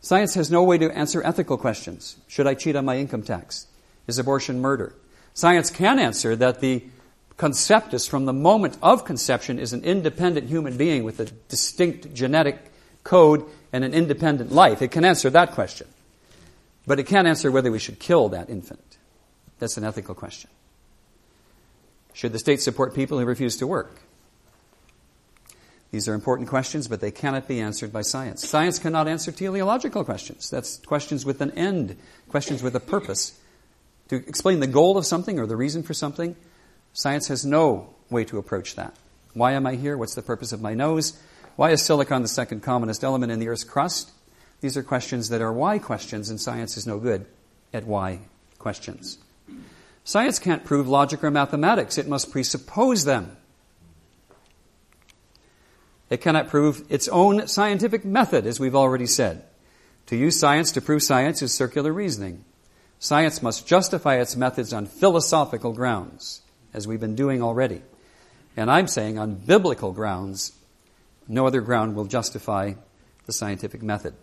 Science 0.00 0.34
has 0.34 0.50
no 0.50 0.62
way 0.62 0.78
to 0.78 0.90
answer 0.96 1.22
ethical 1.24 1.56
questions. 1.56 2.16
Should 2.28 2.46
I 2.46 2.54
cheat 2.54 2.76
on 2.76 2.84
my 2.84 2.98
income 2.98 3.22
tax? 3.22 3.66
Is 4.06 4.18
abortion 4.18 4.60
murder? 4.60 4.94
Science 5.34 5.70
can 5.70 5.98
answer 5.98 6.36
that 6.36 6.60
the 6.60 6.84
conceptus 7.36 8.08
from 8.08 8.24
the 8.24 8.32
moment 8.32 8.76
of 8.82 9.04
conception 9.04 9.58
is 9.58 9.72
an 9.72 9.84
independent 9.84 10.48
human 10.48 10.76
being 10.76 11.04
with 11.04 11.20
a 11.20 11.26
distinct 11.48 12.14
genetic 12.14 12.72
code 13.04 13.44
and 13.72 13.84
an 13.84 13.94
independent 13.94 14.52
life. 14.52 14.82
It 14.82 14.90
can 14.90 15.04
answer 15.04 15.30
that 15.30 15.52
question. 15.52 15.86
But 16.86 16.98
it 16.98 17.04
can't 17.04 17.28
answer 17.28 17.50
whether 17.50 17.70
we 17.70 17.78
should 17.78 17.98
kill 17.98 18.30
that 18.30 18.48
infant. 18.48 18.96
That's 19.58 19.76
an 19.76 19.84
ethical 19.84 20.14
question. 20.14 20.50
Should 22.12 22.32
the 22.32 22.38
state 22.38 22.60
support 22.60 22.94
people 22.94 23.18
who 23.18 23.24
refuse 23.24 23.56
to 23.58 23.66
work? 23.66 24.00
These 25.90 26.06
are 26.08 26.14
important 26.14 26.48
questions, 26.48 26.86
but 26.86 27.00
they 27.00 27.10
cannot 27.10 27.48
be 27.48 27.60
answered 27.60 27.92
by 27.92 28.02
science. 28.02 28.46
Science 28.46 28.78
cannot 28.78 29.08
answer 29.08 29.32
teleological 29.32 30.04
questions. 30.04 30.50
That's 30.50 30.76
questions 30.78 31.24
with 31.24 31.40
an 31.40 31.50
end, 31.52 31.96
questions 32.28 32.62
with 32.62 32.76
a 32.76 32.80
purpose. 32.80 33.38
to 34.08 34.16
explain 34.16 34.60
the 34.60 34.66
goal 34.66 34.96
of 34.96 35.06
something 35.06 35.38
or 35.38 35.46
the 35.46 35.56
reason 35.56 35.82
for 35.82 35.94
something, 35.94 36.34
science 36.92 37.28
has 37.28 37.44
no 37.44 37.94
way 38.10 38.24
to 38.24 38.38
approach 38.38 38.74
that. 38.74 38.94
Why 39.34 39.52
am 39.52 39.66
I 39.66 39.74
here? 39.74 39.96
What's 39.96 40.14
the 40.14 40.22
purpose 40.22 40.52
of 40.52 40.62
my 40.62 40.74
nose? 40.74 41.20
Why 41.56 41.70
is 41.70 41.82
silicon 41.82 42.22
the 42.22 42.28
second 42.28 42.62
commonest 42.62 43.04
element 43.04 43.32
in 43.32 43.38
the 43.38 43.48
Earth's 43.48 43.64
crust? 43.64 44.10
These 44.60 44.76
are 44.76 44.82
questions 44.82 45.28
that 45.28 45.42
are 45.42 45.52
why 45.52 45.78
questions, 45.78 46.30
and 46.30 46.40
science 46.40 46.76
is 46.76 46.86
no 46.86 46.98
good 46.98 47.26
at 47.72 47.84
why 47.84 48.20
questions. 48.58 49.18
Science 50.04 50.38
can't 50.38 50.64
prove 50.64 50.88
logic 50.88 51.22
or 51.22 51.30
mathematics, 51.30 51.98
it 51.98 52.08
must 52.08 52.32
presuppose 52.32 53.04
them. 53.04 53.36
It 56.10 56.20
cannot 56.20 56.48
prove 56.48 56.84
its 56.88 57.08
own 57.08 57.46
scientific 57.48 58.04
method, 58.04 58.46
as 58.46 58.58
we've 58.58 58.74
already 58.74 59.06
said. 59.06 59.44
To 60.06 60.16
use 60.16 60.38
science 60.38 60.72
to 60.72 60.80
prove 60.80 61.02
science 61.02 61.42
is 61.42 61.52
circular 61.52 61.92
reasoning. 61.92 62.44
Science 62.98 63.42
must 63.42 63.66
justify 63.66 64.16
its 64.16 64.36
methods 64.36 64.72
on 64.72 64.86
philosophical 64.86 65.72
grounds, 65.72 66.42
as 66.72 66.88
we've 66.88 67.00
been 67.00 67.14
doing 67.14 67.42
already. 67.42 67.82
And 68.56 68.70
I'm 68.70 68.88
saying 68.88 69.18
on 69.18 69.34
biblical 69.34 69.92
grounds, 69.92 70.52
no 71.28 71.46
other 71.46 71.60
ground 71.60 71.94
will 71.94 72.06
justify 72.06 72.72
the 73.26 73.32
scientific 73.32 73.82
method. 73.82 74.14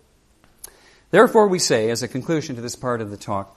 Therefore, 1.12 1.48
we 1.48 1.60
say, 1.60 1.92
as 1.92 2.02
a 2.02 2.08
conclusion 2.08 2.56
to 2.56 2.62
this 2.62 2.76
part 2.76 3.00
of 3.00 3.12
the 3.12 3.18
talk, 3.18 3.56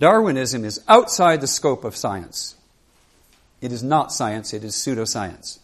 Darwinism 0.00 0.64
is 0.64 0.82
outside 0.88 1.40
the 1.40 1.46
scope 1.46 1.84
of 1.84 1.96
science. 1.96 2.56
It 3.60 3.70
is 3.70 3.84
not 3.84 4.12
science, 4.12 4.52
it 4.52 4.64
is 4.64 4.74
pseudoscience. 4.74 5.60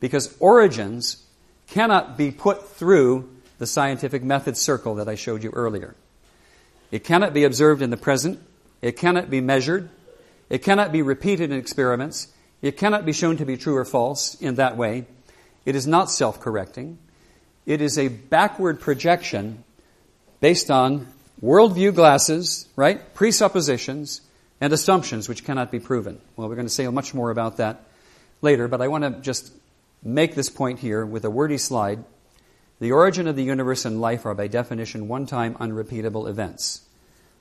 Because 0.00 0.36
origins 0.40 1.24
cannot 1.68 2.16
be 2.16 2.30
put 2.30 2.68
through 2.68 3.30
the 3.58 3.66
scientific 3.66 4.22
method 4.22 4.56
circle 4.56 4.96
that 4.96 5.08
I 5.08 5.14
showed 5.14 5.42
you 5.42 5.50
earlier. 5.50 5.94
It 6.90 7.04
cannot 7.04 7.32
be 7.32 7.44
observed 7.44 7.82
in 7.82 7.90
the 7.90 7.96
present. 7.96 8.40
It 8.82 8.92
cannot 8.92 9.30
be 9.30 9.40
measured. 9.40 9.88
It 10.50 10.62
cannot 10.62 10.92
be 10.92 11.02
repeated 11.02 11.50
in 11.50 11.58
experiments. 11.58 12.28
It 12.62 12.76
cannot 12.76 13.04
be 13.04 13.12
shown 13.12 13.36
to 13.38 13.44
be 13.44 13.56
true 13.56 13.76
or 13.76 13.84
false 13.84 14.34
in 14.40 14.56
that 14.56 14.76
way. 14.76 15.06
It 15.64 15.76
is 15.76 15.86
not 15.86 16.10
self 16.10 16.40
correcting. 16.40 16.98
It 17.66 17.80
is 17.80 17.98
a 17.98 18.08
backward 18.08 18.80
projection 18.80 19.64
based 20.40 20.70
on 20.70 21.06
worldview 21.42 21.94
glasses, 21.94 22.68
right? 22.76 23.14
Presuppositions 23.14 24.20
and 24.60 24.72
assumptions 24.72 25.28
which 25.28 25.44
cannot 25.44 25.70
be 25.70 25.80
proven. 25.80 26.20
Well, 26.36 26.48
we're 26.48 26.54
going 26.54 26.66
to 26.66 26.72
say 26.72 26.86
much 26.88 27.14
more 27.14 27.30
about 27.30 27.56
that 27.56 27.84
later, 28.42 28.68
but 28.68 28.82
I 28.82 28.88
want 28.88 29.04
to 29.04 29.20
just 29.22 29.52
make 30.04 30.34
this 30.34 30.50
point 30.50 30.80
here 30.80 31.04
with 31.04 31.24
a 31.24 31.30
wordy 31.30 31.58
slide. 31.58 32.04
The 32.78 32.92
origin 32.92 33.26
of 33.26 33.36
the 33.36 33.42
universe 33.42 33.84
and 33.84 34.00
life 34.00 34.26
are 34.26 34.34
by 34.34 34.46
definition 34.46 35.08
one 35.08 35.26
time 35.26 35.56
unrepeatable 35.58 36.26
events. 36.26 36.82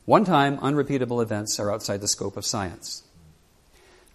One 0.05 0.25
time 0.25 0.59
unrepeatable 0.61 1.21
events 1.21 1.59
are 1.59 1.71
outside 1.71 2.01
the 2.01 2.07
scope 2.07 2.37
of 2.37 2.45
science. 2.45 3.03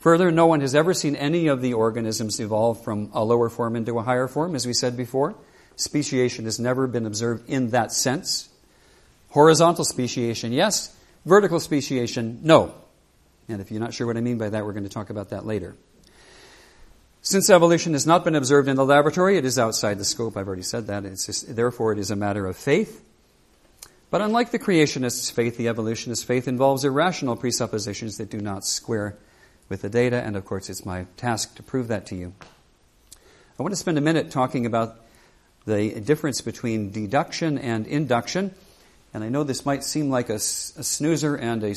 Further, 0.00 0.30
no 0.30 0.46
one 0.46 0.60
has 0.60 0.74
ever 0.74 0.94
seen 0.94 1.16
any 1.16 1.48
of 1.48 1.60
the 1.60 1.74
organisms 1.74 2.38
evolve 2.38 2.84
from 2.84 3.10
a 3.12 3.24
lower 3.24 3.48
form 3.48 3.74
into 3.74 3.98
a 3.98 4.02
higher 4.02 4.28
form, 4.28 4.54
as 4.54 4.66
we 4.66 4.72
said 4.72 4.96
before. 4.96 5.34
Speciation 5.76 6.44
has 6.44 6.58
never 6.58 6.86
been 6.86 7.06
observed 7.06 7.48
in 7.48 7.70
that 7.70 7.92
sense. 7.92 8.48
Horizontal 9.30 9.84
speciation, 9.84 10.52
yes. 10.52 10.94
Vertical 11.24 11.58
speciation, 11.58 12.40
no. 12.42 12.74
And 13.48 13.60
if 13.60 13.70
you're 13.70 13.80
not 13.80 13.92
sure 13.92 14.06
what 14.06 14.16
I 14.16 14.20
mean 14.20 14.38
by 14.38 14.50
that, 14.50 14.64
we're 14.64 14.72
going 14.72 14.84
to 14.84 14.90
talk 14.90 15.10
about 15.10 15.30
that 15.30 15.44
later. 15.44 15.74
Since 17.28 17.50
evolution 17.50 17.92
has 17.92 18.06
not 18.06 18.24
been 18.24 18.34
observed 18.34 18.68
in 18.68 18.76
the 18.76 18.86
laboratory, 18.86 19.36
it 19.36 19.44
is 19.44 19.58
outside 19.58 19.98
the 19.98 20.04
scope. 20.06 20.34
I've 20.34 20.46
already 20.46 20.62
said 20.62 20.86
that. 20.86 21.02
Just, 21.02 21.54
therefore, 21.54 21.92
it 21.92 21.98
is 21.98 22.10
a 22.10 22.16
matter 22.16 22.46
of 22.46 22.56
faith. 22.56 23.04
But 24.08 24.22
unlike 24.22 24.50
the 24.50 24.58
creationist's 24.58 25.28
faith, 25.28 25.58
the 25.58 25.68
evolutionist's 25.68 26.24
faith 26.24 26.48
involves 26.48 26.86
irrational 26.86 27.36
presuppositions 27.36 28.16
that 28.16 28.30
do 28.30 28.40
not 28.40 28.64
square 28.64 29.18
with 29.68 29.82
the 29.82 29.90
data, 29.90 30.16
and 30.16 30.36
of 30.36 30.46
course, 30.46 30.70
it's 30.70 30.86
my 30.86 31.04
task 31.18 31.54
to 31.56 31.62
prove 31.62 31.88
that 31.88 32.06
to 32.06 32.14
you. 32.14 32.32
I 33.58 33.62
want 33.62 33.72
to 33.72 33.76
spend 33.76 33.98
a 33.98 34.00
minute 34.00 34.30
talking 34.30 34.64
about 34.64 34.96
the 35.66 36.00
difference 36.00 36.40
between 36.40 36.92
deduction 36.92 37.58
and 37.58 37.86
induction. 37.86 38.54
And 39.12 39.22
I 39.22 39.28
know 39.28 39.44
this 39.44 39.66
might 39.66 39.84
seem 39.84 40.08
like 40.08 40.30
a, 40.30 40.36
a 40.36 40.38
snoozer 40.38 41.36
and 41.36 41.62
a 41.62 41.74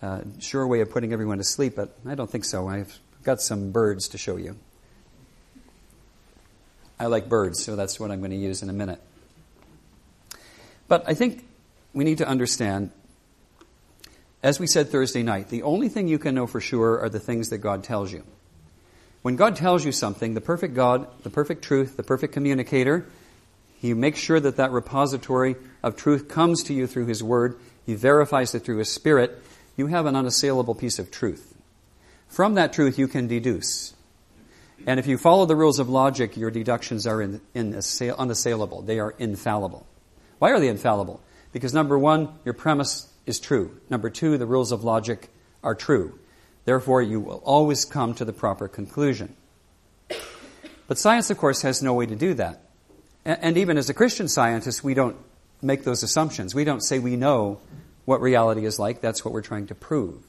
uh, 0.00 0.22
sure 0.38 0.66
way 0.66 0.80
of 0.80 0.90
putting 0.90 1.12
everyone 1.12 1.36
to 1.36 1.44
sleep, 1.44 1.76
but 1.76 1.94
I 2.06 2.14
don't 2.14 2.30
think 2.30 2.46
so. 2.46 2.66
I've 2.66 2.98
got 3.24 3.42
some 3.42 3.72
birds 3.72 4.08
to 4.08 4.16
show 4.16 4.38
you. 4.38 4.56
I 7.00 7.06
like 7.06 7.30
birds, 7.30 7.64
so 7.64 7.76
that's 7.76 7.98
what 7.98 8.10
I'm 8.10 8.18
going 8.18 8.30
to 8.30 8.36
use 8.36 8.62
in 8.62 8.68
a 8.68 8.74
minute. 8.74 9.00
But 10.86 11.04
I 11.06 11.14
think 11.14 11.46
we 11.94 12.04
need 12.04 12.18
to 12.18 12.28
understand, 12.28 12.90
as 14.42 14.60
we 14.60 14.66
said 14.66 14.90
Thursday 14.90 15.22
night, 15.22 15.48
the 15.48 15.62
only 15.62 15.88
thing 15.88 16.08
you 16.08 16.18
can 16.18 16.34
know 16.34 16.46
for 16.46 16.60
sure 16.60 17.00
are 17.00 17.08
the 17.08 17.18
things 17.18 17.48
that 17.48 17.58
God 17.58 17.84
tells 17.84 18.12
you. 18.12 18.22
When 19.22 19.36
God 19.36 19.56
tells 19.56 19.82
you 19.82 19.92
something, 19.92 20.34
the 20.34 20.42
perfect 20.42 20.74
God, 20.74 21.08
the 21.22 21.30
perfect 21.30 21.64
truth, 21.64 21.96
the 21.96 22.02
perfect 22.02 22.34
communicator, 22.34 23.06
He 23.78 23.94
makes 23.94 24.18
sure 24.18 24.38
that 24.38 24.56
that 24.56 24.70
repository 24.70 25.56
of 25.82 25.96
truth 25.96 26.28
comes 26.28 26.62
to 26.64 26.74
you 26.74 26.86
through 26.86 27.06
His 27.06 27.22
Word. 27.22 27.58
He 27.86 27.94
verifies 27.94 28.54
it 28.54 28.60
through 28.60 28.76
His 28.78 28.92
Spirit. 28.92 29.42
You 29.74 29.86
have 29.86 30.04
an 30.04 30.16
unassailable 30.16 30.74
piece 30.74 30.98
of 30.98 31.10
truth. 31.10 31.54
From 32.28 32.54
that 32.54 32.74
truth, 32.74 32.98
you 32.98 33.08
can 33.08 33.26
deduce. 33.26 33.94
And 34.86 34.98
if 34.98 35.06
you 35.06 35.18
follow 35.18 35.46
the 35.46 35.56
rules 35.56 35.78
of 35.78 35.88
logic, 35.88 36.36
your 36.36 36.50
deductions 36.50 37.06
are 37.06 37.20
in, 37.20 37.40
in 37.54 37.74
assail, 37.74 38.14
unassailable. 38.18 38.82
They 38.82 38.98
are 38.98 39.14
infallible. 39.18 39.86
Why 40.38 40.50
are 40.50 40.60
they 40.60 40.68
infallible? 40.68 41.20
Because 41.52 41.74
number 41.74 41.98
one, 41.98 42.28
your 42.44 42.54
premise 42.54 43.12
is 43.26 43.40
true. 43.40 43.78
Number 43.90 44.08
two, 44.08 44.38
the 44.38 44.46
rules 44.46 44.72
of 44.72 44.84
logic 44.84 45.28
are 45.62 45.74
true. 45.74 46.18
Therefore, 46.64 47.02
you 47.02 47.20
will 47.20 47.42
always 47.44 47.84
come 47.84 48.14
to 48.14 48.24
the 48.24 48.32
proper 48.32 48.68
conclusion. 48.68 49.34
But 50.86 50.98
science, 50.98 51.30
of 51.30 51.38
course, 51.38 51.62
has 51.62 51.82
no 51.82 51.94
way 51.94 52.06
to 52.06 52.16
do 52.16 52.34
that. 52.34 52.62
And 53.24 53.58
even 53.58 53.76
as 53.76 53.90
a 53.90 53.94
Christian 53.94 54.28
scientist, 54.28 54.82
we 54.82 54.94
don't 54.94 55.16
make 55.62 55.84
those 55.84 56.02
assumptions. 56.02 56.54
We 56.54 56.64
don't 56.64 56.80
say 56.80 56.98
we 56.98 57.16
know 57.16 57.60
what 58.06 58.20
reality 58.20 58.64
is 58.64 58.78
like. 58.78 59.00
That's 59.00 59.24
what 59.24 59.34
we're 59.34 59.42
trying 59.42 59.66
to 59.68 59.74
prove. 59.74 60.24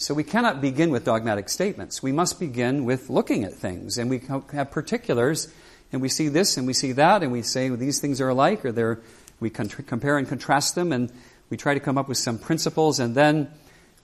So 0.00 0.14
we 0.14 0.22
cannot 0.22 0.60
begin 0.60 0.90
with 0.90 1.04
dogmatic 1.04 1.48
statements. 1.48 2.04
We 2.04 2.12
must 2.12 2.38
begin 2.38 2.84
with 2.84 3.10
looking 3.10 3.42
at 3.42 3.52
things, 3.52 3.98
and 3.98 4.08
we 4.08 4.22
have 4.52 4.70
particulars, 4.70 5.52
and 5.90 6.00
we 6.00 6.08
see 6.08 6.28
this 6.28 6.56
and 6.56 6.68
we 6.68 6.72
see 6.72 6.92
that, 6.92 7.24
and 7.24 7.32
we 7.32 7.42
say 7.42 7.68
well, 7.68 7.80
these 7.80 7.98
things 7.98 8.20
are 8.20 8.28
alike, 8.28 8.64
or 8.64 8.70
they're, 8.70 9.00
we 9.40 9.50
compare 9.50 10.16
and 10.16 10.28
contrast 10.28 10.76
them, 10.76 10.92
and 10.92 11.10
we 11.50 11.56
try 11.56 11.74
to 11.74 11.80
come 11.80 11.98
up 11.98 12.06
with 12.08 12.16
some 12.16 12.38
principles, 12.38 13.00
and 13.00 13.16
then 13.16 13.50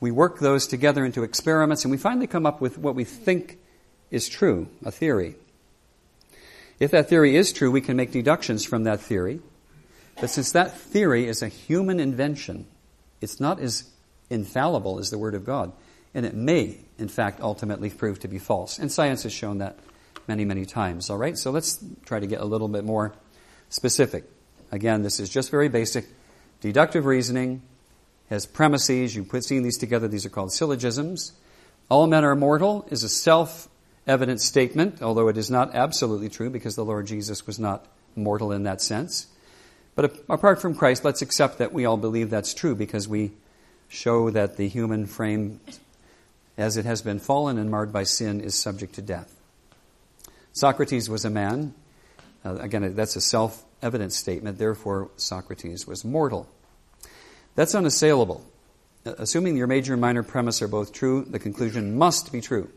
we 0.01 0.11
work 0.11 0.41
those 0.41 0.67
together 0.67 1.05
into 1.05 1.23
experiments, 1.23 1.85
and 1.85 1.93
we 1.93 1.97
finally 1.97 2.27
come 2.27 2.45
up 2.45 2.61
with 2.61 2.77
what 2.77 2.97
we 2.97 3.05
think 3.05 3.59
is 4.11 4.29
true, 4.29 4.67
a 4.85 4.91
theory. 4.91 5.37
If 6.81 6.91
that 6.91 7.09
theory 7.09 7.37
is 7.37 7.53
true, 7.53 7.71
we 7.71 7.81
can 7.81 7.97
make 7.97 8.11
deductions 8.11 8.65
from 8.65 8.83
that 8.83 8.99
theory. 8.99 9.39
But 10.21 10.31
since 10.31 10.51
that 10.53 10.77
theory 10.77 11.29
is 11.29 11.41
a 11.41 11.47
human 11.47 12.01
invention, 12.01 12.67
it's 13.21 13.39
not 13.39 13.61
as 13.61 13.85
infallible 14.29 14.99
as 14.99 15.11
the 15.11 15.19
Word 15.19 15.37
of 15.37 15.45
God 15.45 15.73
and 16.15 16.25
it 16.25 16.35
may, 16.35 16.79
in 16.99 17.09
fact, 17.09 17.41
ultimately 17.41 17.91
prove 17.91 18.21
to 18.21 18.29
be 18.29 18.39
false. 18.39 18.79
And 18.79 18.91
science 18.91 19.25
has 19.25 19.33
shown 19.33 19.59
that 19.59 19.79
many, 20.29 20.45
many 20.45 20.65
times. 20.65 21.11
All 21.11 21.19
right, 21.19 21.37
so 21.37 21.51
let's 21.51 21.83
try 22.07 22.21
to 22.21 22.27
get 22.27 22.41
a 22.41 22.45
little 22.45 22.69
bit 22.69 22.85
more 22.85 23.15
specific. 23.69 24.25
Again, 24.71 25.03
this 25.03 25.21
is 25.21 25.29
just 25.29 25.51
very 25.51 25.69
basic. 25.69 26.07
Deductive 26.61 27.05
reasoning 27.05 27.63
has 28.31 28.47
premises. 28.47 29.15
You 29.15 29.25
put 29.25 29.45
seeing 29.45 29.63
these 29.63 29.79
together, 29.79 30.09
these 30.09 30.25
are 30.25 30.31
called 30.31 30.53
syllogisms. 30.53 31.33
All 31.91 32.07
men 32.07 32.25
are 32.25 32.35
mortal 32.35 32.87
is 32.91 33.03
a 33.03 33.09
self 33.09 33.69
evident 34.07 34.41
statement, 34.41 35.03
although 35.03 35.29
it 35.29 35.37
is 35.37 35.51
not 35.51 35.75
absolutely 35.75 36.29
true 36.29 36.51
because 36.51 36.77
the 36.77 36.85
Lord 36.85 37.07
Jesus 37.07 37.47
was 37.47 37.59
not 37.59 37.87
mortal 38.17 38.53
in 38.53 38.63
that 38.63 38.81
sense. 38.81 39.27
But 39.95 40.17
apart 40.29 40.61
from 40.61 40.75
Christ, 40.75 41.05
let's 41.05 41.23
accept 41.23 41.59
that 41.59 41.73
we 41.73 41.85
all 41.85 41.97
believe 41.97 42.31
that's 42.31 42.55
true 42.55 42.75
because 42.75 43.07
we 43.07 43.33
show 43.89 44.31
that 44.31 44.57
the 44.57 44.69
human 44.69 45.07
frame 45.07 45.61
as 46.57 46.77
it 46.77 46.85
has 46.85 47.03
been 47.03 47.19
fallen 47.19 47.59
and 47.59 47.71
marred 47.71 47.93
by 47.93 48.05
sin, 48.05 48.41
is 48.41 48.55
subject 48.55 48.95
to 48.95 49.03
death. 49.03 49.35
Socrates 50.53 51.09
was 51.11 51.25
a 51.25 51.31
man. 51.31 51.75
Uh, 52.45 52.57
again, 52.57 52.95
that's 52.95 53.17
a 53.17 53.21
self 53.21 53.65
evident 53.83 54.13
statement. 54.13 54.59
Therefore, 54.59 55.11
Socrates 55.17 55.87
was 55.87 56.05
mortal. 56.05 56.49
That's 57.55 57.75
unassailable. 57.75 58.45
Uh, 59.05 59.15
assuming 59.19 59.57
your 59.57 59.67
major 59.67 59.95
and 59.95 60.01
minor 60.01 60.23
premise 60.23 60.63
are 60.63 60.69
both 60.69 60.93
true, 60.93 61.25
the 61.29 61.39
conclusion 61.39 61.97
must 61.97 62.33
be 62.33 62.41
true. 62.41 62.71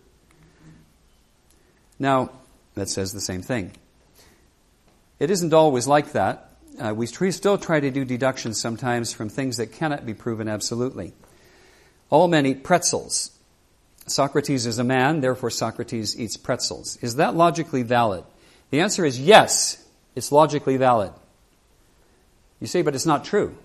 Now, 2.00 2.32
that 2.76 2.90
says 2.90 3.14
the 3.14 3.22
same 3.22 3.42
thing. 3.42 3.74
It 5.20 5.32
isn't 5.32 5.54
always 5.54 5.88
like 5.88 6.12
that. 6.14 6.52
Uh, 6.80 6.94
we 6.94 7.08
still 7.08 7.58
try 7.58 7.80
to 7.80 7.90
do 7.90 8.06
deductions 8.06 8.60
sometimes 8.60 9.12
from 9.12 9.30
things 9.30 9.58
that 9.58 9.72
cannot 9.72 10.06
be 10.06 10.14
proven 10.14 10.48
absolutely. 10.48 11.14
All 12.10 12.28
men 12.28 12.46
eat 12.46 12.64
pretzels. 12.64 13.32
Socrates 14.08 14.66
is 14.66 14.80
a 14.80 14.84
man, 14.84 15.22
therefore 15.22 15.50
Socrates 15.50 16.20
eats 16.20 16.38
pretzels. 16.38 16.98
Is 17.02 17.16
that 17.16 17.36
logically 17.36 17.84
valid? 17.84 18.24
The 18.70 18.82
answer 18.82 19.06
is 19.06 19.20
yes, 19.20 19.84
it's 20.16 20.32
logically 20.32 20.78
valid. 20.78 21.12
You 22.60 22.68
say, 22.68 22.82
but 22.82 22.96
it's 22.96 23.06
not 23.06 23.26
true. 23.26 23.56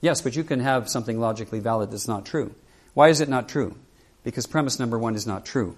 Yes, 0.00 0.20
but 0.20 0.36
you 0.36 0.44
can 0.44 0.60
have 0.60 0.88
something 0.88 1.18
logically 1.18 1.60
valid 1.60 1.90
that's 1.90 2.08
not 2.08 2.26
true. 2.26 2.54
Why 2.94 3.08
is 3.08 3.20
it 3.20 3.28
not 3.28 3.48
true? 3.48 3.76
Because 4.24 4.46
premise 4.46 4.78
number 4.78 4.98
one 4.98 5.14
is 5.14 5.26
not 5.26 5.44
true. 5.44 5.76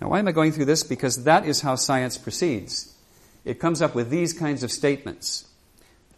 Now, 0.00 0.08
why 0.08 0.18
am 0.18 0.28
I 0.28 0.32
going 0.32 0.52
through 0.52 0.66
this? 0.66 0.84
Because 0.84 1.24
that 1.24 1.46
is 1.46 1.60
how 1.60 1.76
science 1.76 2.18
proceeds. 2.18 2.94
It 3.44 3.60
comes 3.60 3.82
up 3.82 3.94
with 3.94 4.10
these 4.10 4.32
kinds 4.32 4.62
of 4.62 4.70
statements. 4.70 5.46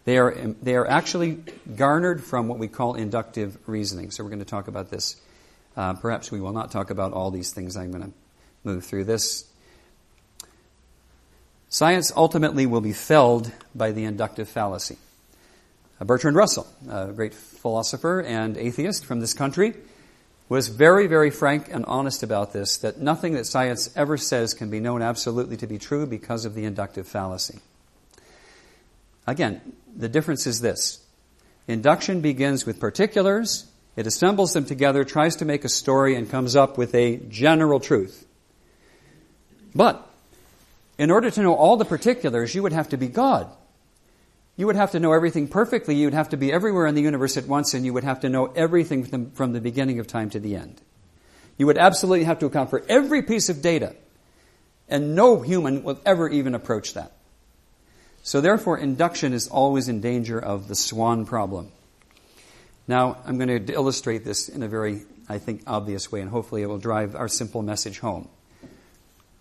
They 0.05 0.17
are, 0.17 0.31
they 0.61 0.75
are 0.75 0.87
actually 0.87 1.39
garnered 1.75 2.23
from 2.23 2.47
what 2.47 2.57
we 2.57 2.67
call 2.67 2.95
inductive 2.95 3.57
reasoning. 3.67 4.11
So 4.11 4.23
we're 4.23 4.29
going 4.29 4.39
to 4.39 4.45
talk 4.45 4.67
about 4.67 4.89
this. 4.89 5.15
Uh, 5.77 5.93
perhaps 5.93 6.31
we 6.31 6.41
will 6.41 6.53
not 6.53 6.71
talk 6.71 6.89
about 6.89 7.13
all 7.13 7.31
these 7.31 7.51
things. 7.51 7.77
I'm 7.77 7.91
going 7.91 8.03
to 8.03 8.11
move 8.63 8.83
through 8.83 9.05
this. 9.05 9.45
Science 11.69 12.11
ultimately 12.15 12.65
will 12.65 12.81
be 12.81 12.93
felled 12.93 13.51
by 13.75 13.91
the 13.91 14.03
inductive 14.03 14.49
fallacy. 14.49 14.97
Uh, 16.01 16.05
Bertrand 16.05 16.35
Russell, 16.35 16.67
a 16.89 17.11
great 17.11 17.33
philosopher 17.33 18.21
and 18.21 18.57
atheist 18.57 19.05
from 19.05 19.19
this 19.19 19.33
country, 19.33 19.75
was 20.49 20.67
very, 20.67 21.05
very 21.05 21.29
frank 21.29 21.71
and 21.71 21.85
honest 21.85 22.23
about 22.23 22.53
this 22.53 22.77
that 22.77 22.99
nothing 22.99 23.33
that 23.35 23.45
science 23.45 23.95
ever 23.95 24.17
says 24.17 24.55
can 24.55 24.71
be 24.71 24.79
known 24.79 25.03
absolutely 25.03 25.55
to 25.57 25.67
be 25.67 25.77
true 25.77 26.07
because 26.07 26.43
of 26.43 26.55
the 26.55 26.65
inductive 26.65 27.07
fallacy. 27.07 27.59
Again, 29.27 29.61
the 29.95 30.09
difference 30.09 30.47
is 30.47 30.59
this 30.59 31.05
induction 31.67 32.21
begins 32.21 32.65
with 32.65 32.79
particulars, 32.79 33.68
it 33.99 34.07
assembles 34.07 34.53
them 34.53 34.63
together, 34.63 35.03
tries 35.03 35.35
to 35.35 35.45
make 35.45 35.65
a 35.65 35.69
story, 35.69 36.15
and 36.15 36.31
comes 36.31 36.55
up 36.55 36.77
with 36.77 36.95
a 36.95 37.17
general 37.17 37.81
truth. 37.81 38.25
But 39.75 40.09
in 40.97 41.11
order 41.11 41.29
to 41.29 41.41
know 41.41 41.53
all 41.53 41.75
the 41.75 41.83
particulars, 41.83 42.55
you 42.55 42.63
would 42.63 42.71
have 42.71 42.87
to 42.89 42.97
be 42.97 43.09
God. 43.09 43.51
You 44.55 44.67
would 44.67 44.77
have 44.77 44.91
to 44.91 45.01
know 45.01 45.11
everything 45.11 45.49
perfectly. 45.49 45.95
You 45.95 46.05
would 46.05 46.13
have 46.13 46.29
to 46.29 46.37
be 46.37 46.49
everywhere 46.49 46.87
in 46.87 46.95
the 46.95 47.01
universe 47.01 47.35
at 47.35 47.45
once, 47.45 47.73
and 47.73 47.83
you 47.83 47.91
would 47.91 48.05
have 48.05 48.21
to 48.21 48.29
know 48.29 48.45
everything 48.45 49.31
from 49.33 49.51
the 49.51 49.59
beginning 49.59 49.99
of 49.99 50.07
time 50.07 50.29
to 50.29 50.39
the 50.39 50.55
end. 50.55 50.79
You 51.57 51.65
would 51.65 51.77
absolutely 51.77 52.23
have 52.23 52.39
to 52.39 52.45
account 52.45 52.69
for 52.69 52.81
every 52.87 53.21
piece 53.21 53.49
of 53.49 53.61
data, 53.61 53.97
and 54.87 55.13
no 55.13 55.41
human 55.41 55.83
will 55.83 55.99
ever 56.05 56.29
even 56.29 56.55
approach 56.55 56.93
that. 56.93 57.11
So, 58.23 58.39
therefore, 58.39 58.77
induction 58.77 59.33
is 59.33 59.49
always 59.49 59.89
in 59.89 59.99
danger 59.99 60.39
of 60.39 60.69
the 60.69 60.75
swan 60.75 61.25
problem. 61.25 61.73
Now, 62.89 63.17
I'm 63.23 63.37
going 63.37 63.67
to 63.67 63.71
illustrate 63.71 64.25
this 64.25 64.49
in 64.49 64.63
a 64.63 64.67
very, 64.67 65.03
I 65.29 65.37
think, 65.37 65.61
obvious 65.67 66.11
way, 66.11 66.21
and 66.21 66.29
hopefully 66.31 66.63
it 66.63 66.65
will 66.65 66.79
drive 66.79 67.15
our 67.15 67.27
simple 67.27 67.61
message 67.61 67.99
home. 67.99 68.27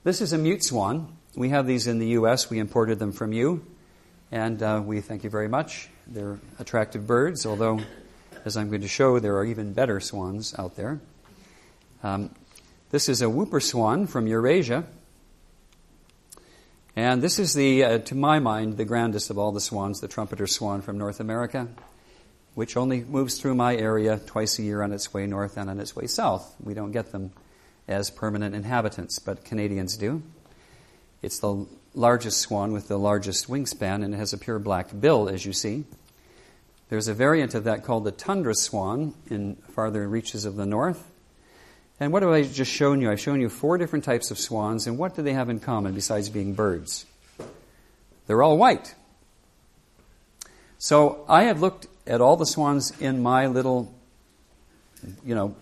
This 0.05 0.20
is 0.20 0.34
a 0.34 0.38
mute 0.38 0.62
swan. 0.62 1.16
We 1.34 1.49
have 1.49 1.66
these 1.66 1.86
in 1.86 1.99
the 1.99 2.09
U.S., 2.09 2.51
we 2.51 2.59
imported 2.59 2.99
them 2.99 3.11
from 3.11 3.32
you. 3.32 3.64
And 4.30 4.62
uh, 4.62 4.82
we 4.84 5.01
thank 5.01 5.24
you 5.24 5.30
very 5.30 5.49
much. 5.49 5.88
They're 6.07 6.38
attractive 6.59 7.07
birds, 7.07 7.46
although, 7.46 7.80
as 8.44 8.59
I'm 8.59 8.68
going 8.68 8.82
to 8.82 8.88
show, 8.88 9.18
there 9.18 9.38
are 9.38 9.46
even 9.46 9.72
better 9.72 9.99
swans 9.99 10.55
out 10.59 10.76
there. 10.76 11.01
Um, 12.03 12.34
this 12.90 13.09
is 13.09 13.22
a 13.22 13.30
whooper 13.30 13.61
swan 13.61 14.09
from 14.09 14.26
Eurasia. 14.26 14.84
And 16.94 17.22
this 17.22 17.38
is 17.38 17.55
the, 17.55 17.82
uh, 17.82 17.99
to 18.01 18.14
my 18.14 18.40
mind, 18.40 18.76
the 18.76 18.84
grandest 18.84 19.30
of 19.30 19.38
all 19.38 19.53
the 19.53 19.61
swans, 19.62 20.01
the 20.01 20.09
trumpeter 20.09 20.46
swan 20.46 20.82
from 20.82 20.99
North 20.99 21.18
America, 21.18 21.68
which 22.59 22.76
only 22.76 23.04
moves 23.04 23.38
through 23.38 23.54
my 23.54 23.76
area 23.76 24.18
twice 24.26 24.59
a 24.59 24.62
year 24.64 24.82
on 24.82 24.90
its 24.92 25.14
way 25.14 25.28
north 25.28 25.56
and 25.56 25.70
on 25.70 25.78
its 25.78 25.94
way 25.94 26.09
south. 26.09 26.56
We 26.61 26.74
don't 26.74 26.90
get 26.90 27.12
them 27.12 27.30
as 27.86 28.11
permanent 28.11 28.52
inhabitants, 28.52 29.20
but 29.20 29.44
Canadians 29.44 29.96
do. 29.96 30.24
It's 31.22 31.38
the 31.38 31.66
largest 31.94 32.40
swan 32.40 32.72
with 32.72 32.88
the 32.88 32.98
largest 32.98 33.46
wingspan, 33.46 34.02
and 34.02 34.12
it 34.12 34.16
has 34.16 34.32
a 34.32 34.38
pure 34.38 34.59
black 34.59 34.88
bill, 35.00 35.28
as 35.28 35.46
you 35.46 35.52
see. 35.52 35.84
There's 36.88 37.06
a 37.06 37.14
variant 37.14 37.54
of 37.54 37.62
that 37.62 37.84
called 37.84 38.02
the 38.02 38.11
tundra 38.11 38.56
swan 38.56 39.14
in 39.30 39.54
farther 39.54 40.09
reaches 40.09 40.44
of 40.44 40.56
the 40.56 40.66
north. 40.66 41.09
And 42.00 42.12
what 42.12 42.24
have 42.24 42.32
I 42.32 42.42
just 42.42 42.72
shown 42.72 43.00
you? 43.00 43.09
I've 43.09 43.20
shown 43.20 43.40
you 43.40 43.50
four 43.50 43.78
different 43.78 44.04
types 44.04 44.32
of 44.32 44.38
swans, 44.40 44.88
and 44.88 44.98
what 44.98 45.14
do 45.14 45.22
they 45.22 45.34
have 45.34 45.48
in 45.48 45.61
common 45.61 45.94
besides 45.94 46.28
being 46.28 46.54
birds? 46.54 47.06
They're 48.26 48.42
all 48.42 48.59
white. 48.59 48.96
So 50.78 51.24
I 51.28 51.44
have 51.44 51.61
looked 51.61 51.86
at 52.09 52.20
all 52.20 52.36
the 52.36 52.46
swans 52.46 52.92
in 53.00 53.22
my 53.22 53.46
little, 53.46 53.94
you 55.24 55.34
know, 55.34 55.54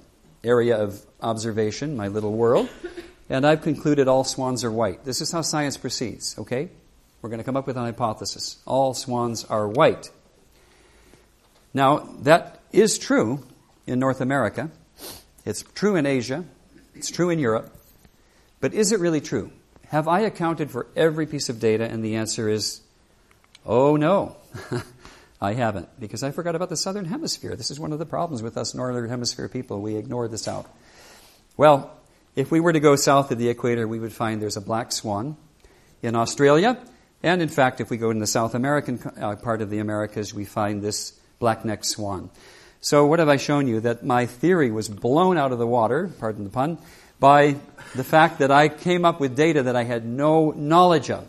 area 0.44 0.76
of 0.76 1.04
observation, 1.20 1.96
my 1.96 2.08
little 2.08 2.32
world, 2.32 2.68
and 3.28 3.44
I've 3.44 3.62
concluded 3.62 4.06
all 4.06 4.24
swans 4.24 4.62
are 4.64 4.70
white. 4.70 5.04
This 5.04 5.20
is 5.20 5.32
how 5.32 5.42
science 5.42 5.76
proceeds, 5.76 6.38
okay? 6.38 6.70
We're 7.20 7.30
going 7.30 7.38
to 7.38 7.44
come 7.44 7.56
up 7.56 7.66
with 7.66 7.76
an 7.76 7.84
hypothesis. 7.84 8.58
All 8.64 8.94
swans 8.94 9.44
are 9.44 9.66
white. 9.66 10.10
Now, 11.74 12.08
that 12.22 12.60
is 12.72 12.98
true 12.98 13.44
in 13.86 13.98
North 13.98 14.20
America. 14.20 14.70
It's 15.44 15.62
true 15.74 15.96
in 15.96 16.06
Asia. 16.06 16.44
It's 16.94 17.10
true 17.10 17.30
in 17.30 17.40
Europe. 17.40 17.74
But 18.60 18.72
is 18.72 18.92
it 18.92 19.00
really 19.00 19.20
true? 19.20 19.50
Have 19.88 20.08
I 20.08 20.20
accounted 20.20 20.70
for 20.70 20.86
every 20.94 21.26
piece 21.26 21.48
of 21.48 21.58
data? 21.60 21.84
And 21.84 22.04
the 22.04 22.16
answer 22.16 22.48
is, 22.48 22.80
oh 23.64 23.96
no. 23.96 24.36
I 25.40 25.52
haven't, 25.52 25.88
because 26.00 26.22
I 26.22 26.30
forgot 26.30 26.54
about 26.54 26.70
the 26.70 26.76
southern 26.76 27.04
hemisphere. 27.04 27.56
This 27.56 27.70
is 27.70 27.78
one 27.78 27.92
of 27.92 27.98
the 27.98 28.06
problems 28.06 28.42
with 28.42 28.56
us 28.56 28.74
northern 28.74 29.08
hemisphere 29.08 29.48
people. 29.48 29.80
We 29.82 29.96
ignore 29.96 30.28
this 30.28 30.48
out. 30.48 30.66
Well, 31.56 31.94
if 32.34 32.50
we 32.50 32.60
were 32.60 32.72
to 32.72 32.80
go 32.80 32.96
south 32.96 33.30
of 33.30 33.38
the 33.38 33.48
equator, 33.48 33.86
we 33.86 33.98
would 33.98 34.12
find 34.12 34.40
there's 34.40 34.56
a 34.56 34.62
black 34.62 34.92
swan 34.92 35.36
in 36.02 36.16
Australia. 36.16 36.78
And 37.22 37.42
in 37.42 37.48
fact, 37.48 37.80
if 37.80 37.90
we 37.90 37.96
go 37.96 38.10
in 38.10 38.18
the 38.18 38.26
South 38.26 38.54
American 38.54 39.00
uh, 39.20 39.36
part 39.36 39.62
of 39.62 39.70
the 39.70 39.78
Americas, 39.78 40.32
we 40.32 40.44
find 40.44 40.82
this 40.82 41.12
black-necked 41.38 41.84
swan. 41.84 42.30
So 42.80 43.06
what 43.06 43.18
have 43.18 43.28
I 43.28 43.36
shown 43.36 43.66
you? 43.66 43.80
That 43.80 44.04
my 44.04 44.26
theory 44.26 44.70
was 44.70 44.88
blown 44.88 45.38
out 45.38 45.52
of 45.52 45.58
the 45.58 45.66
water, 45.66 46.10
pardon 46.18 46.44
the 46.44 46.50
pun, 46.50 46.78
by 47.18 47.56
the 47.94 48.04
fact 48.04 48.38
that 48.38 48.50
I 48.50 48.68
came 48.68 49.04
up 49.04 49.18
with 49.18 49.34
data 49.34 49.64
that 49.64 49.76
I 49.76 49.84
had 49.84 50.06
no 50.06 50.50
knowledge 50.50 51.10
of. 51.10 51.26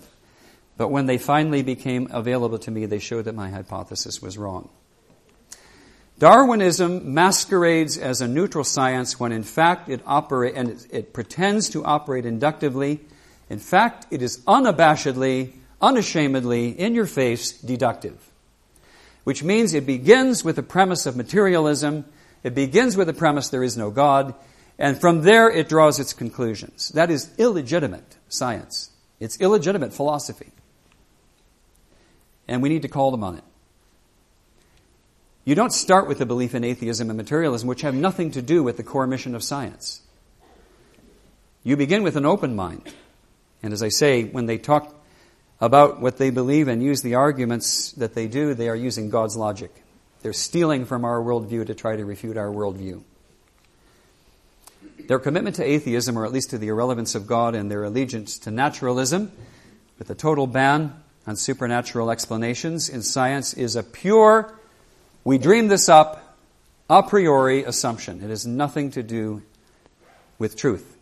But 0.78 0.90
when 0.90 1.08
they 1.08 1.18
finally 1.18 1.64
became 1.64 2.08
available 2.12 2.60
to 2.60 2.72
me, 2.72 2.86
they 2.86 3.00
showed 3.00 3.26
that 3.26 3.36
my 3.36 3.50
hypothesis 3.50 4.22
was 4.22 4.38
wrong. 4.38 4.70
Darwinism 6.20 7.14
masquerades 7.14 7.98
as 7.98 8.22
a 8.22 8.28
neutral 8.28 8.64
science 8.64 9.20
when 9.20 9.32
in 9.32 9.44
fact 9.44 9.88
it 9.88 10.02
operate 10.06 10.56
and 10.56 10.70
it, 10.70 10.88
it 10.90 11.14
pretends 11.14 11.70
to 11.70 11.86
operate 11.86 12.26
inductively. 12.26 13.02
In 13.50 13.60
fact, 13.60 14.08
it 14.10 14.24
is 14.24 14.40
unabashedly, 14.48 15.54
unashamedly, 15.80 16.70
in 16.70 16.96
your 16.96 17.06
face, 17.06 17.52
deductive. 17.52 18.32
Which 19.26 19.44
means 19.44 19.74
it 19.74 19.86
begins 19.86 20.44
with 20.44 20.56
the 20.56 20.64
premise 20.64 21.06
of 21.06 21.16
materialism, 21.16 22.06
it 22.44 22.56
begins 22.56 22.98
with 22.98 23.08
the 23.08 23.14
premise 23.14 23.50
there 23.50 23.64
is 23.64 23.78
no 23.78 23.92
God, 23.92 24.34
and 24.80 25.00
from 25.00 25.22
there 25.22 25.50
it 25.50 25.70
draws 25.70 26.00
its 26.00 26.14
conclusions. 26.14 26.90
That 26.90 27.12
is 27.12 27.30
illegitimate 27.38 28.18
science. 28.28 28.90
It's 29.20 29.40
illegitimate 29.40 29.94
philosophy. 29.94 30.52
And 32.48 32.62
we 32.62 32.70
need 32.70 32.84
to 32.84 32.88
call 32.88 33.12
them 33.12 33.24
on 33.24 33.36
it. 33.36 33.44
You 35.44 35.56
don't 35.56 35.72
start 35.72 36.08
with 36.08 36.20
a 36.20 36.26
belief 36.26 36.56
in 36.56 36.64
atheism 36.64 37.10
and 37.10 37.18
materialism, 37.18 37.68
which 37.68 37.82
have 37.82 37.96
nothing 37.96 38.32
to 38.32 38.42
do 38.42 38.64
with 38.64 38.78
the 38.78 38.84
core 38.84 39.08
mission 39.08 39.34
of 39.34 39.44
science. 39.44 40.02
You 41.64 41.78
begin 41.78 42.04
with 42.04 42.16
an 42.16 42.26
open 42.26 42.56
mind. 42.56 42.94
And 43.64 43.74
as 43.74 43.82
I 43.82 43.90
say, 43.90 44.26
when 44.26 44.46
they 44.46 44.58
talk 44.58 44.94
about 45.60 46.02
what 46.02 46.18
they 46.18 46.30
believe 46.30 46.68
and 46.68 46.84
use 46.84 47.02
the 47.02 47.16
arguments 47.16 47.94
that 47.94 48.14
they 48.14 48.28
do, 48.28 48.54
they 48.54 48.70
are 48.70 48.76
using 48.76 49.10
God's 49.10 49.36
logic. 49.36 49.72
They're 50.22 50.34
stealing 50.34 50.86
from 50.86 51.06
our 51.06 51.20
worldview 51.20 51.68
to 51.68 51.76
try 51.76 51.96
to 51.96 52.06
refute 52.06 52.38
our 52.38 52.48
worldview. 52.50 53.04
Their 55.08 55.20
commitment 55.20 55.56
to 55.56 55.64
atheism, 55.64 56.18
or 56.18 56.26
at 56.26 56.34
least 56.34 56.50
to 56.50 56.58
the 56.58 56.68
irrelevance 56.68 57.16
of 57.16 57.28
God, 57.28 57.56
and 57.56 57.72
their 57.72 57.84
allegiance 57.84 58.38
to 58.40 58.52
naturalism, 58.52 59.32
with 59.98 60.10
a 60.10 60.16
total 60.16 60.48
ban 60.48 60.94
on 61.28 61.36
supernatural 61.36 62.10
explanations 62.10 62.90
in 62.90 63.04
science, 63.04 63.54
is 63.54 63.76
a 63.76 63.84
pure 63.84 64.58
we 65.28 65.38
dream 65.38 65.68
this 65.68 65.90
up 65.90 66.38
a 66.90 67.04
priori 67.04 67.66
assumption. 67.66 68.24
It 68.24 68.30
has 68.30 68.48
nothing 68.48 68.92
to 68.92 69.04
do 69.04 69.42
with 70.40 70.56
truth, 70.56 70.96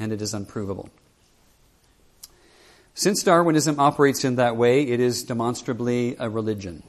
and 0.00 0.12
it 0.12 0.20
is 0.20 0.34
unprovable. 0.34 0.90
Since 2.94 3.22
Darwinism 3.22 3.78
operates 3.78 4.24
in 4.24 4.34
that 4.34 4.56
way, 4.56 4.82
it 4.82 4.98
is 4.98 5.22
demonstrably 5.22 6.16
a 6.18 6.28
religion. 6.28 6.82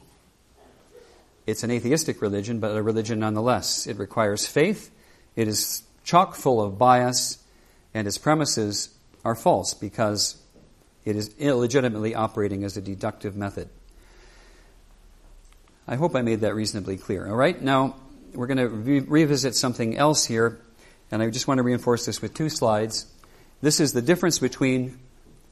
It's 1.46 1.62
an 1.62 1.70
atheistic 1.70 2.20
religion, 2.20 2.58
but 2.58 2.76
a 2.76 2.82
religion 2.82 3.20
nonetheless. 3.20 3.86
It 3.86 3.96
requires 3.96 4.44
faith, 4.44 4.90
it 5.36 5.46
is 5.46 5.84
chock 6.02 6.34
full 6.34 6.60
of 6.60 6.76
bias, 6.76 7.38
and 7.94 8.08
its 8.08 8.18
premises 8.18 8.88
are 9.24 9.36
false 9.36 9.74
because 9.74 10.42
it 11.04 11.16
is 11.16 11.34
illegitimately 11.38 12.14
operating 12.14 12.64
as 12.64 12.76
a 12.76 12.80
deductive 12.80 13.36
method. 13.36 13.68
I 15.86 15.96
hope 15.96 16.16
I 16.16 16.22
made 16.22 16.40
that 16.40 16.54
reasonably 16.54 16.96
clear. 16.96 17.28
All 17.28 17.36
right, 17.36 17.60
now 17.60 17.96
we're 18.32 18.46
going 18.46 18.58
to 18.58 18.68
re- 18.68 19.00
revisit 19.00 19.54
something 19.54 19.96
else 19.96 20.24
here, 20.24 20.58
and 21.10 21.22
I 21.22 21.28
just 21.30 21.46
want 21.46 21.58
to 21.58 21.62
reinforce 21.62 22.06
this 22.06 22.22
with 22.22 22.32
two 22.32 22.48
slides. 22.48 23.06
This 23.60 23.80
is 23.80 23.92
the 23.92 24.02
difference 24.02 24.38
between 24.38 24.98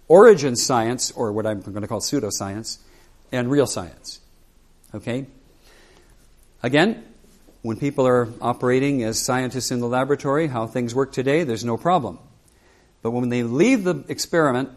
origin 0.09 0.57
science, 0.57 1.11
or 1.11 1.32
what 1.32 1.46
I'm 1.46 1.61
going 1.61 1.82
to 1.82 1.88
call 1.88 2.00
pseudoscience, 2.00 2.78
and 3.30 3.50
real 3.50 3.66
science. 3.66 4.20
Okay? 4.94 5.26
Again, 6.62 7.05
when 7.62 7.76
people 7.76 8.07
are 8.07 8.28
operating 8.40 9.03
as 9.03 9.18
scientists 9.18 9.70
in 9.70 9.80
the 9.80 9.86
laboratory, 9.86 10.48
how 10.48 10.66
things 10.66 10.94
work 10.94 11.12
today, 11.12 11.44
there's 11.44 11.64
no 11.64 11.76
problem. 11.76 12.18
But 13.03 13.11
when 13.11 13.28
they 13.28 13.42
leave 13.42 13.84
the 13.84 14.05
experiment, 14.09 14.70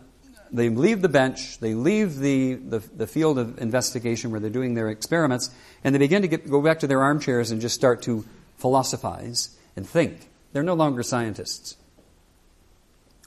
they 0.55 0.69
leave 0.69 1.01
the 1.01 1.09
bench, 1.09 1.59
they 1.59 1.73
leave 1.73 2.17
the, 2.17 2.53
the, 2.55 2.79
the, 2.79 3.07
field 3.07 3.37
of 3.37 3.59
investigation 3.59 4.31
where 4.31 4.39
they're 4.39 4.49
doing 4.49 4.73
their 4.73 4.89
experiments, 4.89 5.49
and 5.83 5.93
they 5.93 5.99
begin 5.99 6.21
to 6.21 6.27
get, 6.27 6.49
go 6.49 6.61
back 6.61 6.79
to 6.79 6.87
their 6.87 7.01
armchairs 7.01 7.51
and 7.51 7.61
just 7.61 7.75
start 7.75 8.01
to 8.03 8.25
philosophize 8.57 9.57
and 9.75 9.87
think. 9.87 10.29
They're 10.53 10.63
no 10.63 10.73
longer 10.73 11.03
scientists. 11.03 11.75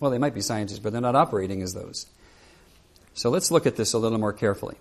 Well, 0.01 0.11
they 0.11 0.19
might 0.19 0.35
be 0.35 0.41
scientists, 0.41 0.79
but 0.79 0.93
they're 0.93 1.03
not 1.03 1.17
operating 1.17 1.61
as 1.63 1.75
those. 1.75 2.07
So 3.15 3.31
let's 3.31 3.51
look 3.51 3.67
at 3.67 3.77
this 3.77 3.93
a 3.93 3.99
little 3.99 4.19
more 4.19 4.33
carefully. 4.33 4.77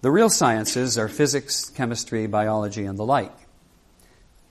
The 0.00 0.10
real 0.10 0.30
sciences 0.30 0.96
are 0.96 1.08
physics, 1.08 1.68
chemistry, 1.70 2.26
biology, 2.26 2.84
and 2.84 2.98
the 2.98 3.04
like. 3.04 3.34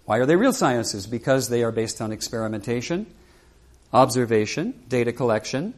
Why 0.06 0.18
are 0.18 0.26
they 0.26 0.36
real 0.36 0.52
sciences? 0.52 1.08
Because 1.08 1.48
they 1.48 1.64
are 1.64 1.72
based 1.72 2.02
on 2.02 2.12
experimentation, 2.12 3.06
observation, 3.94 4.84
data 4.90 5.14
collection, 5.14 5.74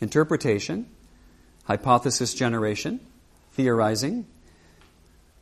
interpretation, 0.00 0.86
hypothesis 1.64 2.34
generation, 2.34 3.00
theorizing, 3.52 4.26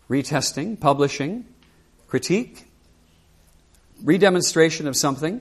retesting, 0.08 0.78
publishing, 0.78 1.44
critique, 2.08 2.66
redemonstration 4.04 4.86
of 4.86 4.96
something, 4.96 5.40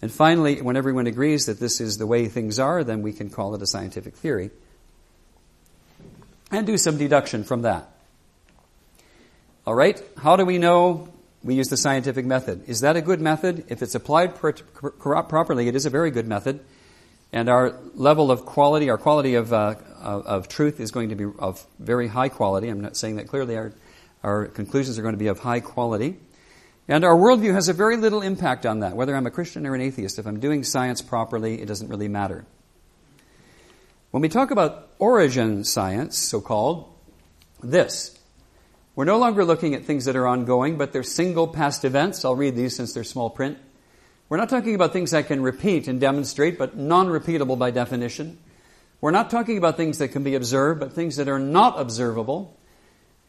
and 0.00 0.12
finally, 0.12 0.62
when 0.62 0.76
everyone 0.76 1.06
agrees 1.08 1.46
that 1.46 1.58
this 1.58 1.80
is 1.80 1.98
the 1.98 2.06
way 2.06 2.28
things 2.28 2.58
are, 2.58 2.84
then 2.84 3.02
we 3.02 3.12
can 3.12 3.30
call 3.30 3.54
it 3.54 3.62
a 3.62 3.66
scientific 3.66 4.14
theory 4.14 4.50
and 6.50 6.66
do 6.66 6.78
some 6.78 6.96
deduction 6.96 7.44
from 7.44 7.62
that. 7.62 7.90
All 9.66 9.74
right, 9.74 10.00
how 10.16 10.36
do 10.36 10.44
we 10.44 10.56
know 10.56 11.08
we 11.42 11.56
use 11.56 11.68
the 11.68 11.76
scientific 11.76 12.24
method? 12.24 12.68
Is 12.68 12.80
that 12.80 12.96
a 12.96 13.02
good 13.02 13.20
method? 13.20 13.66
If 13.68 13.82
it's 13.82 13.94
applied 13.94 14.34
properly, 14.36 15.68
it 15.68 15.74
is 15.74 15.84
a 15.84 15.90
very 15.90 16.10
good 16.10 16.26
method. 16.26 16.60
And 17.32 17.48
our 17.48 17.78
level 17.94 18.30
of 18.30 18.46
quality, 18.46 18.88
our 18.90 18.98
quality 18.98 19.34
of, 19.34 19.52
uh, 19.52 19.74
of, 20.00 20.48
truth 20.48 20.80
is 20.80 20.90
going 20.90 21.10
to 21.10 21.14
be 21.14 21.26
of 21.38 21.64
very 21.78 22.08
high 22.08 22.30
quality. 22.30 22.68
I'm 22.68 22.80
not 22.80 22.96
saying 22.96 23.16
that 23.16 23.28
clearly. 23.28 23.56
Our, 23.56 23.72
our 24.22 24.46
conclusions 24.46 24.98
are 24.98 25.02
going 25.02 25.14
to 25.14 25.18
be 25.18 25.26
of 25.26 25.38
high 25.38 25.60
quality. 25.60 26.18
And 26.88 27.04
our 27.04 27.14
worldview 27.14 27.52
has 27.52 27.68
a 27.68 27.74
very 27.74 27.98
little 27.98 28.22
impact 28.22 28.64
on 28.64 28.80
that. 28.80 28.96
Whether 28.96 29.14
I'm 29.14 29.26
a 29.26 29.30
Christian 29.30 29.66
or 29.66 29.74
an 29.74 29.82
atheist, 29.82 30.18
if 30.18 30.26
I'm 30.26 30.40
doing 30.40 30.64
science 30.64 31.02
properly, 31.02 31.60
it 31.60 31.66
doesn't 31.66 31.88
really 31.88 32.08
matter. 32.08 32.46
When 34.10 34.22
we 34.22 34.30
talk 34.30 34.50
about 34.50 34.88
origin 34.98 35.64
science, 35.64 36.16
so 36.16 36.40
called, 36.40 36.90
this. 37.62 38.18
We're 38.94 39.04
no 39.04 39.18
longer 39.18 39.44
looking 39.44 39.74
at 39.74 39.84
things 39.84 40.06
that 40.06 40.16
are 40.16 40.26
ongoing, 40.26 40.78
but 40.78 40.92
they're 40.92 41.02
single 41.02 41.46
past 41.46 41.84
events. 41.84 42.24
I'll 42.24 42.34
read 42.34 42.56
these 42.56 42.74
since 42.74 42.94
they're 42.94 43.04
small 43.04 43.28
print. 43.28 43.58
We're 44.28 44.36
not 44.36 44.50
talking 44.50 44.74
about 44.74 44.92
things 44.92 45.14
I 45.14 45.22
can 45.22 45.42
repeat 45.42 45.88
and 45.88 46.00
demonstrate, 46.00 46.58
but 46.58 46.76
non 46.76 47.08
repeatable 47.08 47.58
by 47.58 47.70
definition. 47.70 48.38
We're 49.00 49.10
not 49.10 49.30
talking 49.30 49.56
about 49.56 49.76
things 49.76 49.98
that 49.98 50.08
can 50.08 50.22
be 50.22 50.34
observed, 50.34 50.80
but 50.80 50.92
things 50.92 51.16
that 51.16 51.28
are 51.28 51.38
not 51.38 51.80
observable. 51.80 52.58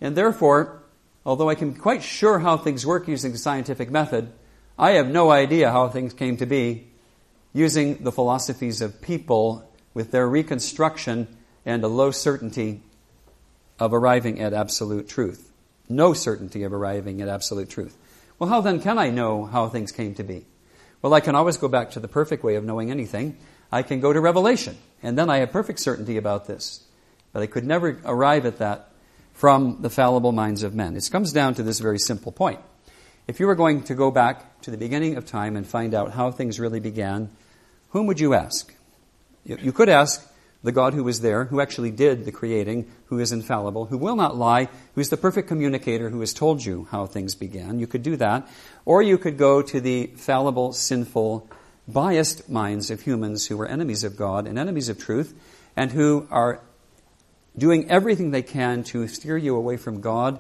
And 0.02 0.16
therefore, 0.16 0.82
although 1.26 1.50
I 1.50 1.56
can 1.56 1.72
be 1.72 1.80
quite 1.80 2.04
sure 2.04 2.40
how 2.40 2.58
things 2.58 2.86
work 2.86 3.08
using 3.08 3.32
the 3.32 3.38
scientific 3.38 3.90
method, 3.90 4.32
I 4.78 4.92
have 4.92 5.08
no 5.08 5.32
idea 5.32 5.72
how 5.72 5.88
things 5.90 6.14
came 6.14 6.38
to 6.38 6.46
be 6.46 6.88
using 7.54 8.04
the 8.04 8.12
philosophies 8.12 8.82
of 8.82 9.02
people 9.02 9.70
with 9.94 10.12
their 10.12 10.28
reconstruction 10.28 11.28
and 11.66 11.84
a 11.84 11.88
low 11.88 12.12
certainty 12.12 12.82
of 13.80 13.94
arriving 13.94 14.40
at 14.40 14.54
absolute 14.54 15.08
truth. 15.08 15.52
No 15.88 16.14
certainty 16.14 16.64
of 16.64 16.74
arriving 16.74 17.22
at 17.22 17.28
absolute 17.28 17.70
truth. 17.70 17.98
Well, 18.38 18.50
how 18.50 18.62
then 18.62 18.82
can 18.82 18.98
I 18.98 19.10
know 19.10 19.46
how 19.46 19.68
things 19.68 19.92
came 19.92 20.14
to 20.16 20.24
be? 20.24 20.46
Well, 21.02 21.14
I 21.14 21.22
can 21.22 21.36
always 21.36 21.58
go 21.58 21.68
back 21.68 21.92
to 21.92 22.00
the 22.00 22.08
perfect 22.08 22.44
way 22.44 22.56
of 22.56 22.64
knowing 22.64 22.92
anything. 22.92 23.38
I 23.72 23.84
can 23.84 24.00
go 24.00 24.12
to 24.12 24.20
Revelation, 24.20 24.78
and 25.02 25.18
then 25.18 25.30
I 25.30 25.38
have 25.38 25.52
perfect 25.52 25.80
certainty 25.80 26.18
about 26.18 26.46
this. 26.46 26.84
But 27.32 27.44
I 27.44 27.48
could 27.48 27.66
never 27.66 28.00
arrive 28.04 28.46
at 28.46 28.58
that 28.58 28.92
from 29.34 29.82
the 29.82 29.90
fallible 29.90 30.32
minds 30.32 30.64
of 30.64 30.76
men. 30.76 30.98
It 30.98 31.08
comes 31.12 31.32
down 31.32 31.54
to 31.56 31.64
this 31.64 31.80
very 31.80 32.00
simple 32.00 32.32
point. 32.32 32.60
If 33.28 33.40
you 33.40 33.48
were 33.48 33.56
going 33.56 33.84
to 33.84 33.96
go 33.96 34.12
back 34.12 34.62
to 34.62 34.72
the 34.72 34.78
beginning 34.78 35.16
of 35.16 35.26
time 35.26 35.56
and 35.56 35.66
find 35.66 35.94
out 35.94 36.12
how 36.12 36.32
things 36.32 36.60
really 36.60 36.80
began, 36.80 37.30
whom 37.92 38.08
would 38.08 38.20
you 38.20 38.34
ask? 38.34 38.74
You 39.46 39.72
could 39.72 39.88
ask 39.88 40.28
the 40.62 40.72
God 40.72 40.94
who 40.94 41.04
was 41.04 41.22
there, 41.22 41.46
who 41.46 41.62
actually 41.62 41.92
did 41.92 42.26
the 42.26 42.32
creating, 42.32 42.92
who 43.06 43.20
is 43.20 43.32
infallible, 43.32 43.86
who 43.86 43.98
will 43.98 44.16
not 44.16 44.36
lie, 44.36 44.68
who 44.94 45.02
is 45.02 45.10
the 45.10 45.18
perfect 45.18 45.48
communicator, 45.48 46.10
who 46.10 46.20
has 46.20 46.34
told 46.34 46.64
you 46.64 46.88
how 46.92 47.06
things 47.06 47.34
began. 47.34 47.80
You 47.80 47.88
could 47.88 48.04
do 48.04 48.18
that. 48.18 48.48
Or 48.84 49.02
you 49.02 49.18
could 49.18 49.38
go 49.38 49.62
to 49.62 49.80
the 49.80 50.08
fallible, 50.18 50.74
sinful, 50.74 51.50
biased 51.88 52.50
minds 52.50 52.92
of 52.92 53.02
humans 53.02 53.48
who 53.48 53.60
are 53.62 53.68
enemies 53.68 54.04
of 54.04 54.18
God 54.18 54.48
and 54.48 54.60
enemies 54.60 54.90
of 54.90 55.00
truth, 55.00 55.34
and 55.76 55.92
who 55.92 56.28
are 56.30 56.62
doing 57.58 57.90
everything 57.90 58.32
they 58.32 58.42
can 58.42 58.84
to 58.84 59.08
steer 59.08 59.38
you 59.38 59.56
away 59.56 59.78
from 59.78 60.02
God 60.02 60.40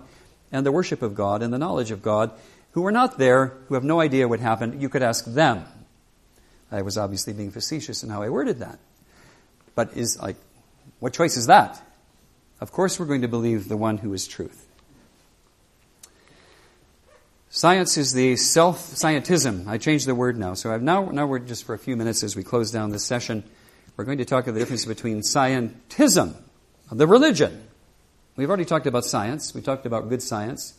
and 0.51 0.65
the 0.65 0.71
worship 0.71 1.01
of 1.01 1.15
God 1.15 1.41
and 1.41 1.53
the 1.53 1.57
knowledge 1.57 1.91
of 1.91 2.01
God, 2.01 2.31
who 2.71 2.85
are 2.85 2.91
not 2.91 3.17
there, 3.17 3.57
who 3.67 3.75
have 3.75 3.83
no 3.83 3.99
idea 3.99 4.27
what 4.27 4.39
happened. 4.39 4.81
You 4.81 4.89
could 4.89 5.03
ask 5.03 5.25
them. 5.25 5.65
I 6.71 6.81
was 6.81 6.97
obviously 6.97 7.33
being 7.33 7.51
facetious 7.51 8.03
in 8.03 8.09
how 8.09 8.21
I 8.21 8.29
worded 8.29 8.59
that. 8.59 8.79
But 9.79 9.95
is 9.95 10.19
like, 10.21 10.35
what 10.99 11.13
choice 11.13 11.37
is 11.37 11.45
that? 11.45 11.81
Of 12.59 12.73
course, 12.73 12.99
we're 12.99 13.05
going 13.05 13.21
to 13.21 13.29
believe 13.29 13.69
the 13.69 13.77
one 13.77 13.97
who 13.97 14.11
is 14.13 14.27
truth. 14.27 14.67
Science 17.49 17.95
is 17.95 18.11
the 18.11 18.35
self 18.35 18.77
scientism. 18.77 19.67
I 19.67 19.77
changed 19.77 20.05
the 20.05 20.13
word 20.13 20.37
now. 20.37 20.53
So 20.55 20.73
I've 20.73 20.81
now, 20.81 21.05
now 21.05 21.27
we're 21.27 21.39
just 21.39 21.63
for 21.63 21.73
a 21.73 21.79
few 21.79 21.95
minutes 21.95 22.23
as 22.23 22.35
we 22.35 22.43
close 22.43 22.71
down 22.71 22.89
this 22.89 23.05
session. 23.05 23.41
We're 23.95 24.03
going 24.03 24.17
to 24.17 24.25
talk 24.25 24.47
of 24.47 24.53
the 24.53 24.59
difference 24.59 24.83
between 24.83 25.21
scientism, 25.21 26.35
the 26.91 27.07
religion. 27.07 27.65
We've 28.35 28.49
already 28.49 28.65
talked 28.65 28.85
about 28.85 29.05
science. 29.05 29.55
We 29.55 29.61
talked 29.61 29.85
about 29.85 30.09
good 30.09 30.21
science. 30.21 30.73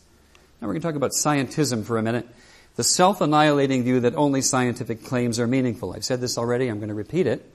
Now 0.61 0.67
we're 0.67 0.73
going 0.73 0.81
to 0.83 0.87
talk 0.87 0.95
about 0.95 1.13
scientism 1.13 1.85
for 1.85 1.97
a 1.97 2.03
minute. 2.03 2.27
The 2.75 2.83
self 2.83 3.19
annihilating 3.19 3.83
view 3.83 4.01
that 4.01 4.13
only 4.13 4.43
scientific 4.43 5.03
claims 5.03 5.39
are 5.39 5.47
meaningful. 5.47 5.91
I've 5.91 6.05
said 6.05 6.21
this 6.21 6.37
already. 6.37 6.67
I'm 6.67 6.77
going 6.77 6.89
to 6.89 6.93
repeat 6.93 7.25
it. 7.25 7.51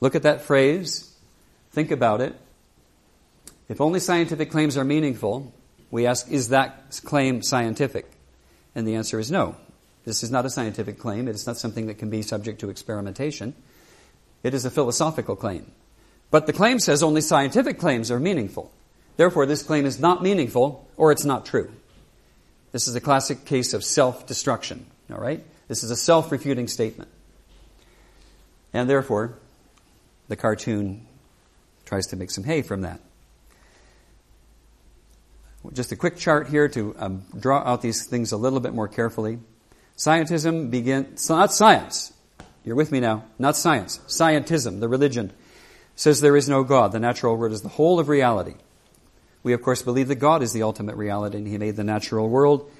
Look 0.00 0.14
at 0.14 0.22
that 0.22 0.42
phrase, 0.42 1.14
think 1.72 1.90
about 1.90 2.20
it. 2.20 2.34
If 3.68 3.80
only 3.80 4.00
scientific 4.00 4.50
claims 4.50 4.76
are 4.76 4.84
meaningful, 4.84 5.54
we 5.90 6.06
ask, 6.06 6.30
is 6.30 6.48
that 6.50 7.00
claim 7.04 7.42
scientific? 7.42 8.10
And 8.74 8.86
the 8.86 8.96
answer 8.96 9.18
is 9.18 9.30
no. 9.30 9.56
This 10.04 10.22
is 10.22 10.30
not 10.30 10.44
a 10.44 10.50
scientific 10.50 10.98
claim. 10.98 11.28
It 11.28 11.34
is 11.34 11.46
not 11.46 11.56
something 11.56 11.86
that 11.86 11.98
can 11.98 12.10
be 12.10 12.22
subject 12.22 12.60
to 12.60 12.68
experimentation. 12.68 13.54
It 14.42 14.52
is 14.52 14.64
a 14.64 14.70
philosophical 14.70 15.36
claim. 15.36 15.70
But 16.30 16.46
the 16.46 16.52
claim 16.52 16.78
says 16.78 17.02
only 17.02 17.20
scientific 17.20 17.78
claims 17.78 18.10
are 18.10 18.20
meaningful. 18.20 18.70
Therefore, 19.16 19.46
this 19.46 19.62
claim 19.62 19.86
is 19.86 20.00
not 20.00 20.22
meaningful 20.22 20.86
or 20.96 21.12
it's 21.12 21.24
not 21.24 21.46
true. 21.46 21.70
This 22.72 22.88
is 22.88 22.96
a 22.96 23.00
classic 23.00 23.44
case 23.44 23.72
of 23.72 23.84
self 23.84 24.26
destruction. 24.26 24.86
All 25.10 25.20
right? 25.20 25.44
This 25.68 25.84
is 25.84 25.90
a 25.90 25.96
self 25.96 26.32
refuting 26.32 26.68
statement. 26.68 27.08
And 28.72 28.90
therefore, 28.90 29.38
the 30.28 30.36
cartoon 30.36 31.06
tries 31.84 32.06
to 32.08 32.16
make 32.16 32.30
some 32.30 32.44
hay 32.44 32.62
from 32.62 32.82
that. 32.82 33.00
Just 35.72 35.92
a 35.92 35.96
quick 35.96 36.16
chart 36.16 36.48
here 36.48 36.68
to 36.68 36.94
um, 36.98 37.24
draw 37.38 37.58
out 37.58 37.80
these 37.80 38.06
things 38.06 38.32
a 38.32 38.36
little 38.36 38.60
bit 38.60 38.74
more 38.74 38.88
carefully. 38.88 39.38
Scientism 39.96 40.70
begins, 40.70 41.28
not 41.30 41.52
science. 41.52 42.12
You're 42.64 42.76
with 42.76 42.92
me 42.92 43.00
now. 43.00 43.24
Not 43.38 43.56
science. 43.56 44.00
Scientism, 44.06 44.80
the 44.80 44.88
religion, 44.88 45.32
says 45.96 46.20
there 46.20 46.36
is 46.36 46.48
no 46.48 46.64
God. 46.64 46.92
The 46.92 47.00
natural 47.00 47.36
world 47.36 47.52
is 47.52 47.62
the 47.62 47.68
whole 47.68 48.00
of 48.00 48.08
reality. 48.08 48.54
We, 49.42 49.52
of 49.52 49.62
course, 49.62 49.82
believe 49.82 50.08
that 50.08 50.16
God 50.16 50.42
is 50.42 50.52
the 50.52 50.62
ultimate 50.62 50.96
reality 50.96 51.38
and 51.38 51.46
He 51.46 51.58
made 51.58 51.76
the 51.76 51.84
natural 51.84 52.28
world 52.28 52.70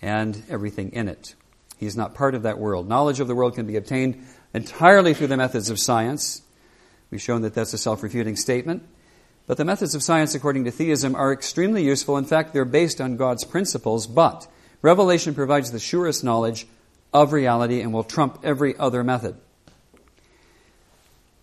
and 0.00 0.40
everything 0.48 0.92
in 0.92 1.08
it. 1.08 1.34
He 1.78 1.86
is 1.86 1.96
not 1.96 2.14
part 2.14 2.34
of 2.34 2.44
that 2.44 2.58
world. 2.58 2.88
Knowledge 2.88 3.18
of 3.18 3.26
the 3.26 3.34
world 3.34 3.56
can 3.56 3.66
be 3.66 3.76
obtained 3.76 4.24
entirely 4.54 5.14
through 5.14 5.26
the 5.26 5.36
methods 5.36 5.68
of 5.68 5.80
science. 5.80 6.42
We've 7.12 7.20
shown 7.20 7.42
that 7.42 7.52
that's 7.52 7.74
a 7.74 7.78
self 7.78 8.02
refuting 8.02 8.36
statement. 8.36 8.82
But 9.46 9.58
the 9.58 9.66
methods 9.66 9.94
of 9.94 10.02
science, 10.02 10.34
according 10.34 10.64
to 10.64 10.70
theism, 10.70 11.14
are 11.14 11.30
extremely 11.30 11.84
useful. 11.84 12.16
In 12.16 12.24
fact, 12.24 12.54
they're 12.54 12.64
based 12.64 13.02
on 13.02 13.18
God's 13.18 13.44
principles, 13.44 14.06
but 14.06 14.48
revelation 14.80 15.34
provides 15.34 15.70
the 15.70 15.78
surest 15.78 16.24
knowledge 16.24 16.66
of 17.12 17.34
reality 17.34 17.82
and 17.82 17.92
will 17.92 18.02
trump 18.02 18.38
every 18.42 18.74
other 18.78 19.04
method. 19.04 19.36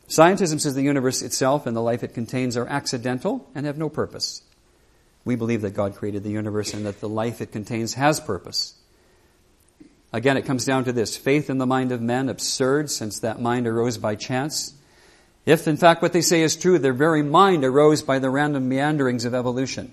Scientism 0.08 0.60
says 0.60 0.74
the 0.74 0.82
universe 0.82 1.22
itself 1.22 1.68
and 1.68 1.78
the 1.78 1.82
life 1.82 2.04
it 2.04 2.16
contains 2.16 2.58
are 2.58 2.66
accidental 2.66 3.48
and 3.54 3.68
have 3.68 3.78
no 3.78 3.90
purpose. 3.90 4.42
We 5.24 5.36
believe 5.36 5.62
that 5.62 5.76
God 5.76 5.96
created 5.96 6.24
the 6.24 6.32
universe 6.32 6.74
and 6.74 6.84
that 6.88 7.00
the 7.00 7.10
life 7.10 7.42
it 7.42 7.52
contains 7.52 7.94
has 7.94 8.20
purpose. 8.20 8.74
Again, 10.12 10.36
it 10.36 10.46
comes 10.46 10.66
down 10.66 10.86
to 10.86 10.92
this 10.92 11.16
faith 11.16 11.48
in 11.48 11.60
the 11.60 11.68
mind 11.68 11.92
of 11.92 12.02
men, 12.02 12.28
absurd, 12.28 12.90
since 12.90 13.20
that 13.20 13.40
mind 13.40 13.68
arose 13.68 14.00
by 14.00 14.16
chance. 14.16 14.74
If, 15.50 15.68
in 15.68 15.78
fact, 15.78 16.04
what 16.04 16.14
they 16.14 16.22
say 16.22 16.44
is 16.44 16.56
true, 16.56 16.78
their 16.78 16.94
very 16.94 17.24
mind 17.24 17.66
arose 17.66 18.04
by 18.04 18.20
the 18.20 18.30
random 18.30 18.70
meanderings 18.70 19.26
of 19.26 19.34
evolution. 19.34 19.92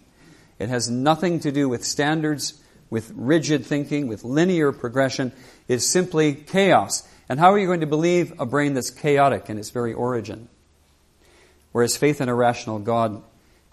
It 0.58 0.68
has 0.68 0.90
nothing 0.90 1.40
to 1.40 1.50
do 1.50 1.66
with 1.66 1.82
standards 1.82 2.62
with 2.90 3.10
rigid 3.16 3.64
thinking, 3.64 4.06
with 4.06 4.22
linear 4.22 4.70
progression, 4.70 5.32
It's 5.66 5.86
simply 5.86 6.34
chaos. 6.34 7.08
And 7.30 7.40
how 7.40 7.54
are 7.54 7.58
you 7.58 7.66
going 7.66 7.80
to 7.80 7.86
believe 7.86 8.38
a 8.38 8.44
brain 8.44 8.74
that's 8.74 8.90
chaotic 8.90 9.48
in 9.48 9.56
its 9.56 9.70
very 9.70 9.94
origin? 9.94 10.50
Whereas 11.72 11.96
faith 11.96 12.20
in 12.20 12.28
a 12.28 12.34
rational 12.34 12.78
God 12.78 13.22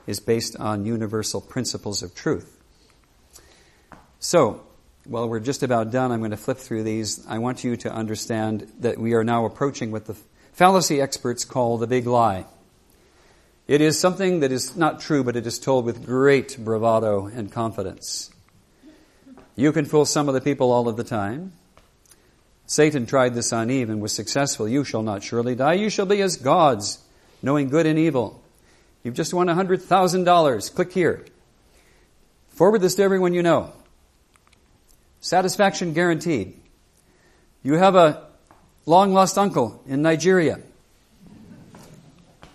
is 0.07 0.21
based 0.21 0.55
on 0.55 0.86
universal 0.86 1.41
principles 1.41 2.01
of 2.01 2.15
truth. 2.15 2.61
So, 4.19 4.63
well, 5.05 5.27
we're 5.27 5.41
just 5.41 5.63
about 5.63 5.91
done. 5.91 6.13
I'm 6.13 6.19
going 6.19 6.31
to 6.31 6.38
flip 6.38 6.59
through 6.59 6.84
these. 6.84 7.27
I 7.27 7.39
want 7.39 7.65
you 7.65 7.75
to 7.75 7.93
understand 7.93 8.71
that 8.79 8.97
we 8.97 9.15
are 9.15 9.25
now 9.25 9.43
approaching 9.43 9.91
what 9.91 10.05
the 10.05 10.15
fallacy 10.53 11.01
experts 11.01 11.45
call 11.45 11.77
the 11.77 11.87
big 11.87 12.07
lie. 12.07 12.45
It 13.67 13.81
is 13.81 13.99
something 13.99 14.41
that 14.41 14.51
is 14.51 14.75
not 14.75 14.99
true, 14.99 15.23
but 15.23 15.35
it 15.35 15.47
is 15.47 15.59
told 15.59 15.85
with 15.85 16.05
great 16.05 16.57
bravado 16.57 17.27
and 17.27 17.51
confidence. 17.51 18.29
You 19.55 19.71
can 19.71 19.85
fool 19.85 20.05
some 20.05 20.27
of 20.27 20.33
the 20.33 20.41
people 20.41 20.71
all 20.71 20.87
of 20.87 20.97
the 20.97 21.03
time. 21.03 21.53
Satan 22.65 23.05
tried 23.05 23.35
this 23.35 23.53
on 23.53 23.69
Eve 23.69 23.89
and 23.89 24.01
was 24.01 24.13
successful. 24.13 24.67
You 24.67 24.83
shall 24.83 25.03
not 25.03 25.23
surely 25.23 25.55
die. 25.55 25.73
You 25.73 25.89
shall 25.89 26.05
be 26.05 26.21
as 26.21 26.37
gods, 26.37 26.99
knowing 27.41 27.69
good 27.69 27.85
and 27.85 27.99
evil. 27.99 28.41
You've 29.03 29.15
just 29.15 29.33
won 29.33 29.47
$100,000. 29.47 30.75
Click 30.75 30.91
here. 30.91 31.25
Forward 32.49 32.81
this 32.81 32.95
to 32.95 33.03
everyone 33.03 33.33
you 33.33 33.43
know. 33.43 33.73
Satisfaction 35.21 35.93
guaranteed. 35.93 36.59
You 37.63 37.75
have 37.75 37.95
a 37.95 38.27
long 38.86 39.13
lost 39.13 39.38
uncle 39.38 39.81
in 39.88 40.01
Nigeria. 40.01 40.59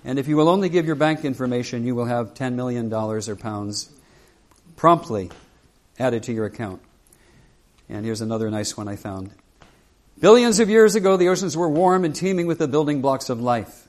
And 0.05 0.19
if 0.19 0.29
you 0.29 0.37
will 0.37 0.49
only 0.49 0.69
give 0.69 0.87
your 0.87 0.95
bank 0.95 1.25
information, 1.25 1.85
you 1.85 1.95
will 1.95 2.07
have 2.07 2.35
$10 2.35 2.55
million 2.55 2.93
or 2.93 3.37
pounds 3.37 3.91
promptly 4.77 5.31
added 5.99 6.23
to 6.25 6.33
your 6.33 6.47
account. 6.47 6.81
And 7.89 8.05
here's 8.05 8.21
another 8.21 8.51
nice 8.51 8.77
one 8.77 8.89
I 8.89 8.97
found. 8.97 9.31
Billions 10.21 10.61
of 10.61 10.69
years 10.69 10.95
ago, 10.95 11.17
the 11.17 11.29
oceans 11.29 11.57
were 11.57 11.69
warm 11.69 12.05
and 12.05 12.15
teeming 12.15 12.47
with 12.47 12.59
the 12.59 12.69
building 12.69 13.01
blocks 13.01 13.29
of 13.31 13.41
life. 13.41 13.87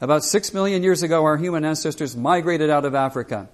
About 0.00 0.24
six 0.24 0.52
million 0.52 0.82
years 0.82 1.02
ago, 1.02 1.24
our 1.24 1.36
human 1.36 1.64
ancestors 1.64 2.16
migrated 2.16 2.70
out 2.70 2.84
of 2.84 2.94
Africa. 2.94 3.48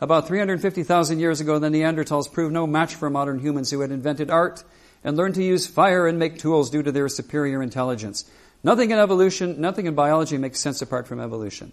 About 0.00 0.26
350,000 0.26 1.20
years 1.20 1.40
ago, 1.40 1.58
the 1.58 1.68
Neanderthals 1.68 2.30
proved 2.30 2.52
no 2.52 2.66
match 2.66 2.94
for 2.94 3.08
modern 3.08 3.38
humans 3.38 3.70
who 3.70 3.80
had 3.80 3.90
invented 3.90 4.30
art 4.30 4.64
and 5.04 5.16
learn 5.16 5.34
to 5.34 5.44
use 5.44 5.66
fire 5.66 6.08
and 6.08 6.18
make 6.18 6.38
tools 6.38 6.70
due 6.70 6.82
to 6.82 6.90
their 6.90 7.08
superior 7.08 7.62
intelligence. 7.62 8.24
Nothing 8.64 8.90
in 8.90 8.98
evolution, 8.98 9.60
nothing 9.60 9.86
in 9.86 9.94
biology 9.94 10.38
makes 10.38 10.58
sense 10.58 10.80
apart 10.80 11.06
from 11.06 11.20
evolution. 11.20 11.72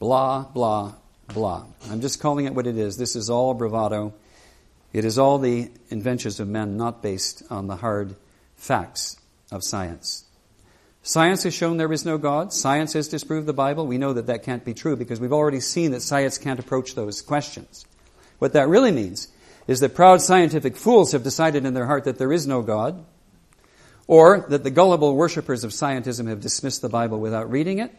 Blah, 0.00 0.42
blah, 0.52 0.94
blah. 1.28 1.64
I'm 1.88 2.00
just 2.00 2.20
calling 2.20 2.46
it 2.46 2.54
what 2.54 2.66
it 2.66 2.76
is. 2.76 2.96
This 2.96 3.14
is 3.14 3.30
all 3.30 3.54
bravado. 3.54 4.12
It 4.92 5.04
is 5.04 5.18
all 5.18 5.38
the 5.38 5.70
inventions 5.88 6.40
of 6.40 6.48
men, 6.48 6.76
not 6.76 7.00
based 7.00 7.44
on 7.48 7.68
the 7.68 7.76
hard 7.76 8.16
facts 8.56 9.16
of 9.52 9.62
science. 9.62 10.24
Science 11.02 11.44
has 11.44 11.54
shown 11.54 11.76
there 11.76 11.92
is 11.92 12.04
no 12.04 12.18
God. 12.18 12.52
Science 12.52 12.92
has 12.92 13.08
disproved 13.08 13.46
the 13.46 13.52
Bible. 13.52 13.86
We 13.86 13.96
know 13.96 14.12
that 14.12 14.26
that 14.26 14.42
can't 14.42 14.64
be 14.64 14.74
true 14.74 14.96
because 14.96 15.20
we've 15.20 15.32
already 15.32 15.60
seen 15.60 15.92
that 15.92 16.02
science 16.02 16.36
can't 16.38 16.60
approach 16.60 16.94
those 16.94 17.22
questions. 17.22 17.86
What 18.38 18.52
that 18.52 18.68
really 18.68 18.90
means 18.90 19.28
is 19.70 19.78
that 19.78 19.94
proud 19.94 20.20
scientific 20.20 20.76
fools 20.76 21.12
have 21.12 21.22
decided 21.22 21.64
in 21.64 21.74
their 21.74 21.86
heart 21.86 22.02
that 22.02 22.18
there 22.18 22.32
is 22.32 22.44
no 22.44 22.60
God, 22.60 23.04
or 24.08 24.44
that 24.48 24.64
the 24.64 24.70
gullible 24.70 25.14
worshippers 25.14 25.62
of 25.62 25.70
scientism 25.70 26.26
have 26.26 26.40
dismissed 26.40 26.82
the 26.82 26.88
Bible 26.88 27.20
without 27.20 27.48
reading 27.48 27.78
it 27.78 27.94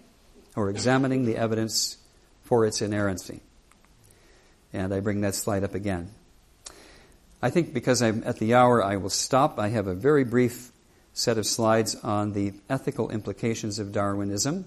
or 0.58 0.70
examining 0.70 1.24
the 1.24 1.38
evidence 1.38 1.96
for 2.44 2.66
its 2.66 2.82
inerrancy. 2.82 3.40
And 4.74 4.94
I 4.94 5.00
bring 5.00 5.22
that 5.22 5.34
slide 5.34 5.64
up 5.64 5.74
again. 5.74 6.12
I 7.42 7.50
think 7.50 7.74
because 7.74 8.02
I'm 8.02 8.22
at 8.26 8.38
the 8.38 8.54
hour, 8.54 8.84
I 8.84 8.98
will 8.98 9.10
stop. 9.10 9.58
I 9.58 9.70
have 9.70 9.88
a 9.88 9.96
very 9.96 10.26
brief 10.26 10.74
set 11.14 11.38
of 11.38 11.46
slides 11.46 11.96
on 11.96 12.34
the 12.34 12.52
ethical 12.70 13.10
implications 13.12 13.80
of 13.80 13.94
Darwinism, 13.94 14.66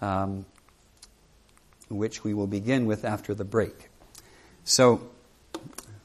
um, 0.00 0.46
which 1.90 2.24
we 2.24 2.32
will 2.32 2.46
begin 2.46 2.86
with 2.86 3.04
after 3.04 3.34
the 3.34 3.44
break. 3.44 3.90
So 4.64 5.02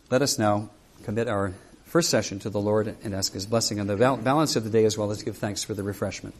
let 0.10 0.22
us 0.22 0.38
now 0.38 0.70
commit 1.04 1.28
our 1.28 1.54
first 1.86 2.10
session 2.10 2.40
to 2.40 2.50
the 2.50 2.60
Lord 2.60 2.96
and 3.04 3.16
ask 3.16 3.34
His 3.34 3.46
blessing 3.46 3.80
on 3.80 3.88
the 3.88 3.96
balance 3.96 4.56
of 4.56 4.64
the 4.64 4.70
day 4.70 4.86
as 4.86 4.98
well 4.98 5.12
as 5.12 5.24
give 5.24 5.38
thanks 5.38 5.64
for 5.64 5.74
the 5.74 5.84
refreshment. 5.84 6.36